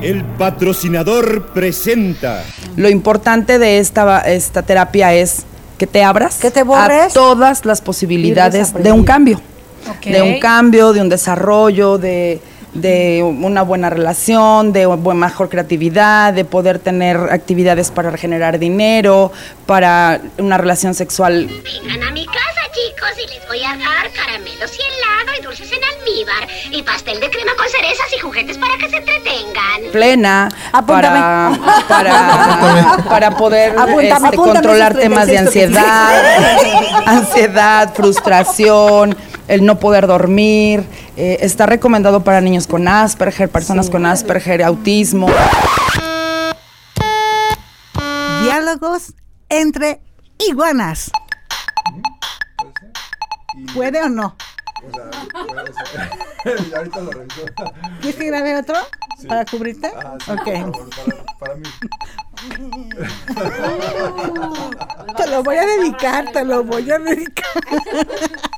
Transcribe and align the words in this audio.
El 0.00 0.24
patrocinador 0.24 1.46
presenta. 1.48 2.44
Lo 2.76 2.88
importante 2.88 3.58
de 3.58 3.78
esta, 3.78 4.20
esta 4.20 4.62
terapia 4.62 5.12
es 5.12 5.44
que 5.76 5.86
te 5.86 6.02
abras 6.04 6.36
Que 6.36 6.50
te 6.50 6.60
a 6.60 6.64
borres. 6.64 7.12
todas 7.12 7.64
las 7.64 7.80
posibilidades 7.80 8.72
de 8.74 8.92
un 8.92 9.04
cambio. 9.04 9.40
De 10.04 10.22
un 10.22 10.38
cambio, 10.38 10.92
de 10.92 11.00
un 11.00 11.08
desarrollo, 11.08 11.98
de, 11.98 12.40
de 12.74 13.22
una 13.22 13.62
buena 13.62 13.90
relación, 13.90 14.72
de 14.72 14.86
mejor 14.86 15.48
creatividad, 15.48 16.32
de 16.32 16.44
poder 16.44 16.78
tener 16.78 17.16
actividades 17.16 17.90
para 17.90 18.16
generar 18.16 18.58
dinero, 18.58 19.32
para 19.66 20.20
una 20.38 20.58
relación 20.58 20.94
sexual 20.94 21.18
Vengan 21.28 22.02
a 22.02 22.10
mi 22.12 22.24
casa, 22.26 22.60
chicos, 22.72 23.10
y 23.16 23.34
les 23.34 23.46
voy 23.48 23.62
a 23.62 23.76
dar 23.76 24.10
caramelos 24.12 24.70
y 24.76 24.82
helado 24.82 25.38
y 25.38 25.42
dulces 25.42 25.70
en 25.72 25.78
almíbar 25.82 26.48
y 26.70 26.82
pastel 26.82 27.20
de 27.20 27.30
crema 27.30 27.52
con 27.56 27.68
cerezas 27.68 28.06
y 28.16 28.20
juguetes 28.20 28.58
para 28.58 28.76
que 28.76 28.88
se 28.88 28.96
entretengan. 28.96 29.92
plena 29.92 30.48
para, 30.86 31.58
para, 31.88 33.04
para 33.08 33.30
poder 33.36 33.72
Apúntame, 33.72 34.08
este, 34.08 34.14
apúntame 34.14 34.36
controlar 34.36 34.94
temas 34.94 35.26
de 35.26 35.34
36, 35.34 35.76
ansiedad, 35.76 37.06
ansiedad, 37.06 37.94
frustración, 37.94 39.16
el 39.48 39.64
no 39.64 39.78
poder 39.78 40.06
dormir. 40.06 40.84
Eh, 41.18 41.38
está 41.44 41.66
recomendado 41.66 42.22
para 42.22 42.40
niños 42.40 42.68
con 42.68 42.86
Asperger, 42.86 43.48
personas 43.48 43.90
con 43.90 44.06
Asperger, 44.06 44.62
autismo. 44.62 45.26
Diálogos 48.44 49.14
entre 49.48 50.00
iguanas. 50.48 51.10
¿Puede 53.74 54.00
o 54.00 54.08
no? 54.08 54.36
ahorita 56.76 57.00
lo 57.00 57.10
reviso. 57.10 57.44
¿Quieres 58.00 58.16
que 58.16 58.26
grabe 58.26 58.56
otro? 58.56 58.76
¿Para 59.26 59.44
cubrirte? 59.44 59.90
Ah, 59.96 60.16
sí, 60.24 60.30
ok. 60.30 60.72
por 60.72 60.94
favor, 60.94 60.94
para, 60.94 61.24
para 61.40 61.54
mí. 61.56 61.68
Te 65.16 65.26
lo 65.26 65.42
voy 65.42 65.56
a 65.56 65.66
dedicar, 65.66 66.30
te 66.30 66.44
lo 66.44 66.62
voy 66.62 66.88
a 66.88 66.98
dedicar. 67.00 67.50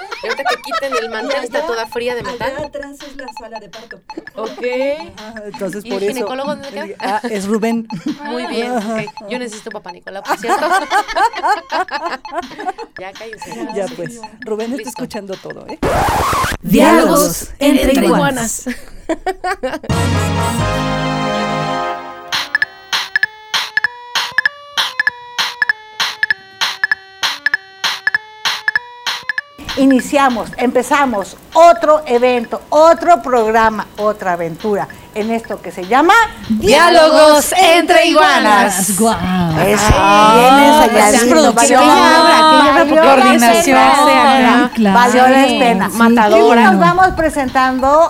Ahorita 0.23 0.43
que 0.43 0.55
quiten 0.61 0.93
el 1.03 1.09
mantel, 1.09 1.43
está 1.43 1.65
toda 1.65 1.85
fría 1.87 2.13
de 2.15 2.23
metal. 2.23 2.53
atrás 2.65 2.97
es 3.07 3.15
la 3.17 3.27
sala 3.39 3.59
de 3.59 3.69
parto. 3.69 3.99
Ok. 4.35 4.61
entonces, 5.45 5.83
¿Y 5.85 5.89
por 5.89 6.03
el 6.03 6.09
eso. 6.09 6.17
ginecólogo 6.17 6.49
dónde 6.55 6.69
queda? 6.69 6.85
Ah, 6.99 7.21
es 7.29 7.47
Rubén. 7.47 7.87
Muy 8.25 8.45
bien. 8.47 8.73
Yo 9.29 9.39
necesito 9.39 9.71
papá 9.71 9.91
Nicolás, 9.91 10.23
por 10.27 10.37
cierto. 10.37 10.67
ya 12.99 13.11
cállense. 13.13 13.67
Ya 13.75 13.85
pues. 13.95 14.19
Rubén 14.41 14.73
está 14.73 14.89
escuchando 14.89 15.35
todo, 15.35 15.65
¿eh? 15.67 15.79
Diálogos 16.61 17.51
entre 17.59 18.05
iguanas. 18.05 18.65
Iniciamos, 29.77 30.49
empezamos 30.57 31.37
otro 31.53 32.01
evento, 32.05 32.61
otro 32.69 33.21
programa, 33.21 33.87
otra 33.97 34.33
aventura 34.33 34.87
en 35.15 35.31
esto 35.31 35.61
que 35.61 35.71
se 35.71 35.85
llama 35.87 36.13
Diálogos 36.49 37.53
entre 37.57 38.07
iguanas. 38.07 38.89
Eso, 38.89 39.03
bien 39.03 39.65
esa 39.65 40.85
ensayadito, 40.85 41.23
es 41.25 41.31
producción. 41.31 41.83
coordinación. 42.89 43.79
Valió 44.93 45.27
la 45.27 45.47
pena. 45.47 45.89
Matadora. 45.89 46.61
Y 46.61 46.63
nos 46.65 46.79
vamos 46.79 47.07
presentando 47.15 48.09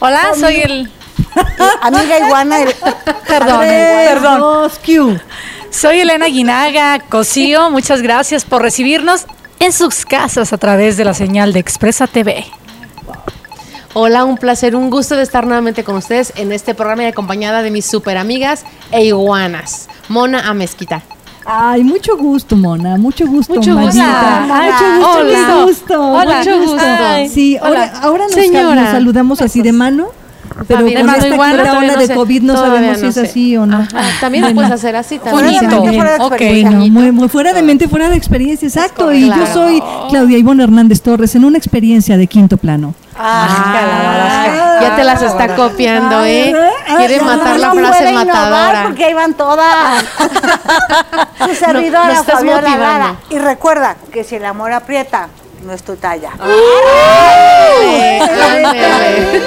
Hola, 0.00 0.30
soy 0.38 0.56
el. 0.60 0.92
amiga 1.82 2.18
iguana. 2.20 2.60
el- 2.62 2.74
Perdón, 3.26 3.60
perdón. 3.60 4.70
Q. 4.84 5.18
Soy 5.70 6.00
Elena 6.00 6.26
Guinaga 6.26 7.00
Cosío. 7.00 7.70
Muchas 7.70 8.00
gracias 8.02 8.44
por 8.44 8.62
recibirnos 8.62 9.26
en 9.60 9.72
sus 9.72 10.04
casas 10.04 10.52
a 10.52 10.58
través 10.58 10.96
de 10.96 11.04
la 11.04 11.14
señal 11.14 11.52
de 11.52 11.60
Expresa 11.60 12.06
TV. 12.06 12.44
Hola, 13.94 14.24
un 14.24 14.36
placer, 14.36 14.76
un 14.76 14.90
gusto 14.90 15.16
de 15.16 15.22
estar 15.22 15.46
nuevamente 15.46 15.82
con 15.82 15.96
ustedes 15.96 16.32
en 16.36 16.52
este 16.52 16.74
programa 16.74 17.04
y 17.04 17.06
acompañada 17.06 17.62
de 17.62 17.70
mis 17.70 17.86
super 17.86 18.16
amigas 18.16 18.64
e 18.92 19.04
iguanas. 19.04 19.88
Mona 20.08 20.48
Amezquita. 20.48 21.02
Ay, 21.44 21.82
mucho 21.82 22.16
gusto, 22.16 22.56
Mona, 22.56 22.98
mucho 22.98 23.26
gusto. 23.26 23.54
Mucho 23.54 23.74
gusto. 23.74 24.00
Hola. 24.00 24.44
Mucho 24.46 24.84
gusto, 24.98 25.10
Hola. 25.10 25.38
mucho 25.38 25.66
gusto. 25.66 26.12
Hola. 26.12 26.38
mucho 26.38 26.58
gusto. 26.60 26.78
Ay. 26.82 27.28
Sí, 27.28 27.56
Hola. 27.60 27.92
ahora, 28.02 28.24
ahora 28.34 28.74
nos 28.74 28.90
saludamos 28.90 29.40
así 29.40 29.62
de 29.62 29.72
mano, 29.72 30.08
pero 30.66 30.80
También. 30.80 31.06
con 31.06 31.14
esta 31.14 31.36
todavía 31.36 31.72
ola 31.78 31.92
no 31.92 31.98
de 32.00 32.06
sé, 32.06 32.14
COVID 32.14 32.42
no 32.42 32.54
sabemos 32.54 32.96
si 32.96 33.02
no 33.02 33.08
es 33.08 33.14
sé. 33.14 33.20
así 33.22 33.56
o 33.56 33.66
no. 33.66 33.76
Ajá, 33.78 34.02
también 34.20 34.44
lo 34.44 34.54
puedes 34.54 34.70
hacer 34.70 34.96
así 34.96 35.18
también. 35.18 35.56
fuera 35.58 36.18
de 36.18 36.64
no, 36.64 36.70
muy, 36.88 37.12
muy 37.12 37.28
fuera 37.28 37.52
de 37.52 37.62
mente, 37.62 37.88
fuera 37.88 38.08
de 38.08 38.16
experiencia, 38.16 38.66
exacto. 38.66 39.12
Y 39.12 39.28
yo 39.28 39.46
soy 39.52 39.82
Claudia 40.10 40.38
Ivonne 40.38 40.64
Hernández 40.64 41.00
Torres 41.02 41.34
en 41.34 41.44
una 41.44 41.58
experiencia 41.58 42.16
de 42.16 42.26
quinto 42.26 42.56
plano. 42.56 42.94
Ah, 43.20 44.78
ya 44.80 44.96
te 44.96 45.04
las 45.04 45.22
está 45.22 45.56
copiando, 45.56 46.24
¿eh? 46.24 46.54
Quiere 46.96 47.20
matar 47.20 47.58
la 47.58 47.72
frase 47.72 48.12
matadora. 48.12 48.82
Porque 48.84 49.04
ahí 49.04 49.14
van 49.14 49.34
todas. 49.34 50.04
Su 51.48 51.54
servidora, 51.54 52.22
Fabiola. 52.22 52.76
Lara. 52.76 53.16
Y 53.30 53.38
recuerda 53.38 53.96
que 54.12 54.22
si 54.24 54.36
el 54.36 54.44
amor 54.44 54.72
aprieta, 54.72 55.28
no 55.64 55.72
es 55.72 55.82
tu 55.82 55.96
talla. 55.96 56.30
Ándale. 58.40 59.42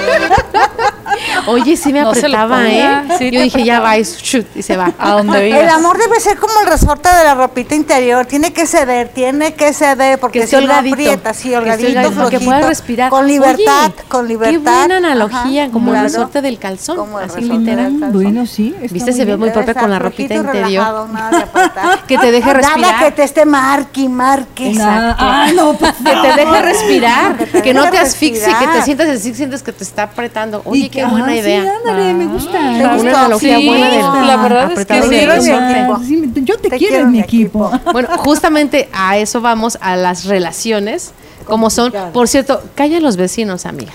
Oye, 1.47 1.75
sí 1.75 1.91
me 1.91 2.01
No 2.01 2.05
lo 2.05 2.11
apretaba. 2.11 2.69
¿eh? 2.69 3.03
Sí, 3.17 3.31
Yo 3.31 3.41
dije, 3.41 3.63
ya 3.63 3.79
va, 3.79 3.97
y 3.97 4.03
shoot, 4.03 4.45
y 4.55 4.61
se 4.61 4.77
va. 4.77 4.91
A 4.97 5.11
donde 5.11 5.49
El 5.61 5.69
amor 5.69 5.97
debe 5.97 6.19
ser 6.19 6.37
como 6.37 6.53
el 6.61 6.67
resorte 6.67 7.09
de 7.09 7.23
la 7.23 7.35
ropita 7.35 7.75
interior. 7.75 8.25
Tiene 8.25 8.53
que 8.53 8.65
ceder, 8.65 9.09
tiene 9.09 9.53
que 9.53 9.73
ceder, 9.73 10.19
porque 10.19 10.41
Que 10.41 10.47
si 10.47 10.55
esté 10.55 10.67
no 10.67 10.73
holgadito. 10.73 10.93
aprieta, 10.95 11.33
sí, 11.33 11.53
holgadito, 11.53 12.01
que 12.01 12.11
flojito, 12.11 12.45
pueda 12.45 12.67
respirar. 12.67 13.09
Con 13.09 13.27
libertad, 13.27 13.91
Oye, 13.97 14.03
con 14.07 14.27
libertad. 14.27 14.51
Qué 14.51 14.57
buena 14.59 14.97
analogía, 14.97 15.63
Ajá, 15.63 15.71
como 15.71 15.91
claro. 15.91 16.05
el 16.07 16.11
resorte 16.13 16.41
del 16.41 16.59
calzón. 16.59 16.97
Como 16.97 17.19
el 17.19 17.25
así 17.25 17.35
resorte 17.41 17.59
literal. 17.59 17.91
del 17.91 17.99
calzón. 18.01 18.23
Bueno, 18.23 18.45
sí. 18.45 18.75
Viste, 18.91 19.11
se 19.13 19.25
ve 19.25 19.37
muy 19.37 19.49
propia 19.49 19.73
con 19.73 19.89
la 19.89 19.99
ropita 19.99 20.35
interior. 20.35 20.69
relajado, 20.69 21.07
nada 21.07 21.29
de 21.37 21.43
apretar. 21.43 21.99
Que 22.07 22.17
te 22.17 22.31
deje 22.31 22.53
respirar. 22.53 22.79
Nada 22.81 22.99
que 23.05 23.11
te 23.11 23.23
esté 23.23 23.45
marque, 23.45 24.07
marque. 24.09 24.73
Ah, 24.79 25.15
ah, 25.17 25.47
no, 25.55 25.73
por 25.73 25.93
Que 26.03 26.11
te 26.29 26.35
deje 26.45 26.61
respirar, 26.61 27.37
Que 27.37 27.45
te 27.45 27.61
que 27.61 27.73
no 27.73 27.89
te 27.89 27.97
asfixie, 27.97 28.45
que 28.59 28.67
te 28.67 28.81
sientas 28.83 29.09
así, 29.09 29.33
sientes 29.33 29.63
que 29.63 29.71
te 29.71 29.83
está 29.83 30.03
apretando. 30.03 30.61
Oye, 30.65 30.85
Y 30.85 30.89
qué 30.89 30.99
que- 31.01 31.05
buena 31.05 31.35
idea. 31.35 31.61
Sí, 31.63 31.67
ándale, 31.67 32.13
me 32.13 32.25
gusta. 32.27 32.51
¿Te 32.51 32.57
Una 32.85 32.93
gustó? 32.95 33.09
analogía 33.17 33.57
Sí, 33.57 33.67
buena 33.67 34.25
la 34.25 34.37
verdad 34.37 34.71
es 34.71 34.85
que 34.85 35.01
sí. 35.03 36.05
Sí, 36.07 36.31
yo 36.43 36.57
te, 36.57 36.69
Te 36.69 36.77
quiero 36.77 36.91
quiero 36.91 36.97
en 37.05 37.11
mi 37.11 37.17
mi 37.17 37.23
equipo. 37.23 37.69
equipo. 37.73 37.91
Bueno, 37.91 38.09
justamente 38.17 38.89
a 38.93 39.17
eso 39.17 39.41
vamos, 39.41 39.77
a 39.81 39.95
las 39.95 40.25
relaciones, 40.25 41.11
como 41.45 41.69
son. 41.69 41.93
Por 42.13 42.27
cierto, 42.27 42.61
calla 42.75 42.97
a 42.97 43.01
los 43.01 43.17
vecinos, 43.17 43.65
amiga. 43.65 43.91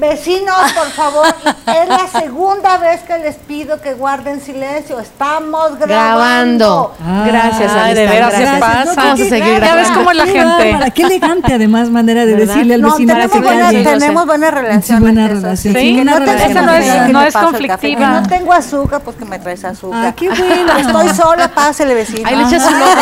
Vecinos, 0.00 0.72
por 0.72 0.86
favor, 0.92 1.26
es 1.66 1.88
la 1.88 2.08
segunda 2.20 2.78
vez 2.78 3.02
que 3.02 3.18
les 3.18 3.36
pido 3.36 3.80
que 3.82 3.92
guarden 3.92 4.40
silencio. 4.40 4.98
Estamos 4.98 5.78
grabando. 5.78 6.94
Grabando. 6.98 7.26
Gracias, 7.26 7.70
Ay, 7.72 7.94
de 7.94 8.06
veras 8.06 8.32
se 8.34 8.46
pasa. 8.58 8.92
Vamos 8.96 9.20
a 9.20 9.24
seguir 9.28 9.60
Ya 9.60 9.74
ves 9.74 9.90
cómo 9.90 10.10
es 10.10 10.16
la 10.16 10.24
Qué 10.24 10.32
gente. 10.32 10.72
bárbara, 10.72 10.90
Qué 10.90 11.02
elegante, 11.02 11.52
además, 11.54 11.90
manera 11.90 12.24
de 12.24 12.34
¿Verdad? 12.34 12.54
decirle 12.54 12.74
al 12.74 12.80
No, 12.80 12.90
vecino. 12.92 13.12
tenemos 13.12 13.32
que 13.32 13.40
buena, 13.40 13.64
calle. 13.66 13.84
tenemos 13.84 14.26
buena 14.26 14.50
relación. 14.50 14.98
Sí, 14.98 15.02
buena 15.04 15.24
eso 15.26 15.34
relación. 15.34 15.74
Sí, 15.74 15.94
Que 15.96 16.00
una 16.02 16.12
no 16.12 16.18
te 16.18 16.24
relación. 16.24 16.50
Esa 16.50 16.62
no 16.62 16.72
es- 16.74 17.12
no 17.12 17.22
es 17.22 17.34
conflictiva. 17.36 17.78
Que 18.00 18.06
no 18.06 18.22
tengo 18.28 18.52
azúcar, 18.54 19.00
pues 19.02 19.16
que 19.16 19.24
me 19.26 19.38
traes 19.38 19.64
azúcar. 19.66 20.06
Ah, 20.06 20.12
qué 20.16 20.28
bueno. 20.30 20.76
Estoy 20.78 21.08
sola, 21.10 21.48
pásele 21.48 21.92
vecino. 21.94 22.26
Ahí 22.26 22.36
le 22.36 22.42
echas 22.44 22.66
un 22.66 22.74
ojo. 22.82 23.00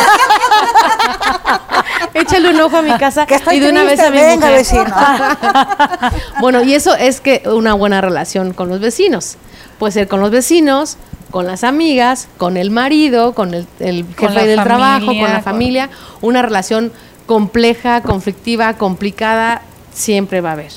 Échale 2.13 2.49
un 2.49 2.59
ojo 2.61 2.77
a 2.77 2.81
mi 2.81 2.91
casa 2.97 3.25
Que 3.25 3.35
estoy 3.35 3.57
y 3.57 3.59
de 3.59 3.69
una 3.69 3.83
vez 3.83 3.99
a 3.99 4.09
mi 4.09 4.17
venga, 4.17 4.47
mujer. 4.47 4.53
vecino. 4.53 4.85
bueno, 6.41 6.63
y 6.63 6.73
eso 6.73 6.95
es 6.95 7.21
que 7.21 7.43
una 7.45 7.73
buena 7.73 8.01
relación 8.01 8.53
con 8.53 8.69
los 8.69 8.79
vecinos. 8.79 9.37
Puede 9.77 9.91
ser 9.93 10.07
con 10.07 10.19
los 10.19 10.31
vecinos, 10.31 10.97
con 11.31 11.45
las 11.45 11.63
amigas, 11.63 12.27
con 12.37 12.57
el 12.57 12.71
marido, 12.71 13.33
con 13.33 13.53
el, 13.53 13.67
el 13.79 14.05
Con 14.05 14.29
jefe 14.29 14.47
del 14.47 14.63
trabajo, 14.63 15.05
con 15.07 15.23
la 15.23 15.33
con- 15.35 15.43
familia. 15.43 15.89
Una 16.21 16.41
relación 16.41 16.91
compleja, 17.25 18.01
conflictiva, 18.01 18.73
complicada, 18.73 19.61
siempre 19.93 20.41
va 20.41 20.49
a 20.49 20.53
haber. 20.53 20.71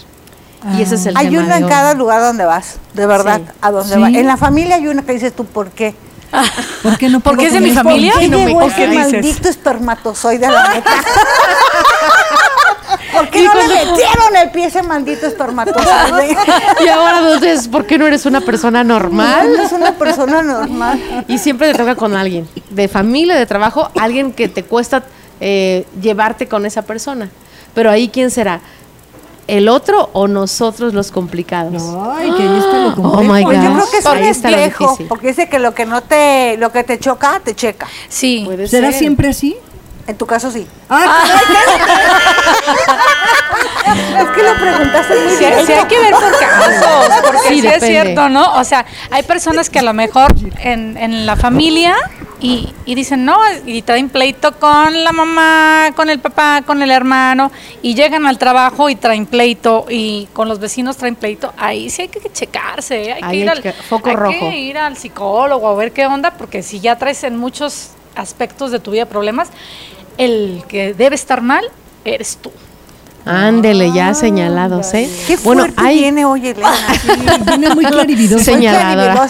Y 0.78 0.82
ese 0.82 0.94
es 0.94 1.06
el 1.06 1.16
Hay 1.16 1.28
tema 1.28 1.42
uno 1.44 1.54
en 1.56 1.66
cada 1.68 1.94
lugar 1.94 2.20
donde 2.20 2.44
vas, 2.44 2.76
de 2.94 3.06
verdad, 3.06 3.40
Sí. 3.44 3.52
a 3.60 3.70
donde 3.72 3.94
Sí. 3.94 4.00
vas. 4.00 4.14
En 4.14 4.26
la 4.28 4.36
familia 4.36 4.76
hay 4.76 4.86
uno 4.86 5.04
que 5.04 5.12
dices 5.12 5.34
tú, 5.34 5.44
¿por 5.44 5.70
qué? 5.70 5.94
¿Por 6.82 6.98
qué 6.98 7.08
no 7.08 7.20
¿Por 7.20 7.32
qué 7.32 7.36
puedo 7.36 7.48
es 7.48 7.52
de 7.54 7.60
mi 7.60 7.70
familia? 7.72 8.12
¿Por 8.12 8.20
qué 8.22 8.28
No 8.28 8.38
me- 8.38 8.52
¿por 8.52 8.74
qué 8.74 8.86
dices? 8.88 9.12
maldito 9.12 9.48
espermatozoide 9.48 10.46
a 10.46 10.50
la 10.50 10.68
neta? 10.74 10.90
¿Por 13.12 13.28
qué 13.28 13.42
no 13.44 13.54
le 13.54 13.68
metieron 13.68 14.36
el 14.42 14.50
pie 14.50 14.64
a 14.64 14.68
ese 14.68 14.82
maldito 14.82 15.26
espermatozoide? 15.26 16.36
Y 16.84 16.88
ahora 16.88 17.18
entonces, 17.18 17.68
¿por 17.68 17.86
qué 17.86 17.98
no 17.98 18.06
eres 18.06 18.24
una 18.26 18.40
persona 18.40 18.82
normal? 18.84 19.52
No 19.56 19.62
es 19.62 19.72
una 19.72 19.92
persona 19.92 20.42
normal. 20.42 21.24
Y 21.28 21.38
siempre 21.38 21.72
te 21.72 21.78
toca 21.78 21.94
con 21.94 22.16
alguien, 22.16 22.48
de 22.70 22.88
familia, 22.88 23.34
de 23.36 23.46
trabajo, 23.46 23.90
alguien 24.00 24.32
que 24.32 24.48
te 24.48 24.64
cuesta 24.64 25.02
eh, 25.40 25.86
llevarte 26.00 26.48
con 26.48 26.64
esa 26.66 26.82
persona. 26.82 27.28
Pero 27.74 27.90
ahí, 27.90 28.08
¿quién 28.08 28.30
será? 28.30 28.60
¿El 29.48 29.68
otro 29.68 30.08
o 30.12 30.28
nosotros 30.28 30.94
los 30.94 31.10
complicados? 31.10 31.82
Ay, 32.16 32.30
que 32.32 32.42
ahí 32.42 32.58
está 32.58 32.78
lo 32.78 32.88
Oh 32.90 32.94
complejo. 32.94 33.34
my 33.34 33.44
Pues 33.44 33.58
yo 33.62 33.68
God. 33.70 33.74
creo 33.76 33.90
que 33.90 33.96
es 33.98 34.06
un 34.06 34.16
espejo, 34.18 34.98
porque 35.08 35.26
dice 35.28 35.48
que 35.48 35.58
lo 35.58 35.74
que 35.74 35.84
no 35.84 36.02
te, 36.02 36.56
lo 36.58 36.70
que 36.70 36.84
te 36.84 36.98
choca, 36.98 37.40
te 37.44 37.54
checa. 37.54 37.88
Sí. 38.08 38.42
Puede 38.44 38.68
¿Será 38.68 38.90
ser. 38.90 38.98
siempre 39.00 39.28
así? 39.30 39.56
En 40.06 40.16
tu 40.16 40.26
caso 40.26 40.50
sí. 40.50 40.66
Ah, 40.90 41.22
Es 43.92 44.28
que 44.30 44.42
lo 44.42 44.54
preguntaste 44.54 45.14
muy 45.24 45.32
Sí, 45.32 45.38
bien. 45.44 45.66
sí 45.66 45.72
hay 45.72 45.84
que 45.86 45.98
ver 46.00 46.12
por 46.12 46.38
casos, 46.38 47.12
porque 47.24 47.38
Sí, 47.48 47.60
sí, 47.60 47.66
es 47.66 47.74
depende. 47.74 47.86
cierto, 47.86 48.28
¿no? 48.28 48.54
O 48.58 48.64
sea, 48.64 48.84
hay 49.10 49.22
personas 49.22 49.70
que 49.70 49.78
a 49.78 49.82
lo 49.82 49.92
mejor 49.92 50.32
en, 50.60 50.96
en 50.96 51.26
la 51.26 51.36
familia 51.36 51.94
y, 52.40 52.72
y 52.86 52.94
dicen, 52.96 53.24
no, 53.24 53.38
y 53.66 53.82
traen 53.82 54.08
pleito 54.08 54.58
con 54.58 55.04
la 55.04 55.12
mamá, 55.12 55.90
con 55.94 56.10
el 56.10 56.18
papá, 56.18 56.62
con 56.66 56.82
el 56.82 56.90
hermano, 56.90 57.52
y 57.82 57.94
llegan 57.94 58.26
al 58.26 58.36
trabajo 58.38 58.88
y 58.88 58.96
traen 58.96 59.26
pleito, 59.26 59.86
y 59.88 60.26
con 60.32 60.48
los 60.48 60.58
vecinos 60.58 60.96
traen 60.96 61.14
pleito, 61.14 61.52
ahí 61.56 61.88
sí 61.88 62.02
hay 62.02 62.08
que 62.08 62.20
checarse, 62.32 63.02
¿eh? 63.10 63.12
hay, 63.12 63.20
Ahí 63.22 63.30
que, 63.30 63.36
ir 63.36 63.42
hay 63.50 63.56
al, 63.56 63.62
que- 63.62 63.72
foco 63.72 64.08
hay 64.10 64.16
rojo. 64.16 64.38
que 64.40 64.58
ir 64.58 64.76
al 64.78 64.96
psicólogo 64.96 65.68
a 65.68 65.74
ver 65.76 65.92
qué 65.92 66.04
onda, 66.06 66.32
porque 66.32 66.62
si 66.64 66.80
ya 66.80 66.96
traes 66.98 67.22
en 67.22 67.36
muchos 67.36 67.90
aspectos 68.16 68.72
de 68.72 68.80
tu 68.80 68.90
vida 68.90 69.06
problemas, 69.06 69.48
el 70.18 70.64
que 70.68 70.94
debe 70.94 71.14
estar 71.14 71.42
mal 71.42 71.64
eres 72.04 72.38
tú. 72.42 72.50
Ándele, 73.24 73.92
ya 73.92 74.14
señalados, 74.14 74.92
¿eh? 74.94 75.08
Qué 75.26 75.36
bueno, 75.36 75.62
fuerte 75.62 75.80
hay, 75.80 76.00
viene 76.00 76.24
hoy, 76.24 76.48
Elena. 76.48 76.72
viene 77.46 77.74
muy 77.74 77.84
clarividosa. 77.92 78.44
Señaladora. 78.44 79.26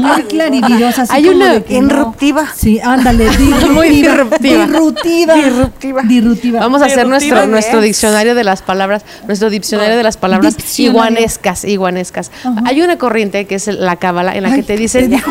Muy 0.00 0.22
clarividosa. 0.24 1.02
así 1.02 1.12
Hay 1.12 1.24
como 1.24 1.36
una 1.36 1.52
de 1.52 1.64
que 1.64 1.80
no. 1.80 1.88
Disruptiva. 1.88 2.46
Sí, 2.56 2.80
ándale, 2.80 3.24
disruptiva. 3.30 3.72
Muy 3.72 3.88
disruptiva. 3.90 4.66
Disruptiva. 4.66 5.34
Disruptiva. 5.34 6.02
Disruptiva. 6.02 6.60
Vamos 6.60 6.82
a 6.82 6.86
hacer 6.86 7.06
nuestro, 7.06 7.40
es. 7.42 7.48
nuestro 7.48 7.80
diccionario 7.80 8.34
de 8.34 8.44
las 8.44 8.62
palabras, 8.62 9.04
nuestro 9.26 9.50
diccionario 9.50 9.96
de 9.96 10.02
las 10.02 10.16
palabras 10.16 10.56
Diccionario. 10.56 10.92
iguanescas, 10.92 11.64
iguanescas. 11.64 12.30
Hay 12.64 12.82
una 12.82 12.98
corriente 12.98 13.46
que 13.46 13.54
es 13.54 13.68
la 13.68 13.96
cábala 13.96 14.34
en 14.36 14.42
la 14.42 14.54
que 14.54 14.62
te 14.62 14.76
dicen 14.76 15.10
te 15.10 15.16
que 15.16 15.22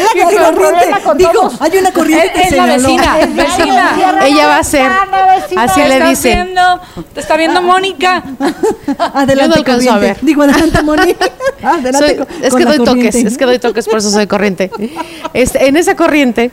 Es 0.00 0.06
la 0.06 0.12
que 0.14 0.22
Hay 0.22 0.28
tiene 0.28 0.44
corriente. 0.44 0.70
problema 0.78 1.00
con 1.00 1.18
Digo, 1.18 1.30
todos. 1.32 1.60
hay 1.60 1.78
una 1.78 1.92
corriente 1.92 2.26
Es- 2.26 2.32
que 2.32 2.42
es 2.42 2.52
la 2.56 2.66
vecina, 2.66 3.18
Es 3.20 3.34
vecina. 3.34 3.96
ella 4.24 4.46
va 4.46 4.58
a 4.58 4.64
ser, 4.64 4.90
así 5.56 5.80
¿Te 5.82 5.88
le 5.88 6.06
dicen. 6.08 6.44
viendo? 6.44 6.80
¿Te 7.14 7.20
está 7.20 7.36
viendo 7.36 7.62
Mónica? 7.62 8.22
Adelante, 9.14 9.64
corriente. 9.64 9.98
ver. 10.00 10.16
Digo, 10.22 10.42
adelante, 10.42 10.82
Moni. 10.82 11.14
Adelante 11.62 11.98
Soy- 11.98 12.16
con- 12.16 12.26
es 12.44 12.54
que 12.54 12.64
doy 12.64 12.78
toques, 12.84 13.14
es 13.14 13.38
que 13.38 13.44
doy 13.46 13.58
toques, 13.58 13.86
por 13.88 13.98
eso 13.98 14.10
soy 14.10 14.26
corriente. 14.26 14.70
Este, 15.34 15.66
en 15.68 15.76
esa 15.76 15.94
corriente 15.96 16.50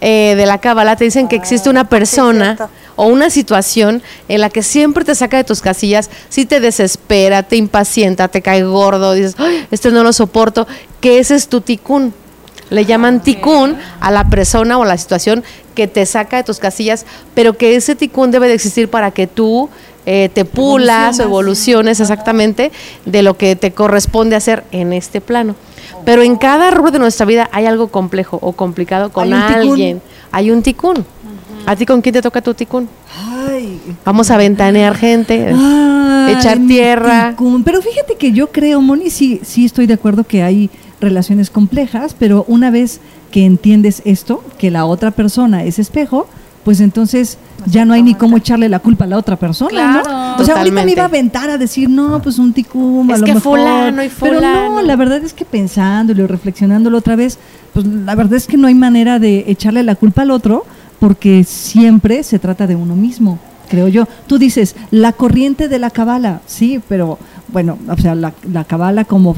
eh, 0.00 0.34
de 0.36 0.46
la 0.46 0.58
cábala 0.58 0.96
te 0.96 1.04
dicen 1.04 1.28
que 1.28 1.36
existe 1.36 1.68
una 1.70 1.88
persona 1.88 2.56
cierto. 2.56 2.70
o 2.96 3.06
una 3.06 3.30
situación 3.30 4.02
en 4.28 4.40
la 4.40 4.48
que 4.50 4.62
siempre 4.62 5.04
te 5.04 5.14
saca 5.14 5.36
de 5.36 5.44
tus 5.44 5.60
casillas, 5.60 6.10
si 6.28 6.46
te 6.46 6.60
desespera, 6.60 7.42
te 7.42 7.56
impacienta, 7.56 8.28
te 8.28 8.42
cae 8.42 8.62
gordo, 8.64 9.12
dices, 9.12 9.34
"Ay, 9.38 9.66
este 9.70 9.90
no 9.90 10.02
lo 10.02 10.12
soporto, 10.12 10.66
que 11.00 11.18
ese 11.18 11.34
es 11.34 11.48
tu 11.48 11.60
ticún. 11.60 12.14
Le 12.70 12.84
llaman 12.84 13.22
ticún 13.22 13.76
a 14.00 14.10
la 14.10 14.28
persona 14.28 14.78
o 14.78 14.84
la 14.84 14.98
situación 14.98 15.42
que 15.74 15.86
te 15.86 16.04
saca 16.06 16.36
de 16.36 16.44
tus 16.44 16.58
casillas, 16.58 17.06
pero 17.34 17.56
que 17.56 17.76
ese 17.76 17.94
ticún 17.94 18.30
debe 18.30 18.48
de 18.48 18.54
existir 18.54 18.88
para 18.88 19.10
que 19.10 19.26
tú 19.26 19.68
eh, 20.06 20.30
te 20.32 20.44
pulas 20.44 21.20
o 21.20 21.22
evoluciones 21.22 22.00
exactamente 22.00 22.72
de 23.04 23.22
lo 23.22 23.36
que 23.36 23.56
te 23.56 23.72
corresponde 23.72 24.36
hacer 24.36 24.64
en 24.72 24.92
este 24.92 25.20
plano. 25.20 25.54
Pero 26.04 26.22
en 26.22 26.36
cada 26.36 26.70
rubro 26.70 26.90
de 26.90 26.98
nuestra 26.98 27.26
vida 27.26 27.48
hay 27.52 27.66
algo 27.66 27.88
complejo 27.88 28.38
o 28.40 28.52
complicado 28.52 29.10
con 29.12 29.32
Hay 29.32 29.54
alguien. 29.54 30.00
Hay 30.32 30.50
un 30.50 30.62
ticún. 30.62 31.04
¿A 31.66 31.76
ti 31.76 31.84
con 31.84 32.00
quién 32.00 32.14
te 32.14 32.22
toca 32.22 32.40
tu 32.40 32.54
ticún? 32.54 32.88
Ay, 33.48 33.80
Vamos 34.04 34.30
a 34.30 34.38
ventanear 34.38 34.96
gente, 34.96 35.52
Ay, 35.54 36.34
echar 36.34 36.58
tierra. 36.66 37.30
ticún. 37.30 37.62
Pero 37.62 37.82
fíjate 37.82 38.16
que 38.16 38.32
yo 38.32 38.50
creo, 38.50 38.80
Moni, 38.80 39.10
sí, 39.10 39.40
sí 39.44 39.66
estoy 39.66 39.86
de 39.86 39.94
acuerdo 39.94 40.24
que 40.24 40.42
hay 40.42 40.70
relaciones 41.00 41.50
complejas, 41.50 42.14
pero 42.18 42.44
una 42.48 42.70
vez 42.70 43.00
que 43.30 43.44
entiendes 43.44 44.02
esto, 44.04 44.42
que 44.58 44.70
la 44.70 44.84
otra 44.84 45.10
persona 45.10 45.64
es 45.64 45.78
espejo, 45.78 46.26
pues 46.64 46.80
entonces 46.80 47.38
ya 47.66 47.84
no 47.84 47.94
hay 47.94 48.02
ni 48.02 48.14
cómo 48.14 48.36
echarle 48.36 48.68
la 48.68 48.78
culpa 48.80 49.04
a 49.04 49.06
la 49.06 49.16
otra 49.16 49.36
persona, 49.36 50.02
¿no? 50.04 50.36
O 50.42 50.44
sea, 50.44 50.56
ahorita 50.58 50.84
me 50.84 50.92
iba 50.92 51.02
a 51.02 51.06
aventar 51.06 51.48
a 51.50 51.56
decir, 51.56 51.88
no, 51.88 52.20
pues 52.20 52.38
un 52.38 52.52
ticum, 52.52 53.10
a 53.10 53.14
Es 53.14 53.20
lo 53.20 53.26
que 53.26 53.34
mejor. 53.34 53.58
fulano 53.58 54.02
y 54.04 54.08
Pero 54.08 54.34
no, 54.34 54.40
fulano. 54.40 54.82
la 54.82 54.96
verdad 54.96 55.22
es 55.24 55.32
que 55.32 55.44
pensándolo 55.44 56.24
y 56.24 56.26
reflexionándolo 56.26 56.98
otra 56.98 57.16
vez, 57.16 57.38
pues 57.72 57.86
la 57.86 58.14
verdad 58.14 58.34
es 58.34 58.46
que 58.46 58.56
no 58.56 58.66
hay 58.66 58.74
manera 58.74 59.18
de 59.18 59.44
echarle 59.46 59.82
la 59.82 59.94
culpa 59.94 60.22
al 60.22 60.30
otro, 60.30 60.64
porque 60.98 61.44
siempre 61.44 62.22
se 62.22 62.38
trata 62.38 62.66
de 62.66 62.74
uno 62.76 62.96
mismo, 62.96 63.38
creo 63.70 63.88
yo. 63.88 64.06
Tú 64.26 64.36
dices, 64.38 64.74
la 64.90 65.12
corriente 65.12 65.68
de 65.68 65.78
la 65.78 65.90
cabala, 65.90 66.40
sí, 66.46 66.80
pero 66.88 67.18
bueno, 67.52 67.78
o 67.88 67.96
sea, 67.96 68.14
la, 68.14 68.32
la 68.52 68.64
cabala 68.64 69.04
como, 69.04 69.34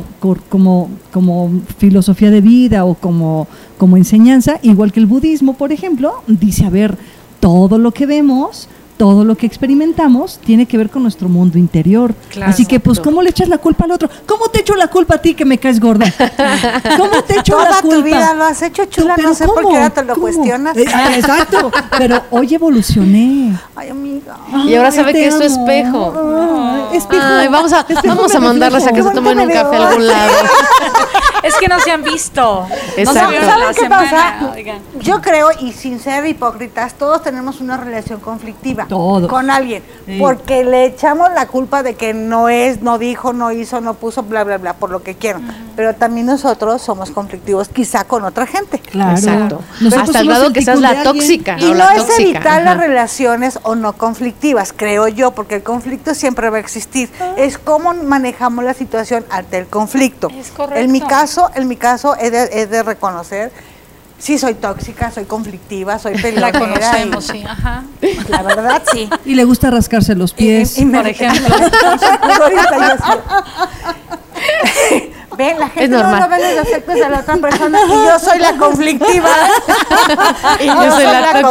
como, 0.49 0.91
como 1.12 1.51
filosofía 1.79 2.31
de 2.31 2.41
vida 2.41 2.85
o 2.85 2.95
como, 2.95 3.47
como 3.79 3.97
enseñanza, 3.97 4.59
igual 4.62 4.93
que 4.93 5.01
el 5.01 5.07
budismo, 5.07 5.55
por 5.55 5.73
ejemplo, 5.73 6.23
dice, 6.27 6.65
a 6.67 6.71
ver, 6.71 6.99
todo 7.41 7.79
lo 7.79 7.93
que 7.93 8.07
vemos, 8.07 8.69
todo 9.00 9.25
lo 9.25 9.35
que 9.35 9.47
experimentamos 9.47 10.38
tiene 10.44 10.67
que 10.67 10.76
ver 10.76 10.91
con 10.91 11.02
nuestro 11.02 11.26
mundo 11.31 11.56
interior. 11.56 12.14
Claro. 12.29 12.50
Así 12.52 12.67
que, 12.67 12.81
pues, 12.81 13.00
¿cómo 13.00 13.23
le 13.23 13.31
echas 13.31 13.49
la 13.49 13.56
culpa 13.56 13.85
al 13.85 13.93
otro? 13.93 14.11
¿Cómo 14.26 14.49
te 14.49 14.61
echo 14.61 14.75
la 14.76 14.88
culpa 14.88 15.14
a 15.14 15.23
ti 15.23 15.32
que 15.32 15.47
me 15.47 15.56
caes 15.56 15.81
gorda? 15.81 16.05
¿Cómo 16.99 17.25
te 17.25 17.38
echo 17.38 17.58
la 17.58 17.69
Toda 17.69 17.81
culpa? 17.81 17.97
tu 17.97 18.02
vida 18.02 18.35
lo 18.35 18.44
has 18.44 18.61
hecho, 18.61 18.85
chula, 18.85 19.17
no 19.17 19.32
sé 19.32 19.47
por 19.47 19.67
qué 19.67 19.76
ahora 19.76 19.88
te 19.88 20.05
lo 20.05 20.12
¿Cómo? 20.12 20.26
cuestionas. 20.26 20.76
Eh, 20.76 20.85
ah, 20.94 21.17
exacto, 21.17 21.73
pero 21.97 22.25
hoy 22.31 22.55
evolucioné. 22.55 23.58
Ay, 23.75 23.88
amiga. 23.88 24.37
Y 24.67 24.75
ahora 24.75 24.91
sabe 24.91 25.14
que 25.14 25.29
es 25.29 25.35
su 25.35 25.44
amo. 25.44 25.67
espejo. 25.67 26.14
Ay, 26.91 26.99
espejo. 26.99 27.23
Ay, 27.25 27.49
vamos 27.49 27.73
a, 27.73 27.81
Espejo 27.81 28.03
vamos 28.14 28.35
a 28.35 28.41
mandarlas 28.41 28.87
a 28.87 28.93
que 28.93 29.03
se 29.03 29.11
tomen 29.12 29.41
un 29.41 29.49
café 29.49 29.76
a 29.76 29.88
algún 29.88 30.06
lado. 30.06 30.32
Es 31.43 31.55
que 31.56 31.69
no 31.69 31.81
se 31.81 31.91
han 31.91 32.03
visto. 32.03 32.67
No 32.69 32.77
Exacto. 32.98 33.31
vieron 33.31 33.48
¿Saben 33.48 33.69
qué 33.69 33.81
semana, 33.81 34.10
pasa? 34.10 34.53
oigan. 34.55 34.79
Yo 35.01 35.22
creo, 35.22 35.48
y 35.58 35.72
sin 35.72 35.98
ser 35.98 36.27
hipócritas, 36.27 36.93
todos 36.94 37.22
tenemos 37.22 37.63
una 37.63 37.79
relación 37.79 38.20
conflictiva 38.20 38.86
Todos. 38.91 39.31
con 39.31 39.49
alguien, 39.51 39.82
Sí. 40.06 40.19
porque 40.20 40.65
le 40.65 40.85
echamos 40.85 41.31
la 41.35 41.47
culpa 41.47 41.82
de 41.82 41.94
que 41.94 42.13
no 42.13 42.49
es, 42.51 42.82
no 42.82 42.99
dijo, 42.99 43.32
no 43.32 43.51
hizo, 43.53 43.81
no 43.81 43.94
puso, 43.94 44.23
bla, 44.25 44.44
bla, 44.44 44.59
bla, 44.59 44.75
por 44.75 44.91
lo 44.91 45.03
que 45.03 45.15
quieran. 45.15 45.43
Pero 45.77 45.94
también 45.94 46.27
nosotros 46.27 46.82
somos 46.82 47.11
conflictivos 47.11 47.69
quizá 47.69 48.05
con 48.05 48.25
otra 48.25 48.47
gente. 48.47 48.79
Claro. 48.81 49.13
Exacto. 49.17 49.63
Nosotros 49.81 50.09
Hasta 50.09 50.20
el 50.20 50.27
grado 50.29 50.53
que 50.53 50.63
seas 50.63 50.81
la 50.81 51.03
tóxica. 51.03 51.56
Y 51.59 51.70
no 51.70 51.75
la 51.75 51.94
es 51.94 52.06
tóxica. 52.06 52.23
evitar 52.23 52.63
las 52.63 52.77
relaciones 52.77 53.59
o 53.63 53.75
no 53.75 53.94
conflictivas, 53.94 54.75
creo 54.77 55.09
yo, 55.09 55.31
porque 55.31 55.55
el 55.56 55.63
conflicto 55.63 56.15
siempre 56.15 56.51
va 56.51 56.59
a 56.59 56.61
existir. 56.61 57.09
Ah. 57.20 57.32
Es 57.39 57.56
cómo 57.56 57.94
manejamos 57.94 58.65
la 58.65 58.75
situación 58.75 59.25
ante 59.31 59.59
el 59.59 59.67
conflicto. 59.67 60.29
Es 60.37 60.51
correcto. 60.51 60.81
En 60.81 60.93
mi 60.93 61.01
caso, 61.01 61.51
en 61.55 61.69
mi 61.69 61.77
caso 61.77 62.17
he 62.20 62.31
de, 62.31 62.49
he 62.53 62.67
de 62.67 62.82
reconocer, 62.82 63.53
sí 64.20 64.39
soy 64.39 64.55
tóxica, 64.55 65.10
soy 65.10 65.24
conflictiva, 65.24 65.98
soy 65.98 66.15
La 66.15 66.22
peleonera. 66.22 66.58
conocemos, 66.60 67.24
y- 67.31 67.32
sí. 67.32 67.44
Ajá. 67.44 67.82
La 68.29 68.43
verdad, 68.43 68.82
sí. 68.93 69.08
Y 69.24 69.34
le 69.34 69.43
gusta 69.44 69.70
rascarse 69.70 70.15
los 70.15 70.32
pies. 70.32 70.79
Y- 70.79 70.82
y 70.82 70.84
me- 70.84 70.98
por 70.98 71.08
ejemplo. 71.08 71.55
Ahorita 72.41 72.96
yo 72.96 72.96
sí. 74.89 75.10
Ven, 75.41 75.59
la 75.59 75.69
gente 75.70 75.89
no 75.89 76.03
normal. 76.03 76.20
lo 76.20 76.29
ve 76.29 76.55
los 76.56 76.65
defectos 76.67 76.94
de 76.97 77.09
la 77.09 77.19
otra 77.20 77.37
persona 77.39 77.79
y 77.87 77.91
yo 77.91 78.19
soy 78.19 78.39
la 78.41 78.56
conflictiva. 78.59 79.29
y 80.61 80.67
yo, 80.67 80.85
Yo 80.85 80.91
soy 80.93 81.05
la, 81.05 81.41
tóxica. 81.41 81.43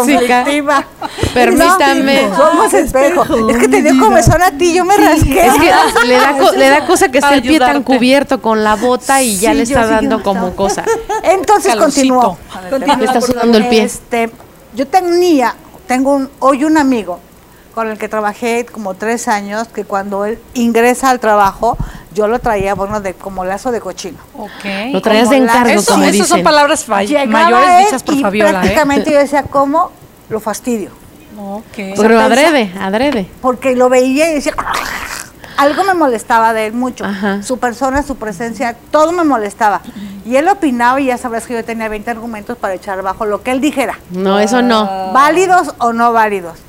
conflictiva. 0.43 0.85
Permítame. 1.33 2.27
No, 2.29 2.35
somos 2.37 2.73
espejo. 2.73 3.49
Es 3.49 3.57
que 3.57 3.67
te 3.67 3.81
dio 3.81 3.99
comezón 3.99 4.41
a 4.43 4.51
ti, 4.51 4.73
yo 4.73 4.85
me 4.85 4.95
rasqué. 4.97 5.45
Es 5.47 5.53
que 5.53 5.71
le 6.07 6.17
da, 6.17 6.37
co- 6.37 6.51
le 6.51 6.69
da 6.69 6.85
cosa 6.85 7.09
que 7.09 7.17
esté 7.19 7.33
el 7.33 7.41
pie 7.41 7.59
tan 7.59 7.83
cubierto 7.83 8.41
con 8.41 8.63
la 8.63 8.75
bota 8.75 9.21
y 9.21 9.37
ya 9.37 9.51
Sí, 9.51 9.57
le 9.57 9.63
está 9.63 9.83
sí, 9.85 9.89
dando 9.89 10.21
como 10.23 10.55
cosa. 10.55 10.83
Entonces 11.23 11.75
continuó. 11.75 12.37
Le 12.71 13.05
está 13.05 13.21
sudando 13.21 13.57
el 13.57 13.67
pie. 13.67 13.83
Este, 13.83 14.29
yo 14.75 14.87
tenía, 14.87 15.55
tengo 15.87 16.13
un, 16.15 16.29
hoy 16.39 16.63
un 16.63 16.77
amigo 16.77 17.19
con 17.79 17.87
el 17.89 17.97
que 17.97 18.09
trabajé 18.09 18.65
como 18.65 18.93
tres 18.95 19.29
años, 19.29 19.69
que 19.69 19.85
cuando 19.85 20.25
él 20.25 20.37
ingresa 20.53 21.09
al 21.11 21.21
trabajo, 21.21 21.77
yo 22.13 22.27
lo 22.27 22.39
traía, 22.39 22.75
bueno, 22.75 22.99
de 22.99 23.13
como 23.13 23.45
lazo 23.45 23.71
de 23.71 23.79
cochino. 23.79 24.17
Ok. 24.37 24.91
Lo 24.91 25.01
traías 25.01 25.29
de 25.29 25.39
la- 25.39 25.45
encargo, 25.45 25.79
Eso, 25.79 25.93
como 25.93 26.03
esas 26.03 26.27
son 26.27 26.39
dicen. 26.39 26.43
palabras 26.43 26.85
mayores 26.89 27.85
dichas 27.85 28.03
por 28.03 28.15
y 28.15 28.21
Fabiola, 28.21 28.49
¿eh? 28.49 28.53
prácticamente 28.53 29.11
yo 29.13 29.17
decía, 29.19 29.43
¿cómo 29.43 29.91
lo 30.27 30.41
fastidio? 30.41 30.89
Ok. 31.39 31.63
Pero 31.95 32.19
adrede, 32.19 32.69
adrede. 32.81 33.29
Porque 33.41 33.77
lo 33.77 33.87
veía 33.87 34.29
y 34.29 34.33
decía, 34.33 34.53
algo 35.55 35.85
me 35.85 35.93
molestaba 35.93 36.51
de 36.51 36.65
él 36.67 36.73
mucho. 36.73 37.05
Ajá. 37.05 37.41
Su 37.43 37.59
persona, 37.59 38.03
su 38.03 38.17
presencia, 38.17 38.75
todo 38.91 39.13
me 39.13 39.23
molestaba. 39.23 39.79
Y 40.25 40.35
él 40.35 40.49
opinaba 40.49 40.99
y 40.99 41.05
ya 41.05 41.17
sabes 41.17 41.47
que 41.47 41.53
yo 41.53 41.63
tenía 41.63 41.87
20 41.87 42.11
argumentos 42.11 42.57
para 42.57 42.73
echar 42.73 42.99
abajo 42.99 43.25
lo 43.25 43.41
que 43.41 43.51
él 43.51 43.61
dijera. 43.61 43.97
No, 44.09 44.37
eso 44.37 44.61
no. 44.61 45.13
válidos 45.13 45.73
o 45.77 45.93
no 45.93 46.11
válidos. 46.11 46.59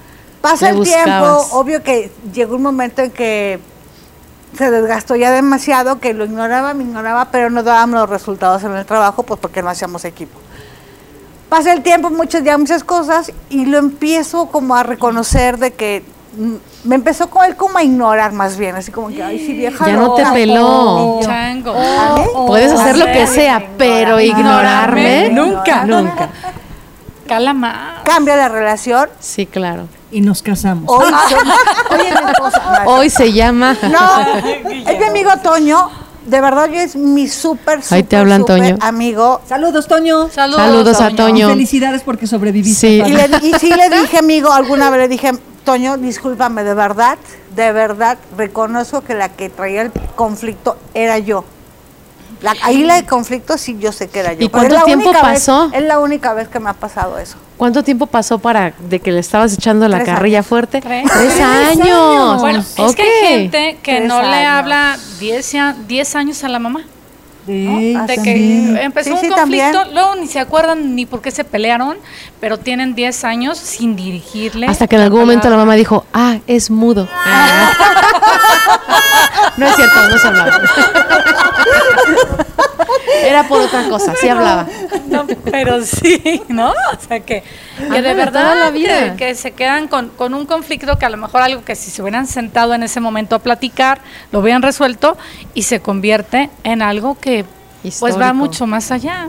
Pasa 0.40 0.70
el 0.70 0.82
tiempo, 0.82 1.46
obvio 1.52 1.82
que 1.82 2.10
llegó 2.32 2.56
un 2.56 2.62
momento 2.62 3.02
en 3.02 3.10
que 3.10 3.60
se 4.56 4.70
desgastó 4.70 5.14
ya 5.16 5.30
demasiado, 5.30 6.00
que 6.00 6.14
lo 6.14 6.24
ignoraba, 6.24 6.74
me 6.74 6.84
ignoraba, 6.84 7.26
pero 7.26 7.50
no 7.50 7.62
dábamos 7.62 8.00
los 8.00 8.10
resultados 8.10 8.64
en 8.64 8.74
el 8.74 8.86
trabajo, 8.86 9.22
pues 9.22 9.38
porque 9.38 9.62
no 9.62 9.68
hacíamos 9.68 10.04
equipo. 10.04 10.38
Pasa 11.48 11.72
el 11.72 11.82
tiempo, 11.82 12.10
muchas 12.10 12.42
ya 12.42 12.56
muchas 12.56 12.84
cosas, 12.84 13.32
y 13.48 13.66
lo 13.66 13.78
empiezo 13.78 14.46
como 14.46 14.76
a 14.76 14.82
reconocer 14.82 15.58
de 15.58 15.72
que 15.72 16.04
me 16.84 16.94
empezó 16.94 17.28
con 17.28 17.44
él 17.44 17.56
como 17.56 17.78
a 17.78 17.82
ignorar 17.82 18.32
más 18.32 18.56
bien, 18.56 18.76
así 18.76 18.90
como 18.92 19.08
que, 19.08 19.22
ay, 19.22 19.38
sí, 19.38 19.52
vieja 19.52 19.84
Ya 19.86 19.92
no 19.94 20.14
te 20.14 20.22
loca". 20.22 20.32
peló. 20.32 21.20
Chango. 21.22 21.74
¿Vale? 21.74 22.28
Puedes 22.46 22.72
hacer 22.72 22.96
lo 22.96 23.06
que 23.06 23.26
sea, 23.26 23.66
pero 23.76 24.20
ignorarme. 24.20 25.28
Nunca. 25.30 25.84
Nunca. 25.84 26.28
Cala 27.26 27.52
más. 27.52 28.02
Cambia 28.04 28.36
la 28.36 28.48
relación. 28.48 29.08
Sí, 29.18 29.46
claro. 29.46 29.86
Y 30.12 30.20
nos 30.20 30.42
casamos. 30.42 30.84
Hoy, 30.88 31.12
se- 31.28 31.96
mi 31.96 32.30
esposa, 32.30 32.82
no, 32.84 32.90
Hoy 32.90 33.10
se 33.10 33.32
llama. 33.32 33.76
No, 33.82 34.20
es 34.90 34.98
mi 34.98 35.04
amigo 35.04 35.30
Toño. 35.42 35.88
De 36.26 36.40
verdad, 36.40 36.68
yo 36.70 36.78
es 36.78 36.96
mi 36.96 37.28
súper, 37.28 37.78
Ahí 37.90 38.02
te 38.02 38.16
súper, 38.16 38.18
hablan, 38.18 38.40
súper 38.42 38.58
Toño. 38.58 38.76
amigo. 38.80 39.40
Saludos, 39.48 39.86
Toño. 39.88 40.28
Saludos, 40.30 40.60
Saludos 40.62 41.00
a 41.00 41.10
Y 41.10 41.14
Toño. 41.16 41.48
felicidades 41.48 42.02
porque 42.02 42.26
sobreviviste. 42.26 42.80
Sí. 42.88 43.02
Y, 43.04 43.12
le- 43.12 43.30
y 43.42 43.54
sí 43.58 43.70
le 43.70 43.88
dije, 43.88 44.18
amigo, 44.18 44.52
alguna 44.52 44.90
vez 44.90 45.00
le 45.00 45.08
dije, 45.08 45.32
Toño, 45.64 45.96
discúlpame, 45.96 46.62
de 46.64 46.74
verdad, 46.74 47.16
de 47.54 47.72
verdad, 47.72 48.18
reconozco 48.36 49.00
que 49.02 49.14
la 49.14 49.28
que 49.30 49.48
traía 49.48 49.82
el 49.82 49.92
conflicto 50.16 50.76
era 50.94 51.18
yo. 51.18 51.44
La, 52.42 52.54
ahí 52.62 52.84
la 52.84 52.94
de 52.96 53.04
conflicto 53.06 53.58
sí 53.58 53.76
yo 53.78 53.92
sé 53.92 54.08
que 54.08 54.20
era 54.20 54.32
yo. 54.32 54.44
¿Y 54.44 54.48
cuánto 54.48 54.74
la 54.74 54.84
tiempo 54.84 55.10
única 55.10 55.22
vez- 55.26 55.40
pasó? 55.40 55.70
es 55.72 55.82
la 55.82 55.98
única 55.98 56.32
vez 56.34 56.48
que 56.48 56.58
me 56.60 56.70
ha 56.70 56.74
pasado 56.74 57.18
eso. 57.18 57.36
¿Cuánto 57.58 57.82
tiempo 57.84 58.06
pasó 58.06 58.38
para 58.38 58.72
de 58.78 59.00
que 59.00 59.12
le 59.12 59.20
estabas 59.20 59.52
echando 59.52 59.86
la 59.88 59.98
Tres 59.98 60.08
carrilla 60.08 60.38
años. 60.38 60.46
fuerte? 60.46 60.80
Tres. 60.80 61.04
Tres 61.10 61.34
Tres 61.34 61.40
años. 61.40 61.80
años. 61.86 62.40
Bueno, 62.40 62.58
es 62.60 62.94
que 62.96 63.02
hay 63.02 63.26
gente 63.28 63.78
que 63.82 63.96
Tres 63.96 64.08
no 64.08 64.22
le 64.22 64.28
años. 64.28 64.52
habla 64.58 64.98
10 65.18 65.54
a- 65.56 65.74
10 65.86 66.14
años 66.16 66.42
a 66.44 66.48
la 66.48 66.58
mamá. 66.58 66.84
Sí, 67.50 67.94
Ah, 67.98 68.06
De 68.06 68.16
que 68.22 68.82
empezó 68.82 69.10
Sí, 69.10 69.14
un 69.14 69.20
sí, 69.20 69.28
conflicto, 69.28 69.72
también. 69.72 69.94
luego 69.94 70.14
ni 70.16 70.26
se 70.28 70.38
acuerdan 70.40 70.94
ni 70.94 71.04
por 71.06 71.20
qué 71.20 71.30
se 71.30 71.42
pelearon, 71.44 71.96
pero 72.40 72.58
tienen 72.58 72.94
10 72.94 73.24
años 73.24 73.58
sin 73.58 73.96
dirigirle. 73.96 74.66
Hasta 74.66 74.86
que 74.86 74.96
en 74.96 75.02
algún 75.02 75.20
momento 75.20 75.50
la 75.50 75.56
mamá 75.56 75.74
dijo, 75.74 76.06
ah, 76.12 76.38
es 76.46 76.70
mudo. 76.70 77.08
no 79.56 79.66
es 79.66 79.74
cierto, 79.76 80.08
no 80.08 80.18
se 80.18 80.26
hablaba. 80.28 80.60
Era 83.24 83.46
por 83.48 83.60
otra 83.60 83.88
cosa, 83.88 84.14
sí 84.20 84.28
hablaba. 84.28 84.66
No, 85.08 85.26
pero 85.50 85.82
sí, 85.84 86.42
¿no? 86.48 86.70
O 86.70 87.06
sea, 87.08 87.20
que, 87.20 87.42
que 87.76 88.02
de 88.02 88.14
verdad 88.14 88.58
la 88.58 88.70
vida. 88.70 89.16
Que, 89.16 89.26
que 89.26 89.34
se 89.34 89.52
quedan 89.52 89.88
con, 89.88 90.08
con 90.10 90.32
un 90.34 90.46
conflicto 90.46 90.98
que 90.98 91.04
a 91.06 91.10
lo 91.10 91.16
mejor 91.16 91.42
algo 91.42 91.64
que 91.64 91.74
si 91.76 91.90
se 91.90 92.00
hubieran 92.02 92.26
sentado 92.26 92.74
en 92.74 92.82
ese 92.82 93.00
momento 93.00 93.34
a 93.36 93.38
platicar, 93.40 94.00
lo 94.32 94.38
hubieran 94.40 94.62
resuelto 94.62 95.18
y 95.54 95.64
se 95.64 95.80
convierte 95.80 96.50
en 96.64 96.80
algo 96.82 97.18
que 97.20 97.39
pues 97.98 98.18
va 98.18 98.32
mucho 98.32 98.66
más 98.66 98.90
allá. 98.90 99.28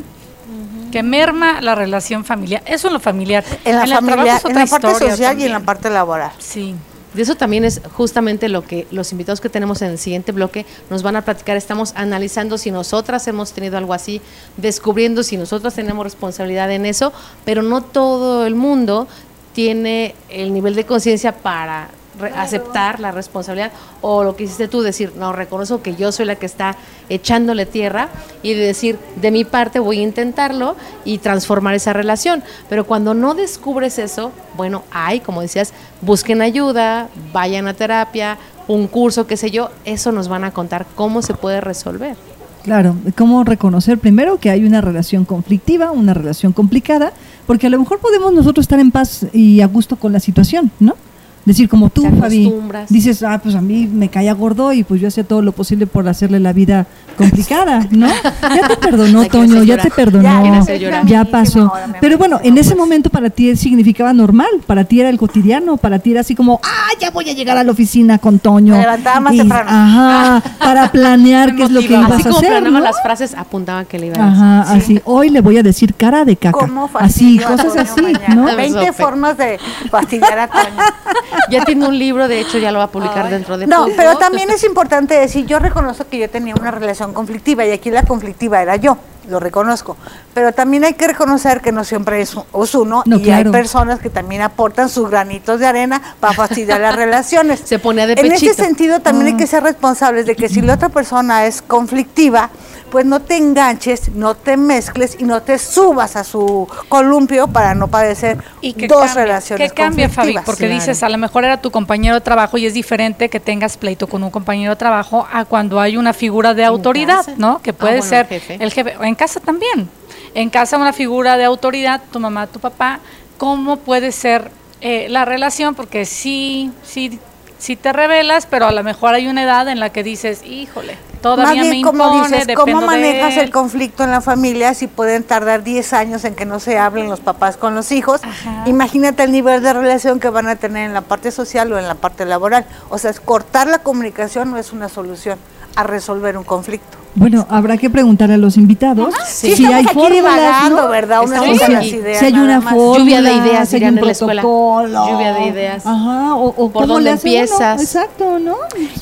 Que 0.91 1.03
merma 1.03 1.62
la 1.62 1.74
relación 1.74 2.25
familiar. 2.25 2.62
Eso 2.65 2.88
en 2.88 2.93
lo 2.93 3.00
familiar. 3.00 3.46
En 3.63 3.77
la 3.77 3.84
el 3.84 3.89
trabajo 3.89 4.10
familia, 4.10 4.36
es 4.36 4.43
en 4.43 4.51
otra 4.51 4.65
la 4.65 4.70
parte 4.70 5.10
social 5.10 5.39
y 5.39 5.46
en 5.46 5.51
la 5.53 5.60
parte 5.62 5.89
laboral. 5.89 6.31
Sí. 6.38 6.75
De 7.13 7.22
eso 7.22 7.36
también 7.36 7.65
es 7.65 7.81
justamente 7.93 8.48
lo 8.48 8.65
que 8.65 8.88
los 8.91 9.12
invitados 9.12 9.41
que 9.41 9.50
tenemos 9.50 9.81
en 9.81 9.91
el 9.91 9.98
siguiente 9.98 10.31
bloque 10.31 10.65
nos 10.89 11.03
van 11.03 11.17
a 11.17 11.24
platicar. 11.24 11.58
Estamos 11.58 11.93
analizando 11.96 12.58
si 12.58 12.72
nosotras 12.72 13.27
hemos 13.27 13.51
tenido 13.51 13.77
algo 13.77 13.93
así, 13.93 14.22
descubriendo 14.58 15.24
si 15.24 15.36
nosotras 15.36 15.74
tenemos 15.74 16.05
responsabilidad 16.05 16.72
en 16.72 16.86
eso, 16.86 17.12
pero 17.43 17.63
no 17.63 17.81
todo 17.81 18.46
el 18.46 18.55
mundo 18.55 19.08
tiene 19.53 20.15
el 20.29 20.53
nivel 20.53 20.75
de 20.75 20.86
conciencia 20.86 21.36
para 21.36 21.89
aceptar 22.25 22.99
la 22.99 23.11
responsabilidad 23.11 23.71
o 24.01 24.23
lo 24.23 24.35
que 24.35 24.43
hiciste 24.43 24.67
tú, 24.67 24.81
decir, 24.81 25.13
no, 25.15 25.33
reconozco 25.33 25.81
que 25.81 25.95
yo 25.95 26.11
soy 26.11 26.25
la 26.25 26.35
que 26.35 26.45
está 26.45 26.75
echándole 27.09 27.65
tierra 27.65 28.09
y 28.43 28.53
de 28.53 28.65
decir, 28.65 28.97
de 29.15 29.31
mi 29.31 29.45
parte 29.45 29.79
voy 29.79 29.99
a 29.99 30.03
intentarlo 30.03 30.75
y 31.05 31.19
transformar 31.19 31.75
esa 31.75 31.93
relación. 31.93 32.43
Pero 32.69 32.85
cuando 32.85 33.13
no 33.13 33.33
descubres 33.33 33.99
eso, 33.99 34.31
bueno, 34.55 34.83
hay, 34.91 35.19
como 35.19 35.41
decías, 35.41 35.73
busquen 36.01 36.41
ayuda, 36.41 37.09
vayan 37.33 37.67
a 37.67 37.73
terapia, 37.73 38.37
un 38.67 38.87
curso, 38.87 39.27
qué 39.27 39.37
sé 39.37 39.51
yo, 39.51 39.69
eso 39.85 40.11
nos 40.11 40.27
van 40.27 40.43
a 40.43 40.51
contar 40.51 40.85
cómo 40.95 41.21
se 41.21 41.33
puede 41.33 41.61
resolver. 41.61 42.15
Claro, 42.63 42.95
cómo 43.17 43.43
reconocer 43.43 43.97
primero 43.97 44.37
que 44.37 44.51
hay 44.51 44.63
una 44.63 44.81
relación 44.81 45.25
conflictiva, 45.25 45.91
una 45.91 46.13
relación 46.13 46.53
complicada, 46.53 47.11
porque 47.47 47.67
a 47.67 47.69
lo 47.71 47.79
mejor 47.79 47.99
podemos 47.99 48.33
nosotros 48.33 48.65
estar 48.65 48.79
en 48.79 48.91
paz 48.91 49.25
y 49.33 49.61
a 49.61 49.67
gusto 49.67 49.95
con 49.95 50.13
la 50.13 50.19
situación, 50.19 50.71
¿no? 50.79 50.95
Decir 51.43 51.67
como 51.67 51.89
tú, 51.89 52.03
Fabi, 52.19 52.53
dices, 52.89 53.24
ah, 53.24 53.39
pues 53.41 53.55
a 53.55 53.62
mí 53.62 53.89
me 53.91 54.10
caía 54.10 54.33
gordo 54.33 54.74
y 54.74 54.83
pues 54.83 55.01
yo 55.01 55.07
hacía 55.07 55.24
todo 55.24 55.41
lo 55.41 55.51
posible 55.53 55.88
por 55.88 56.07
hacerle 56.07 56.39
la 56.39 56.53
vida 56.53 56.86
complicada, 57.17 57.88
¿no? 57.89 58.07
Ya 58.07 58.67
te 58.67 58.77
perdonó, 58.77 59.25
Toño, 59.25 59.63
ya 59.63 59.77
te 59.77 59.89
perdonó, 59.89 60.63
ya 61.05 61.25
pasó. 61.25 61.71
Pero 62.00 62.17
bueno, 62.19 62.39
en 62.43 62.57
ese 62.60 62.75
momento 62.75 63.10
para 63.10 63.29
ti 63.31 63.55
significaba 63.55 64.13
normal, 64.13 64.50
para 64.67 64.83
ti 64.83 65.00
era 65.00 65.10
el 65.10 65.17
cotidiano, 65.17 65.77
para 65.77 65.98
ti 65.98 66.12
era 66.12 66.21
así 66.21 66.36
como, 66.36 66.60
ah, 66.63 66.89
ya 67.00 67.10
voy 67.10 67.27
a 67.29 67.33
llegar 67.33 67.57
a 67.57 67.63
la 67.63 67.71
oficina 67.71 68.19
con 68.19 68.38
Toño. 68.38 68.74
Me 68.75 68.81
levantaba 68.81 69.19
más 69.19 69.33
Y- 69.33 69.38
temprano. 69.39 69.69
Ajá, 69.71 70.43
para 70.60 70.91
planear 70.91 71.55
qué 71.55 71.63
es 71.63 71.71
lo 71.71 71.81
que 71.81 71.93
ibas 71.93 72.12
Así 72.12 72.21
a 72.21 72.24
como 72.25 72.38
hacer, 72.38 72.71
¿no? 72.71 72.79
las 72.79 73.01
frases, 73.01 73.33
apuntaban 73.36 73.86
que 73.88 73.98
le 73.98 74.07
iba 74.07 74.15
a 74.15 74.25
decir. 74.29 74.43
Ajá, 74.43 74.62
así. 74.74 75.01
Hoy 75.05 75.29
le 75.31 75.41
voy 75.41 75.57
a 75.57 75.63
decir 75.63 75.95
cara 75.95 76.24
de 76.24 76.36
caca. 76.36 76.51
¿Cómo 76.60 76.88
Así, 76.93 77.39
cosas 77.39 77.75
así? 77.77 78.01
¿no? 78.36 78.45
20 78.55 78.79
Sope. 78.79 78.93
formas 78.93 79.38
de 79.38 79.57
fastidiar 79.89 80.38
a 80.39 80.48
Toño. 80.48 80.62
Ya 81.50 81.65
tiene 81.65 81.88
un 81.88 81.98
libro, 81.98 82.27
de 82.27 82.39
hecho 82.39 82.57
ya 82.57 82.71
lo 82.71 82.77
va 82.79 82.86
a 82.86 82.91
publicar 82.91 83.29
dentro 83.29 83.57
de 83.57 83.67
No, 83.67 83.83
poco. 83.86 83.93
pero 83.98 84.17
también 84.17 84.50
es 84.51 84.63
importante 84.63 85.15
decir, 85.15 85.45
yo 85.45 85.60
reconozco 85.60 86.05
que 86.10 86.17
yo 86.19 86.29
tenía 86.29 86.53
una 86.55 86.71
relación 86.71 87.13
conflictiva 87.13 87.65
y 87.65 87.71
aquí 87.71 87.89
la 87.91 88.03
conflictiva 88.03 88.62
era 88.62 88.75
yo, 88.75 88.98
lo 89.27 89.39
reconozco. 89.39 89.98
Pero 90.33 90.53
también 90.53 90.83
hay 90.83 90.93
que 90.93 91.07
reconocer 91.07 91.62
que 91.62 91.71
no 91.71 91.83
siempre 91.83 92.21
es, 92.21 92.36
un- 92.36 92.43
es 92.63 92.75
uno 92.75 93.03
No, 93.05 93.17
y 93.17 93.24
claro. 93.24 93.48
hay 93.48 93.51
personas 93.51 94.00
que 94.00 94.10
también 94.10 94.41
aportan 94.41 94.88
sus 94.89 95.10
granitos 95.10 95.60
de 95.60 95.65
arena 95.67 96.01
para 96.19 96.33
fastidiar 96.33 96.79
las 96.79 96.95
relaciones. 97.03 97.62
Se 97.65 97.79
pone 97.79 98.05
de 98.07 98.13
En 98.13 98.29
pechito. 98.29 98.51
ese 98.51 98.63
sentido 98.63 99.00
también 99.00 99.27
hay 99.27 99.38
que 99.38 99.48
ser 99.48 99.63
responsables 99.63 100.25
de 100.25 100.36
que 100.36 100.48
si 100.50 100.62
la 100.62 100.75
otra 100.75 100.89
persona 100.89 101.45
es 101.45 101.62
conflictiva, 101.62 102.50
pues 102.91 103.05
no 103.05 103.21
te 103.21 103.38
enganches, 103.38 104.10
no 104.10 104.36
te 104.36 104.57
mezcles 104.57 105.15
y 105.19 105.24
no 105.24 105.41
te 105.41 105.57
subas 105.57 106.15
a 106.15 106.24
su 106.24 106.67
columpio 106.89 107.48
para 107.48 107.74
no 107.74 107.88
padecer 107.88 108.38
Y 108.60 108.74
que 108.74 108.88
dos 108.88 109.05
cambie, 109.05 109.24
relaciones 109.24 109.71
que 109.71 109.75
cambie, 109.75 110.10
Fabi, 110.10 110.15
conflictivas. 110.33 110.45
porque 110.45 110.65
Claro. 110.67 110.75
dices, 110.75 111.01
a 111.01 111.10
lo 111.10 111.17
mejor 111.17 111.45
era 111.45 111.62
tu 111.62 111.71
compañero 111.71 112.15
de 112.15 112.21
trabajo 112.21 112.57
y 112.57 112.65
es 112.65 112.74
diferente 112.74 113.29
que 113.29 113.39
tengas 113.39 113.77
pleito 113.77 114.07
con 114.07 114.24
un 114.24 114.29
compañero 114.29 114.71
de 114.71 114.75
trabajo 114.75 115.25
a 115.31 115.45
cuando 115.45 115.79
hay 115.79 115.95
una 115.98 116.13
figura 116.13 116.53
de 116.53 116.65
autoridad, 116.65 117.17
casa. 117.25 117.33
¿no? 117.38 117.62
Que 117.62 117.69
Ah, 117.71 117.74
puede 117.74 117.98
bueno, 118.00 118.10
ser 118.10 118.27
el 118.29 118.41
jefe. 118.41 118.57
el 118.63 118.71
jefe, 118.74 118.98
o 118.98 119.03
en 119.05 119.15
casa 119.15 119.39
también. 119.39 119.89
En 120.33 120.50
casa 120.50 120.77
una 120.77 120.93
figura 120.93 121.38
de 121.38 121.45
autoridad, 121.45 122.01
tu 122.12 122.19
mamá, 122.19 122.48
tu 122.48 122.60
papá, 122.60 123.00
¿cómo 123.38 123.77
puede 123.77 124.12
ser 124.12 124.51
eh, 124.81 125.07
la 125.10 125.24
relación? 125.25 125.75
Porque 125.75 126.05
sí, 126.05 126.71
sí, 126.83 127.19
sí 127.61 127.75
te 127.75 127.93
revelas, 127.93 128.47
pero 128.47 128.65
a 128.65 128.71
lo 128.71 128.83
mejor 128.83 129.13
hay 129.13 129.27
una 129.27 129.43
edad 129.43 129.67
en 129.69 129.79
la 129.79 129.91
que 129.91 130.03
dices, 130.03 130.41
híjole, 130.43 130.97
todavía 131.21 131.61
me 131.61 131.69
bien, 131.69 131.83
como 131.83 132.15
impone, 132.15 132.39
dices, 132.39 132.55
¿cómo 132.55 132.81
manejas 132.81 133.37
el 133.37 133.51
conflicto 133.51 134.03
en 134.03 134.09
la 134.09 134.19
familia 134.19 134.73
si 134.73 134.87
pueden 134.87 135.23
tardar 135.23 135.63
10 135.63 135.93
años 135.93 136.25
en 136.25 136.33
que 136.33 136.45
no 136.45 136.59
se 136.59 136.79
hablen 136.79 137.07
los 137.07 137.19
papás 137.19 137.57
con 137.57 137.75
los 137.75 137.91
hijos? 137.91 138.21
Ajá. 138.23 138.63
Imagínate 138.65 139.23
el 139.23 139.31
nivel 139.31 139.61
de 139.61 139.73
relación 139.73 140.19
que 140.19 140.29
van 140.29 140.47
a 140.47 140.55
tener 140.55 140.87
en 140.87 140.93
la 140.95 141.01
parte 141.01 141.31
social 141.31 141.71
o 141.71 141.77
en 141.77 141.87
la 141.87 141.95
parte 141.95 142.25
laboral. 142.25 142.65
O 142.89 142.97
sea, 142.97 143.13
cortar 143.13 143.67
la 143.67 143.79
comunicación 143.79 144.49
no 144.49 144.57
es 144.57 144.73
una 144.73 144.89
solución 144.89 145.37
a 145.75 145.83
resolver 145.83 146.37
un 146.37 146.43
conflicto. 146.43 146.97
Bueno, 147.13 147.45
habrá 147.49 147.77
que 147.77 147.89
preguntar 147.89 148.31
a 148.31 148.37
los 148.37 148.55
invitados 148.57 149.13
Sí, 149.27 149.55
si 149.55 149.65
hay 149.65 149.83
fórmulas. 149.85 150.89
¿verdad? 150.89 151.23
Las 151.27 151.85
ideas 151.85 152.19
si 152.19 152.25
hay 152.25 152.33
una 152.33 152.61
fórmula, 152.61 152.99
Lluvia 152.99 153.21
de 153.21 153.33
ideas, 153.33 153.69
si 153.69 153.75
hay 153.77 153.83
un 153.85 153.95
la 153.95 154.01
protocolo. 154.01 155.07
Lluvia 155.09 155.33
de 155.33 155.45
ideas. 155.47 155.85
Ajá, 155.85 156.35
o, 156.35 156.47
o 156.47 156.53
¿Por 156.53 156.71
cómo 156.83 156.87
dónde 156.87 157.03
le 157.03 157.11
hace 157.11 157.27
uno. 157.29 157.37
empiezas? 157.41 157.81
Exacto, 157.81 158.39
¿no? 158.39 158.55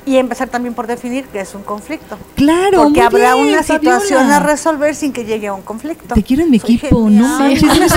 Y 0.06 0.18
empezar 0.18 0.48
también 0.50 0.74
por 0.74 0.88
definir 0.88 1.26
qué 1.32 1.42
es 1.42 1.54
un 1.56 1.64
conflicto. 1.64 2.18
Claro, 2.36 2.84
Porque 2.84 3.00
muy 3.00 3.06
habrá 3.08 3.36
bien, 3.36 3.48
una 3.50 3.64
situación 3.64 4.20
Fabiola. 4.22 4.38
a 4.38 4.40
resolver 4.40 4.96
sin 4.96 5.14
que 5.14 5.26
llegue 5.26 5.48
a 5.48 5.54
un 5.54 5.62
conflicto. 5.62 6.16
Te 6.16 6.24
quiero 6.24 6.44
en 6.44 6.52
mi 6.52 6.60
Soy 6.60 6.76
equipo, 6.76 7.04
genial. 7.06 7.22
no 7.22 7.40
manches, 7.40 7.64
una 7.64 7.90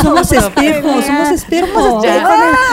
somos 0.00 0.32
espejos, 0.32 1.04
somos 1.04 1.30
espejos. 1.30 2.02
Se 2.02 2.08
van 2.08 2.26